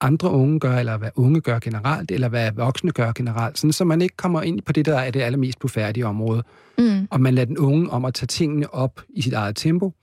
andre 0.01 0.31
unge 0.31 0.59
gør, 0.59 0.77
eller 0.77 0.97
hvad 0.97 1.09
unge 1.15 1.41
gør 1.41 1.59
generelt, 1.59 2.11
eller 2.11 2.29
hvad 2.29 2.51
voksne 2.51 2.91
gør 2.91 3.11
generelt, 3.15 3.57
sådan, 3.57 3.71
så 3.71 3.83
man 3.83 4.01
ikke 4.01 4.17
kommer 4.17 4.41
ind 4.41 4.61
på 4.61 4.71
det, 4.71 4.85
der 4.85 4.99
er 4.99 5.11
det 5.11 5.21
allermest 5.21 5.57
færdige 5.69 6.05
område. 6.05 6.43
Mm. 6.77 7.07
Og 7.11 7.21
man 7.21 7.35
lader 7.35 7.45
den 7.45 7.57
unge 7.57 7.89
om 7.89 8.05
at 8.05 8.13
tage 8.13 8.27
tingene 8.27 8.73
op 8.73 9.01
i 9.09 9.21
sit 9.21 9.33
eget 9.33 9.55
tempo. 9.55 9.93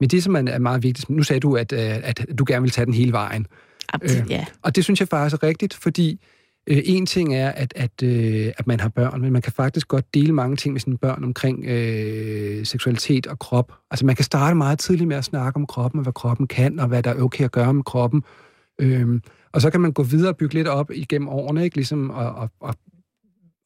Men 0.00 0.08
det, 0.10 0.22
som 0.22 0.36
er 0.36 0.58
meget 0.58 0.82
vigtigt, 0.82 1.10
nu 1.10 1.22
sagde 1.22 1.40
du, 1.40 1.56
at, 1.56 1.72
øh, 1.72 1.80
at 1.80 2.26
du 2.38 2.44
gerne 2.48 2.62
vil 2.62 2.70
tage 2.70 2.86
den 2.86 2.94
hele 2.94 3.12
vejen. 3.12 3.46
Absolut, 3.92 4.24
øh, 4.24 4.30
ja. 4.30 4.46
Og 4.62 4.76
det 4.76 4.84
synes 4.84 5.00
jeg 5.00 5.08
faktisk 5.08 5.42
er 5.42 5.46
rigtigt, 5.46 5.74
fordi 5.74 6.20
øh, 6.66 6.82
en 6.84 7.06
ting 7.06 7.34
er, 7.34 7.48
at, 7.48 7.72
at, 7.76 8.02
øh, 8.02 8.52
at 8.58 8.66
man 8.66 8.80
har 8.80 8.88
børn, 8.88 9.20
men 9.20 9.32
man 9.32 9.42
kan 9.42 9.52
faktisk 9.52 9.88
godt 9.88 10.14
dele 10.14 10.32
mange 10.32 10.56
ting 10.56 10.72
med 10.72 10.80
sine 10.80 10.98
børn 10.98 11.24
omkring 11.24 11.64
øh, 11.64 12.66
seksualitet 12.66 13.26
og 13.26 13.38
krop. 13.38 13.72
Altså 13.90 14.06
man 14.06 14.16
kan 14.16 14.24
starte 14.24 14.54
meget 14.56 14.78
tidligt 14.78 15.08
med 15.08 15.16
at 15.16 15.24
snakke 15.24 15.56
om 15.56 15.66
kroppen, 15.66 15.98
og 15.98 16.02
hvad 16.02 16.12
kroppen 16.12 16.46
kan, 16.46 16.80
og 16.80 16.88
hvad 16.88 17.02
der 17.02 17.10
er 17.10 17.22
okay 17.22 17.44
at 17.44 17.52
gøre 17.52 17.74
med 17.74 17.84
kroppen. 17.84 18.22
Øh, 18.80 19.20
og 19.52 19.60
så 19.60 19.70
kan 19.70 19.80
man 19.80 19.92
gå 19.92 20.02
videre 20.02 20.28
og 20.32 20.36
bygge 20.36 20.54
lidt 20.54 20.68
op 20.68 20.90
igennem 20.90 21.28
årene, 21.28 21.64
ikke? 21.64 21.76
Ligesom, 21.76 22.10
og, 22.10 22.34
og, 22.34 22.50
og 22.60 22.74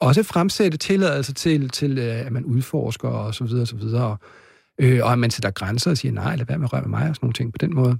også 0.01 0.22
fremsætte 0.22 0.78
tilladelser 0.78 1.32
til, 1.32 1.68
til 1.68 1.99
øh, 1.99 2.26
at 2.26 2.32
man 2.32 2.44
udforsker 2.44 3.09
og 3.09 3.34
så 3.34 3.44
videre 3.44 3.62
og 3.62 3.68
så 3.68 3.76
videre. 3.76 4.07
Og, 4.07 4.18
øh, 4.80 5.01
og 5.03 5.12
at 5.12 5.18
man 5.18 5.30
sætter 5.30 5.51
grænser 5.51 5.90
og 5.90 5.96
siger, 5.96 6.12
nej, 6.12 6.36
lad 6.36 6.46
være 6.46 6.59
med 6.59 6.66
at 6.66 6.72
røre 6.72 6.82
med 6.82 6.90
mig 6.90 7.09
og 7.09 7.14
sådan 7.14 7.26
nogle 7.26 7.34
ting 7.34 7.53
på 7.53 7.59
den 7.59 7.74
måde. 7.74 7.99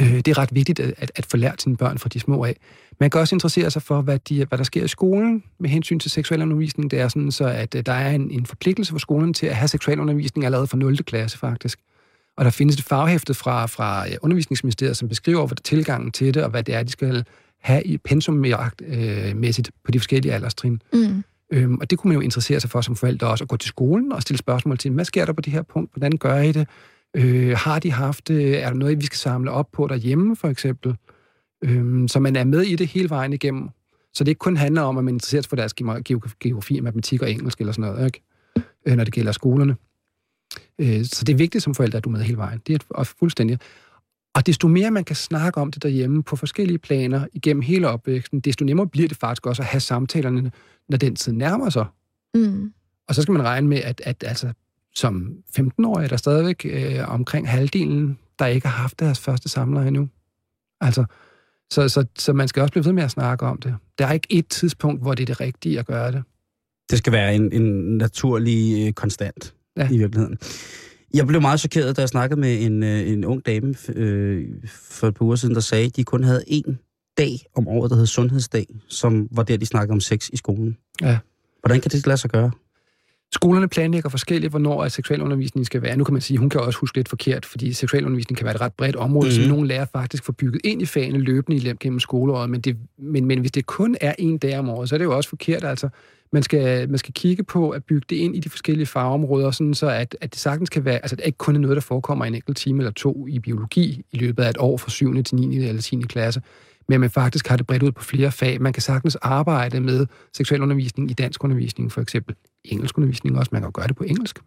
Øh, 0.00 0.16
det 0.16 0.28
er 0.28 0.38
ret 0.38 0.54
vigtigt 0.54 0.80
at, 0.80 1.10
at, 1.14 1.26
få 1.26 1.36
lært 1.36 1.62
sine 1.62 1.76
børn 1.76 1.98
fra 1.98 2.08
de 2.08 2.20
små 2.20 2.44
af. 2.44 2.56
Man 3.00 3.10
kan 3.10 3.20
også 3.20 3.34
interessere 3.34 3.70
sig 3.70 3.82
for, 3.82 4.00
hvad, 4.02 4.18
de, 4.28 4.44
hvad 4.44 4.58
der 4.58 4.64
sker 4.64 4.84
i 4.84 4.88
skolen 4.88 5.42
med 5.58 5.70
hensyn 5.70 5.98
til 5.98 6.10
seksuel 6.10 6.42
undervisning. 6.42 6.90
Det 6.90 7.00
er 7.00 7.08
sådan, 7.08 7.32
så 7.32 7.44
at 7.44 7.74
øh, 7.74 7.82
der 7.86 7.92
er 7.92 8.10
en, 8.10 8.30
en 8.30 8.46
forpligtelse 8.46 8.92
for 8.92 8.98
skolen 8.98 9.34
til 9.34 9.46
at 9.46 9.56
have 9.56 9.68
seksuel 9.68 10.00
undervisning 10.00 10.44
allerede 10.44 10.66
fra 10.66 10.76
0. 10.76 10.96
klasse 10.96 11.38
faktisk. 11.38 11.78
Og 12.36 12.44
der 12.44 12.50
findes 12.50 12.76
et 12.76 12.84
faghæfte 12.84 13.34
fra, 13.34 13.66
fra 13.66 14.06
undervisningsministeriet, 14.22 14.96
som 14.96 15.08
beskriver 15.08 15.46
hvad 15.46 15.56
tilgangen 15.56 16.12
til 16.12 16.34
det, 16.34 16.42
og 16.42 16.50
hvad 16.50 16.62
det 16.62 16.74
er, 16.74 16.82
de 16.82 16.90
skal 16.90 17.24
have 17.62 17.82
i 17.84 17.98
pensummæssigt 17.98 19.70
på 19.84 19.90
de 19.90 20.00
forskellige 20.00 20.32
alderstrin. 20.32 20.82
Mm. 20.92 21.24
Øhm, 21.52 21.74
og 21.80 21.90
det 21.90 21.98
kunne 21.98 22.08
man 22.08 22.14
jo 22.14 22.20
interessere 22.20 22.60
sig 22.60 22.70
for 22.70 22.80
som 22.80 22.96
forældre 22.96 23.26
også, 23.26 23.44
at 23.44 23.48
gå 23.48 23.56
til 23.56 23.68
skolen 23.68 24.12
og 24.12 24.22
stille 24.22 24.38
spørgsmål 24.38 24.78
til, 24.78 24.90
hvad 24.90 25.04
sker 25.04 25.24
der 25.24 25.32
på 25.32 25.40
det 25.40 25.52
her 25.52 25.62
punkt? 25.62 25.92
Hvordan 25.92 26.16
gør 26.16 26.36
I 26.36 26.52
det? 26.52 26.68
Øh, 27.16 27.56
har 27.56 27.78
de 27.78 27.92
haft 27.92 28.28
det? 28.28 28.62
Er 28.62 28.68
der 28.68 28.76
noget, 28.76 29.00
vi 29.00 29.06
skal 29.06 29.18
samle 29.18 29.50
op 29.50 29.72
på 29.72 29.86
derhjemme, 29.86 30.36
for 30.36 30.48
eksempel? 30.48 30.96
Øhm, 31.64 32.08
så 32.08 32.20
man 32.20 32.36
er 32.36 32.44
med 32.44 32.62
i 32.62 32.76
det 32.76 32.86
hele 32.86 33.10
vejen 33.10 33.32
igennem. 33.32 33.68
Så 34.14 34.24
det 34.24 34.28
ikke 34.28 34.38
kun 34.38 34.56
handler 34.56 34.82
om, 34.82 34.98
at 34.98 35.04
man 35.04 35.14
interesserer 35.14 35.42
sig 35.42 35.48
for 35.48 35.56
deres 35.56 35.74
geografi, 36.44 36.80
matematik 36.80 37.22
og 37.22 37.30
engelsk 37.30 37.60
eller 37.60 37.72
sådan 37.72 37.90
noget, 37.90 38.06
ikke? 38.06 38.22
Øh, 38.86 38.96
når 38.96 39.04
det 39.04 39.12
gælder 39.12 39.32
skolerne. 39.32 39.76
Øh, 40.78 41.04
så 41.04 41.24
det 41.24 41.32
er 41.32 41.36
vigtigt 41.36 41.64
som 41.64 41.74
forældre, 41.74 41.96
at 41.96 42.04
du 42.04 42.08
er 42.08 42.12
med 42.12 42.20
hele 42.20 42.38
vejen. 42.38 42.60
Det 42.66 42.82
er 42.98 43.04
fuldstændig. 43.18 43.58
Og 44.34 44.46
desto 44.46 44.68
mere 44.68 44.90
man 44.90 45.04
kan 45.04 45.16
snakke 45.16 45.60
om 45.60 45.72
det 45.72 45.82
derhjemme 45.82 46.22
på 46.22 46.36
forskellige 46.36 46.78
planer 46.78 47.26
igennem 47.32 47.62
hele 47.62 47.88
opvæksten, 47.88 48.40
desto 48.40 48.64
nemmere 48.64 48.86
bliver 48.86 49.08
det 49.08 49.16
faktisk 49.16 49.46
også 49.46 49.62
at 49.62 49.68
have 49.68 49.80
samtalerne, 49.80 50.52
når 50.88 50.96
den 50.96 51.16
tid 51.16 51.32
nærmer 51.32 51.70
sig. 51.70 51.86
Mm. 52.34 52.72
Og 53.08 53.14
så 53.14 53.22
skal 53.22 53.32
man 53.32 53.42
regne 53.42 53.68
med, 53.68 53.78
at, 53.78 54.02
at 54.04 54.24
altså, 54.26 54.52
som 54.96 55.32
15-årige 55.58 56.04
er 56.04 56.08
der 56.08 56.16
stadigvæk 56.16 56.66
øh, 56.70 57.08
omkring 57.08 57.48
halvdelen, 57.48 58.18
der 58.38 58.46
ikke 58.46 58.68
har 58.68 58.82
haft 58.82 59.00
deres 59.00 59.20
første 59.20 59.48
samler 59.48 59.82
endnu. 59.82 60.08
Altså, 60.80 61.04
så, 61.70 61.88
så, 61.88 62.04
så 62.18 62.32
man 62.32 62.48
skal 62.48 62.62
også 62.62 62.72
blive 62.72 62.84
ved 62.84 62.92
med 62.92 63.02
at 63.02 63.10
snakke 63.10 63.46
om 63.46 63.58
det. 63.58 63.74
Der 63.98 64.06
er 64.06 64.12
ikke 64.12 64.26
et 64.30 64.48
tidspunkt, 64.48 65.02
hvor 65.02 65.14
det 65.14 65.22
er 65.22 65.26
det 65.26 65.40
rigtige 65.40 65.78
at 65.78 65.86
gøre 65.86 66.12
det. 66.12 66.22
Det 66.90 66.98
skal 66.98 67.12
være 67.12 67.34
en, 67.34 67.52
en 67.52 67.96
naturlig 67.96 68.86
øh, 68.86 68.92
konstant 68.92 69.54
Ja. 69.76 69.82
ja. 69.82 69.90
i 69.90 69.98
virkeligheden. 69.98 70.38
Jeg 71.14 71.26
blev 71.26 71.40
meget 71.40 71.60
chokeret, 71.60 71.96
da 71.96 72.00
jeg 72.02 72.08
snakkede 72.08 72.40
med 72.40 72.62
en, 72.62 72.82
øh, 72.82 73.08
en 73.08 73.24
ung 73.24 73.46
dame 73.46 73.74
øh, 73.88 74.48
for 74.72 75.08
et 75.08 75.14
par 75.14 75.24
uger 75.24 75.36
siden, 75.36 75.54
der 75.54 75.60
sagde, 75.60 75.86
at 75.86 75.96
de 75.96 76.04
kun 76.04 76.24
havde 76.24 76.44
én 76.48 76.74
dag 77.18 77.46
om 77.56 77.68
året, 77.68 77.90
der 77.90 77.96
hed 77.96 78.06
Sundhedsdag, 78.06 78.66
som 78.88 79.28
var 79.30 79.42
der, 79.42 79.56
de 79.56 79.66
snakkede 79.66 79.92
om 79.92 80.00
sex 80.00 80.28
i 80.32 80.36
skolen. 80.36 80.76
Ja. 81.02 81.18
Hvordan 81.60 81.80
kan 81.80 81.90
det 81.90 82.06
lade 82.06 82.16
sig 82.16 82.30
gøre? 82.30 82.50
Skolerne 83.36 83.68
planlægger 83.68 84.08
forskelligt, 84.10 84.50
hvornår 84.52 84.84
at 84.84 84.92
seksualundervisning 84.92 85.66
skal 85.66 85.82
være. 85.82 85.96
Nu 85.96 86.04
kan 86.04 86.12
man 86.12 86.22
sige, 86.22 86.38
hun 86.38 86.50
kan 86.50 86.60
også 86.60 86.78
huske 86.78 86.98
lidt 86.98 87.08
forkert, 87.08 87.46
fordi 87.46 87.72
seksualundervisning 87.72 88.36
kan 88.38 88.44
være 88.44 88.54
et 88.54 88.60
ret 88.60 88.72
bredt 88.72 88.96
område, 88.96 89.26
mm-hmm. 89.26 89.34
som 89.34 89.42
Mhm. 89.42 89.50
nogle 89.52 89.68
lærer 89.68 89.86
faktisk 89.92 90.24
får 90.24 90.32
bygget 90.32 90.60
ind 90.64 90.82
i 90.82 90.86
fagene 90.86 91.18
løbende 91.18 91.56
i 91.56 91.74
gennem 91.80 92.00
skoleåret. 92.00 92.50
Men, 92.50 92.60
det, 92.60 92.76
men, 92.98 93.24
men 93.24 93.40
hvis 93.40 93.52
det 93.52 93.66
kun 93.66 93.96
er 94.00 94.14
en 94.18 94.38
dag 94.38 94.58
om 94.58 94.68
året, 94.68 94.88
så 94.88 94.94
er 94.94 94.98
det 94.98 95.04
jo 95.04 95.16
også 95.16 95.28
forkert. 95.28 95.64
Altså, 95.64 95.88
man 96.32 96.42
skal, 96.42 96.88
man 96.90 96.98
skal 96.98 97.14
kigge 97.14 97.44
på 97.44 97.70
at 97.70 97.84
bygge 97.84 98.06
det 98.10 98.16
ind 98.16 98.36
i 98.36 98.40
de 98.40 98.50
forskellige 98.50 98.86
fagområder, 98.86 99.50
sådan 99.50 99.74
så 99.74 99.88
at, 99.88 100.16
at 100.20 100.32
det 100.32 100.40
sagtens 100.40 100.70
kan 100.70 100.84
være, 100.84 100.94
altså 100.94 101.14
at 101.14 101.18
det 101.18 101.26
ikke 101.26 101.38
kun 101.38 101.56
er 101.56 101.60
noget, 101.60 101.74
der 101.74 101.80
forekommer 101.80 102.24
i 102.24 102.28
en 102.28 102.34
enkelt 102.34 102.56
time 102.56 102.78
eller 102.82 102.92
to 102.92 103.26
i 103.26 103.38
biologi 103.38 104.02
i 104.12 104.18
løbet 104.18 104.42
af 104.42 104.50
et 104.50 104.56
år 104.58 104.76
fra 104.76 104.90
7. 104.90 105.22
til 105.22 105.36
9. 105.36 105.66
eller 105.68 105.82
10. 105.82 106.00
klasse, 106.08 106.42
men 106.88 106.94
at 106.94 107.00
man 107.00 107.10
faktisk 107.10 107.48
har 107.48 107.56
det 107.56 107.66
bredt 107.66 107.82
ud 107.82 107.92
på 107.92 108.04
flere 108.04 108.32
fag. 108.32 108.60
Man 108.60 108.72
kan 108.72 108.82
sagtens 108.82 109.16
arbejde 109.16 109.80
med 109.80 110.06
seksualundervisning 110.36 111.10
i 111.10 111.14
dansk 111.14 111.44
undervisning, 111.44 111.92
for 111.92 112.00
eksempel 112.00 112.34
engelsk 112.72 112.98
undervisning 112.98 113.38
også. 113.38 113.48
Man 113.52 113.62
kan 113.62 113.66
jo 113.68 113.72
gøre 113.74 113.86
det 113.86 113.96
på 113.96 114.04
engelsk. 114.04 114.38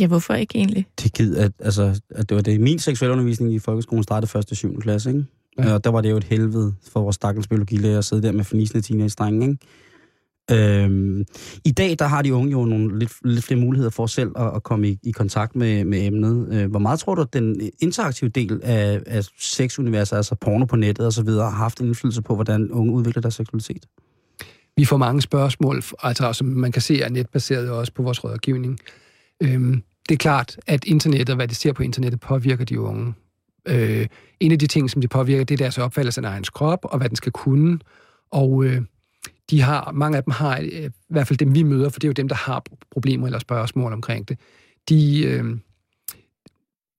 Ja, 0.00 0.06
hvorfor 0.06 0.34
ikke 0.34 0.58
egentlig? 0.58 0.86
Det 1.02 1.12
gid, 1.12 1.36
at, 1.36 1.52
altså, 1.58 2.00
at 2.10 2.28
det 2.28 2.34
var 2.34 2.42
det. 2.42 2.60
Min 2.60 2.78
seksualundervisning 2.78 3.54
i 3.54 3.58
folkeskolen 3.58 4.02
startede 4.02 4.30
først 4.30 4.52
i 4.52 4.54
7. 4.54 4.80
klasse, 4.80 5.10
ikke? 5.10 5.24
Ja. 5.58 5.68
Ja. 5.68 5.74
Og 5.74 5.84
der 5.84 5.90
var 5.90 6.00
det 6.00 6.10
jo 6.10 6.16
et 6.16 6.24
helvede 6.24 6.74
for 6.92 7.00
vores 7.00 7.16
stakkels 7.16 7.48
biologilærer 7.48 7.98
at 7.98 8.04
sidde 8.04 8.22
der 8.22 8.32
med 8.32 8.44
fornisende 8.44 8.82
teenage-drenge, 8.82 9.50
ikke? 9.50 9.58
Øhm, 10.50 11.24
I 11.64 11.72
dag, 11.72 11.96
der 11.98 12.04
har 12.04 12.22
de 12.22 12.34
unge 12.34 12.50
jo 12.50 12.64
nogle 12.64 12.98
lidt, 12.98 13.12
lidt 13.24 13.44
flere 13.44 13.60
muligheder 13.60 13.90
for 13.90 14.06
selv 14.06 14.30
at, 14.36 14.56
at 14.56 14.62
komme 14.62 14.88
i, 14.88 14.98
i 15.02 15.10
kontakt 15.10 15.56
med, 15.56 15.84
med 15.84 16.06
emnet. 16.06 16.48
Øh, 16.52 16.70
hvor 16.70 16.78
meget 16.78 17.00
tror 17.00 17.14
du, 17.14 17.22
at 17.22 17.32
den 17.32 17.70
interaktive 17.78 18.30
del 18.30 18.60
af, 18.62 19.00
af 19.06 19.24
sexuniverset, 19.38 20.16
altså 20.16 20.34
porno 20.34 20.64
på 20.64 20.76
nettet 20.76 21.06
osv., 21.06 21.28
har 21.28 21.50
haft 21.50 21.80
en 21.80 21.86
indflydelse 21.86 22.22
på, 22.22 22.34
hvordan 22.34 22.70
unge 22.70 22.92
udvikler 22.92 23.20
deres 23.20 23.34
seksualitet? 23.34 23.86
Vi 24.76 24.84
får 24.84 24.96
mange 24.96 25.22
spørgsmål, 25.22 25.82
altså, 26.02 26.32
som 26.32 26.46
man 26.46 26.72
kan 26.72 26.82
se 26.82 27.00
er 27.00 27.08
netbaseret 27.08 27.70
også 27.70 27.92
på 27.92 28.02
vores 28.02 28.24
rådgivning. 28.24 28.78
Øhm, 29.42 29.82
det 30.08 30.14
er 30.14 30.18
klart, 30.18 30.58
at 30.66 30.84
internettet 30.84 31.30
og 31.30 31.36
hvad 31.36 31.48
de 31.48 31.54
ser 31.54 31.72
på 31.72 31.82
internettet 31.82 32.20
påvirker 32.20 32.64
de 32.64 32.80
unge. 32.80 33.14
Øh, 33.68 34.06
en 34.40 34.52
af 34.52 34.58
de 34.58 34.66
ting, 34.66 34.90
som 34.90 35.00
de 35.00 35.08
påvirker, 35.08 35.44
det 35.44 35.54
er 35.54 35.64
deres 35.64 35.78
opfattelse 35.78 36.20
af 36.20 36.28
egen 36.28 36.44
krop 36.54 36.78
og 36.82 36.98
hvad 36.98 37.08
den 37.08 37.16
skal 37.16 37.32
kunne. 37.32 37.78
Og 38.30 38.64
øh, 38.64 38.82
de 39.50 39.60
har, 39.60 39.92
mange 39.92 40.16
af 40.16 40.24
dem 40.24 40.30
har, 40.30 40.58
øh, 40.58 40.84
i 40.84 40.90
hvert 41.08 41.26
fald 41.26 41.38
dem 41.38 41.54
vi 41.54 41.62
møder, 41.62 41.88
for 41.88 42.00
det 42.00 42.04
er 42.04 42.08
jo 42.08 42.12
dem, 42.12 42.28
der 42.28 42.36
har 42.36 42.64
problemer 42.90 43.26
eller 43.26 43.38
spørgsmål 43.38 43.92
omkring 43.92 44.28
det, 44.28 44.38
de, 44.88 45.22
øh, 45.22 45.44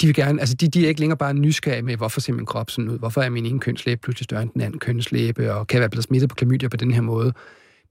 de 0.02 0.08
vil 0.08 0.16
gerne, 0.16 0.40
altså 0.40 0.56
de, 0.56 0.68
de 0.68 0.84
er 0.84 0.88
ikke 0.88 1.00
længere 1.00 1.18
bare 1.18 1.34
nysgerrige 1.34 1.82
med, 1.82 1.98
hvorfor 1.98 2.22
ser 2.22 2.34
min 2.34 2.46
krop 2.46 2.70
sådan 2.70 2.90
ud, 2.90 3.00
hvorfor 3.00 3.22
er 3.22 3.30
min 3.30 3.46
ene 3.46 3.60
kønslæbe 3.60 4.02
pludselig 4.02 4.24
større 4.24 4.42
end 4.42 4.50
den 4.54 4.62
anden 4.62 4.80
kønslæbe, 4.80 5.54
og 5.54 5.68
kan 5.68 5.76
jeg 5.76 5.82
være 5.82 5.90
blevet 5.90 6.04
smittet 6.04 6.30
på 6.30 6.36
klamydia 6.36 6.70
på 6.70 6.78
den 6.78 6.92
her 6.92 7.02
måde. 7.02 7.34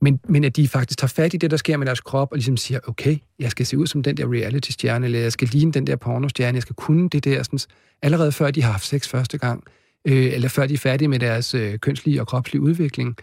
Men, 0.03 0.21
men 0.29 0.45
at 0.45 0.57
de 0.57 0.69
faktisk 0.69 0.99
tager 0.99 1.09
fat 1.09 1.35
i 1.35 1.37
det, 1.37 1.51
der 1.51 1.57
sker 1.57 1.77
med 1.77 1.87
deres 1.87 2.01
krop, 2.01 2.29
og 2.33 2.37
ligesom 2.37 2.57
siger, 2.57 2.81
okay, 2.89 3.19
jeg 3.39 3.51
skal 3.51 3.67
se 3.67 3.79
ud 3.79 3.87
som 3.87 4.03
den 4.03 4.17
der 4.17 4.33
reality-stjerne, 4.33 5.07
eller 5.07 5.19
jeg 5.19 5.33
skal 5.33 5.49
ligne 5.49 5.73
den 5.73 5.87
der 5.87 5.97
pornostjerne, 5.97 6.55
jeg 6.55 6.63
skal 6.63 6.77
kunne 6.77 7.09
det 7.09 7.25
der, 7.25 7.43
sådan, 7.43 7.59
allerede 8.03 8.33
før 8.33 8.51
de 8.51 8.63
har 8.63 8.71
haft 8.73 8.85
sex 8.85 9.09
første 9.09 9.39
gang, 9.39 9.65
øh, 10.05 10.33
eller 10.33 10.49
før 10.49 10.67
de 10.67 10.75
er 10.75 10.79
færdige 10.79 11.09
med 11.09 11.19
deres 11.19 11.55
øh, 11.55 11.79
kønslige 11.79 12.21
og 12.21 12.27
kropslige 12.27 12.63
udvikling. 12.63 13.17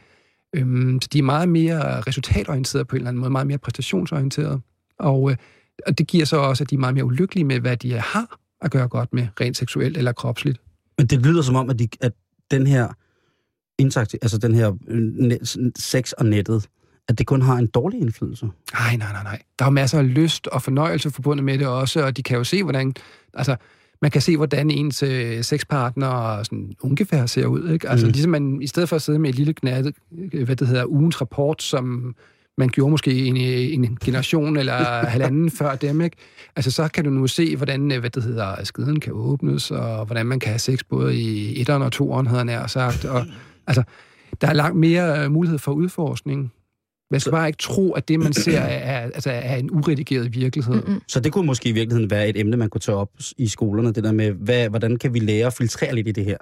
Øhm, 0.56 1.02
så 1.02 1.10
de 1.14 1.20
er 1.20 1.24
meget 1.24 1.50
mere 1.50 2.02
resultatorienterede 2.02 2.86
på 2.86 2.96
en 2.96 2.98
eller 2.98 3.10
anden 3.10 3.20
måde, 3.20 3.32
meget 3.32 3.48
mere 3.48 3.58
præstationsorienterede. 3.58 4.62
Og, 5.00 5.32
øh, 5.32 5.38
og 5.88 5.98
det 5.98 6.08
giver 6.08 6.26
så 6.26 6.38
også, 6.38 6.64
at 6.64 6.70
de 6.70 6.76
er 6.76 6.80
meget 6.80 6.96
mere 6.96 7.06
ulykkelige 7.06 7.46
med, 7.46 7.60
hvad 7.60 7.78
de 7.78 7.94
øh, 7.94 8.02
har 8.04 8.40
at 8.62 8.72
gøre 8.72 8.88
godt 8.88 9.14
med, 9.14 9.28
rent 9.42 9.58
seksuelt 9.58 9.98
eller 9.98 10.12
kropsligt. 10.12 10.62
Men 10.98 11.08
det 11.08 11.26
lyder 11.26 11.42
som 11.42 11.56
om, 11.56 11.70
at, 11.70 11.80
de, 11.80 11.88
at 12.02 12.12
den 12.52 12.68
her 12.68 12.88
interaktiv, 13.80 14.20
altså 14.22 14.38
den 14.38 14.56
her 14.56 14.72
øh, 14.88 14.98
net, 15.02 15.58
sex 15.80 16.12
og 16.12 16.26
nettet, 16.26 16.66
at 17.08 17.18
det 17.18 17.28
kun 17.28 17.42
har 17.42 17.56
en 17.56 17.68
dårlig 17.68 18.00
indflydelse. 18.02 18.46
Nej, 18.74 18.96
nej, 18.96 19.12
nej, 19.12 19.24
nej. 19.24 19.42
Der 19.60 19.66
er 19.66 19.70
masser 19.70 20.00
af 20.00 20.14
lyst 20.14 20.48
og 20.48 20.62
fornøjelse 20.62 21.10
forbundet 21.12 21.44
med 21.46 21.58
det 21.58 21.68
også, 21.68 22.06
og 22.06 22.18
de 22.18 22.24
kan 22.24 22.38
jo 22.38 22.44
se, 22.44 22.64
hvordan... 22.64 22.94
Altså, 23.34 23.56
man 24.02 24.12
kan 24.12 24.22
se, 24.22 24.38
hvordan 24.38 24.72
ens 24.72 25.04
øh, 25.04 25.44
sexpartner 25.44 26.44
sådan 26.44 26.74
ungefær 26.82 27.26
ser 27.26 27.46
ud. 27.46 27.70
Ikke? 27.70 27.90
Altså, 27.90 28.06
Mm. 28.06 28.12
ligesom 28.12 28.32
man, 28.32 28.62
i 28.62 28.68
stedet 28.68 28.90
for 28.90 28.96
at 28.96 29.02
sidde 29.02 29.20
med 29.20 29.30
et 29.30 29.36
lille 29.36 29.54
knat, 29.54 29.86
øh, 30.34 30.44
hvad 30.46 30.56
det 30.56 30.68
hedder, 30.68 30.86
ugens 30.86 31.22
rapport, 31.22 31.64
som 31.64 32.16
man 32.58 32.70
gjorde 32.70 32.92
måske 32.92 33.26
en, 33.26 33.38
en 33.38 33.98
generation 34.04 34.58
eller 34.58 34.76
halvanden 35.16 35.52
før 35.52 35.76
dem, 35.76 36.02
ikke? 36.02 36.18
Altså, 36.56 36.72
så 36.72 36.88
kan 36.88 37.04
du 37.04 37.10
nu 37.10 37.28
se, 37.28 37.56
hvordan, 37.56 37.92
øh, 37.92 38.00
hvad 38.00 38.10
det 38.10 38.24
hedder, 38.24 38.64
skiden 38.64 39.00
kan 39.00 39.14
åbnes, 39.14 39.72
og 39.72 40.06
hvordan 40.06 40.26
man 40.26 40.40
kan 40.40 40.50
have 40.50 40.60
sex 40.60 40.80
både 40.90 41.16
i 41.16 41.62
etteren 41.62 41.82
og 41.82 41.92
toeren, 41.92 42.28
havde 42.28 42.38
jeg 42.38 42.46
nær 42.46 42.68
sagt. 42.68 43.06
Og, 43.06 43.26
altså, 43.70 43.84
der 44.42 44.48
er 44.48 44.54
langt 44.54 44.78
mere 44.80 45.24
øh, 45.24 45.32
mulighed 45.32 45.60
for 45.60 45.72
udforskning. 45.72 46.52
Man 47.12 47.20
skal 47.20 47.32
bare 47.32 47.48
ikke 47.48 47.58
tro, 47.58 47.92
at 47.92 48.08
det, 48.08 48.20
man 48.20 48.34
ser, 48.34 48.60
er, 48.60 49.00
altså, 49.02 49.32
er 49.32 49.56
en 49.56 49.72
uredigeret 49.72 50.36
virkelighed. 50.36 50.76
Mm-mm. 50.76 51.02
Så 51.08 51.20
det 51.20 51.32
kunne 51.34 51.46
måske 51.46 51.70
i 51.70 51.72
virkeligheden 51.72 52.12
være 52.12 52.30
et 52.30 52.40
emne, 52.40 52.58
man 52.58 52.70
kunne 52.70 52.82
tage 52.82 52.96
op 52.96 53.10
i 53.38 53.48
skolerne, 53.48 53.92
det 53.92 54.04
der 54.04 54.12
med, 54.12 54.32
hvad, 54.32 54.70
hvordan 54.70 54.98
kan 54.98 55.14
vi 55.14 55.20
lære 55.20 55.48
at 55.48 55.54
filtrere 55.54 55.96
lidt 55.96 56.08
i 56.08 56.12
det 56.12 56.26
her? 56.26 56.38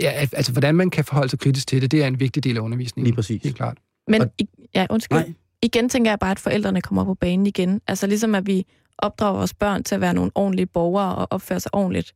Ja, 0.00 0.10
altså, 0.10 0.52
hvordan 0.52 0.74
man 0.74 0.90
kan 0.90 1.04
forholde 1.04 1.28
sig 1.28 1.38
kritisk 1.38 1.66
til 1.66 1.82
det, 1.82 1.90
det 1.90 2.02
er 2.02 2.06
en 2.06 2.20
vigtig 2.20 2.44
del 2.44 2.56
af 2.56 2.60
undervisningen. 2.60 3.06
Lige 3.06 3.14
præcis. 3.14 3.42
Helt 3.42 3.56
klart. 3.56 3.78
Men 4.08 4.22
Og- 4.22 4.28
ja, 4.74 4.86
undskyld. 4.90 5.18
Nej. 5.18 5.32
Igen 5.62 5.88
tænker 5.88 6.10
jeg 6.10 6.18
bare, 6.18 6.30
at 6.30 6.38
forældrene 6.38 6.80
kommer 6.80 7.04
på 7.04 7.14
banen 7.14 7.46
igen. 7.46 7.80
Altså 7.86 8.06
ligesom 8.06 8.34
at 8.34 8.46
vi 8.46 8.66
opdrager 8.98 9.32
vores 9.32 9.54
børn 9.54 9.82
til 9.84 9.94
at 9.94 10.00
være 10.00 10.14
nogle 10.14 10.30
ordentlige 10.34 10.66
borgere 10.66 11.14
og 11.14 11.26
opføre 11.30 11.60
sig 11.60 11.74
ordentligt, 11.74 12.14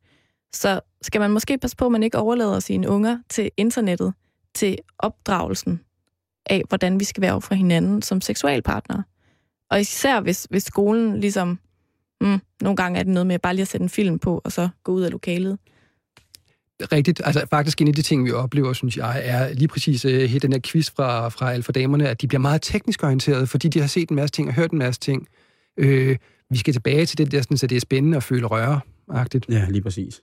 så 0.53 0.79
skal 1.01 1.21
man 1.21 1.31
måske 1.31 1.57
passe 1.57 1.77
på, 1.77 1.85
at 1.85 1.91
man 1.91 2.03
ikke 2.03 2.17
overlader 2.17 2.59
sine 2.59 2.89
unger 2.89 3.17
til 3.29 3.51
internettet, 3.57 4.13
til 4.55 4.77
opdragelsen 4.99 5.81
af, 6.45 6.61
hvordan 6.69 6.99
vi 6.99 7.05
skal 7.05 7.21
være 7.21 7.31
over 7.31 7.41
for 7.41 7.55
hinanden 7.55 8.01
som 8.01 8.21
seksualpartnere. 8.21 9.03
Og 9.69 9.81
især 9.81 10.21
hvis, 10.21 10.47
hvis 10.49 10.63
skolen 10.63 11.19
ligesom, 11.19 11.59
mm, 12.21 12.39
nogle 12.61 12.75
gange 12.75 12.99
er 12.99 13.03
det 13.03 13.13
noget 13.13 13.27
med 13.27 13.39
bare 13.39 13.53
lige 13.53 13.61
at 13.61 13.67
sætte 13.67 13.83
en 13.83 13.89
film 13.89 14.19
på, 14.19 14.41
og 14.43 14.51
så 14.51 14.69
gå 14.83 14.91
ud 14.91 15.01
af 15.01 15.11
lokalet. 15.11 15.57
Rigtigt. 16.91 17.21
Altså 17.25 17.45
faktisk 17.49 17.81
en 17.81 17.87
af 17.87 17.93
de 17.93 18.01
ting, 18.01 18.25
vi 18.25 18.31
oplever, 18.31 18.73
synes 18.73 18.97
jeg, 18.97 19.21
er 19.23 19.53
lige 19.53 19.67
præcis 19.67 20.05
uh, 20.05 20.11
hele 20.11 20.39
den 20.39 20.53
her 20.53 20.59
quiz 20.59 20.91
fra, 20.91 21.29
fra 21.29 21.51
Alfa 21.51 21.71
Damerne, 21.71 22.09
at 22.09 22.21
de 22.21 22.27
bliver 22.27 22.41
meget 22.41 22.61
teknisk 22.61 23.03
orienteret, 23.03 23.49
fordi 23.49 23.67
de 23.67 23.79
har 23.79 23.87
set 23.87 24.09
en 24.09 24.15
masse 24.15 24.33
ting 24.33 24.47
og 24.47 24.53
hørt 24.53 24.71
en 24.71 24.77
masse 24.77 25.01
ting. 25.01 25.27
Øh, 25.77 26.17
vi 26.49 26.57
skal 26.57 26.73
tilbage 26.73 27.05
til 27.05 27.17
det 27.17 27.31
der, 27.31 27.41
sådan, 27.41 27.57
så 27.57 27.67
det 27.67 27.75
er 27.75 27.79
spændende 27.79 28.17
at 28.17 28.23
føle 28.23 28.47
røre-agtigt. 28.47 29.45
Ja, 29.49 29.65
lige 29.69 29.81
præcis. 29.81 30.21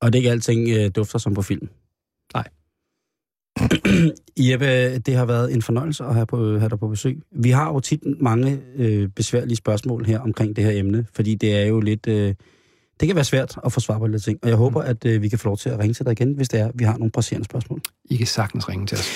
Og 0.00 0.12
det 0.12 0.18
er 0.18 0.20
ikke 0.20 0.30
alting 0.30 0.68
øh, 0.68 0.90
dufter 0.96 1.18
som 1.18 1.34
på 1.34 1.42
film. 1.42 1.68
Jeppe, 4.48 4.98
det 4.98 5.14
har 5.14 5.24
været 5.24 5.52
en 5.54 5.62
fornøjelse 5.62 6.04
at 6.04 6.14
have, 6.14 6.26
på, 6.26 6.58
have 6.58 6.68
dig 6.68 6.78
på 6.78 6.88
besøg. 6.88 7.18
Vi 7.32 7.50
har 7.50 7.72
jo 7.72 7.80
tit 7.80 8.00
mange 8.20 8.60
øh, 8.76 9.08
besværlige 9.08 9.56
spørgsmål 9.56 10.04
her 10.04 10.20
omkring 10.20 10.56
det 10.56 10.64
her 10.64 10.70
emne, 10.70 11.06
fordi 11.12 11.34
det 11.34 11.56
er 11.56 11.64
jo 11.64 11.80
lidt... 11.80 12.06
Øh, 12.08 12.34
det 13.00 13.08
kan 13.08 13.16
være 13.16 13.24
svært 13.24 13.58
at 13.64 13.72
få 13.72 13.80
svar 13.80 13.98
på 13.98 14.06
lidt 14.06 14.22
ting, 14.22 14.38
og 14.42 14.48
jeg 14.48 14.56
håber, 14.56 14.82
at 14.82 15.04
øh, 15.04 15.22
vi 15.22 15.28
kan 15.28 15.38
få 15.38 15.48
lov 15.48 15.56
til 15.56 15.68
at 15.68 15.78
ringe 15.78 15.94
til 15.94 16.04
dig 16.04 16.12
igen, 16.12 16.32
hvis 16.32 16.48
det 16.48 16.60
er, 16.60 16.70
vi 16.74 16.84
har 16.84 16.98
nogle 16.98 17.10
presserende 17.10 17.44
spørgsmål. 17.44 17.80
I 18.04 18.16
kan 18.16 18.26
sagtens 18.26 18.68
ringe 18.68 18.86
til 18.86 18.98
os. 18.98 19.08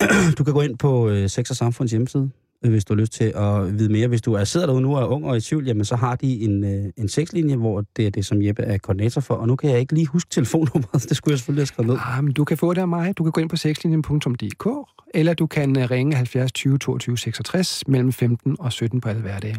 Du 0.38 0.44
kan 0.44 0.54
gå 0.54 0.60
ind 0.60 0.78
på 0.78 1.08
øh, 1.08 1.28
Sex 1.28 1.50
og 1.50 1.56
Samfunds 1.56 1.90
hjemmeside, 1.90 2.30
hvis 2.70 2.84
du 2.84 2.94
har 2.94 3.00
lyst 3.00 3.12
til 3.12 3.24
at 3.36 3.78
vide 3.78 3.92
mere. 3.92 4.08
Hvis 4.08 4.22
du 4.22 4.32
er 4.32 4.44
sidder 4.44 4.66
derude 4.66 4.82
nu 4.82 4.96
og 4.96 5.02
er 5.02 5.06
ung 5.06 5.24
og 5.24 5.36
i 5.36 5.40
tvivl, 5.40 5.66
jamen 5.66 5.84
så 5.84 5.96
har 5.96 6.16
de 6.16 6.40
en, 6.40 6.64
øh, 6.64 6.92
en 6.96 7.08
sexlinje, 7.08 7.56
hvor 7.56 7.84
det 7.96 8.06
er 8.06 8.10
det, 8.10 8.26
som 8.26 8.42
Jeppe 8.42 8.62
er 8.62 8.78
koordinator 8.78 9.20
for. 9.20 9.34
Og 9.34 9.46
nu 9.48 9.56
kan 9.56 9.70
jeg 9.70 9.80
ikke 9.80 9.94
lige 9.94 10.06
huske 10.06 10.30
telefonnummeret, 10.30 11.02
det 11.08 11.16
skulle 11.16 11.32
jeg 11.32 11.38
selvfølgelig 11.38 11.60
have 11.60 11.66
skrevet 11.66 11.88
ned. 11.90 11.98
Ah, 12.00 12.24
men 12.24 12.32
du 12.32 12.44
kan 12.44 12.56
få 12.58 12.74
det 12.74 12.80
af 12.80 12.88
mig. 12.88 13.18
Du 13.18 13.22
kan 13.22 13.32
gå 13.32 13.40
ind 13.40 13.48
på 13.50 13.56
sexlinjen.dk, 13.56 14.66
eller 15.14 15.34
du 15.34 15.46
kan 15.46 15.78
øh, 15.78 15.90
ringe 15.90 16.16
70 16.16 16.52
20 16.52 16.78
22 16.78 17.18
66 17.18 17.82
mellem 17.88 18.12
15 18.12 18.56
og 18.58 18.72
17 18.72 19.00
på 19.00 19.08
alle 19.08 19.22
hverdage. 19.22 19.56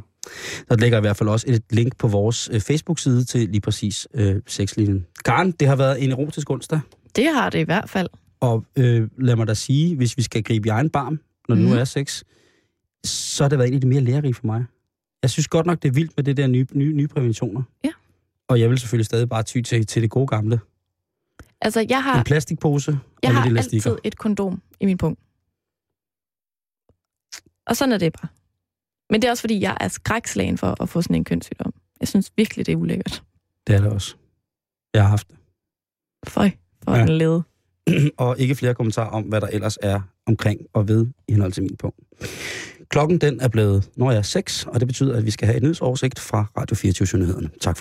Der 0.69 0.75
ligger 0.77 0.97
i 0.97 1.01
hvert 1.01 1.17
fald 1.17 1.29
også 1.29 1.45
et 1.49 1.63
link 1.71 1.97
på 1.97 2.07
vores 2.07 2.49
øh, 2.53 2.61
Facebook-side 2.61 3.23
til 3.23 3.49
lige 3.49 3.61
præcis 3.61 4.07
øh, 4.13 4.35
sexlinjen. 4.47 5.05
Karen, 5.25 5.51
det 5.51 5.67
har 5.67 5.75
været 5.75 6.03
en 6.03 6.11
erotisk 6.11 6.49
onsdag, 6.49 6.79
Det 7.15 7.25
har 7.33 7.49
det 7.49 7.59
i 7.59 7.63
hvert 7.63 7.89
fald. 7.89 8.07
og 8.39 8.65
øh, 8.77 9.07
lad 9.19 9.35
mig 9.35 9.47
da 9.47 9.53
sige, 9.53 9.95
hvis 9.95 10.17
vi 10.17 10.21
skal 10.23 10.43
gribe 10.43 10.67
i 10.67 10.69
egen 10.69 10.89
barm, 10.89 11.19
når 11.49 11.55
Mhm. 11.55 11.65
nu 11.65 11.73
er 11.73 11.83
sex, 11.83 12.23
så 13.05 13.43
har 13.43 13.49
det 13.49 13.57
været 13.59 13.67
en 13.67 13.75
af 13.75 13.81
de 13.81 13.87
mere 13.87 14.01
lærerige 14.01 14.33
for 14.33 14.45
mig. 14.45 14.65
Jeg 15.21 15.29
synes 15.29 15.47
godt 15.47 15.65
nok, 15.65 15.81
det 15.83 15.87
er 15.89 15.93
vildt 15.93 16.11
med 16.17 16.23
det 16.23 16.37
der 16.37 16.47
nye, 16.47 16.65
nye, 16.73 16.93
nye 16.93 17.07
præventioner. 17.07 17.63
Ja. 17.83 17.91
Og 18.47 18.59
jeg 18.59 18.69
vil 18.69 18.79
selvfølgelig 18.79 19.05
stadig 19.05 19.29
bare 19.29 19.43
ty 19.43 19.61
til, 19.61 19.85
til 19.85 20.01
det 20.01 20.09
gode 20.09 20.27
gamle. 20.27 20.59
Altså, 21.61 21.85
jeg 21.89 22.03
har, 22.03 22.17
En 22.17 22.23
plastikpose 22.23 22.99
jeg 23.23 23.31
og 23.31 23.35
har 23.37 23.49
lidt 23.49 23.57
altid 23.57 23.97
et 24.03 24.17
kondom 24.17 24.61
i 24.79 24.85
min 24.85 24.97
punkt. 24.97 25.19
Og 27.67 27.75
sådan 27.75 27.93
er 27.93 27.97
det 27.97 28.13
bare. 28.21 28.27
Men 29.09 29.21
det 29.21 29.27
er 29.27 29.31
også, 29.31 29.41
fordi 29.41 29.61
jeg 29.61 29.77
er 29.79 29.87
skrækslagen 29.87 30.57
for 30.57 30.81
at 30.81 30.89
få 30.89 31.01
sådan 31.01 31.15
en 31.15 31.23
kønssygdom. 31.23 31.73
Jeg 31.99 32.07
synes 32.07 32.31
virkelig, 32.37 32.65
det 32.65 32.71
er 32.71 32.75
ulækkert. 32.75 33.23
Det 33.67 33.75
er 33.75 33.81
det 33.81 33.91
også. 33.91 34.15
Jeg 34.93 35.03
har 35.03 35.09
haft 35.09 35.27
det. 35.29 35.37
Føj, 36.27 36.49
for 36.83 36.95
Ja. 36.95 37.01
den 37.05 37.09
lede. 37.17 37.43
og 38.17 38.39
ikke 38.39 38.55
flere 38.55 38.73
kommentarer 38.75 39.09
om, 39.09 39.23
hvad 39.23 39.41
der 39.41 39.47
ellers 39.47 39.77
er 39.81 40.01
omkring 40.25 40.61
og 40.73 40.87
ved 40.87 41.07
i 41.27 41.31
henhold 41.31 41.51
til 41.51 41.63
min 41.63 41.77
punkt. 41.77 41.99
Klokken 42.95 43.17
den 43.17 43.39
er 43.41 43.47
blevet, 43.47 43.89
når 43.95 44.11
jeg 44.11 44.17
er 44.17 44.21
6, 44.21 44.65
og 44.67 44.79
det 44.79 44.87
betyder, 44.87 45.17
at 45.17 45.25
vi 45.25 45.31
skal 45.31 45.45
have 45.45 45.57
et 45.57 45.63
nyhedsoversigt 45.63 46.19
fra 46.19 46.45
Radio 46.57 46.75
24 46.75 47.19
nyhederne 47.19 47.49
Tak. 47.61 47.79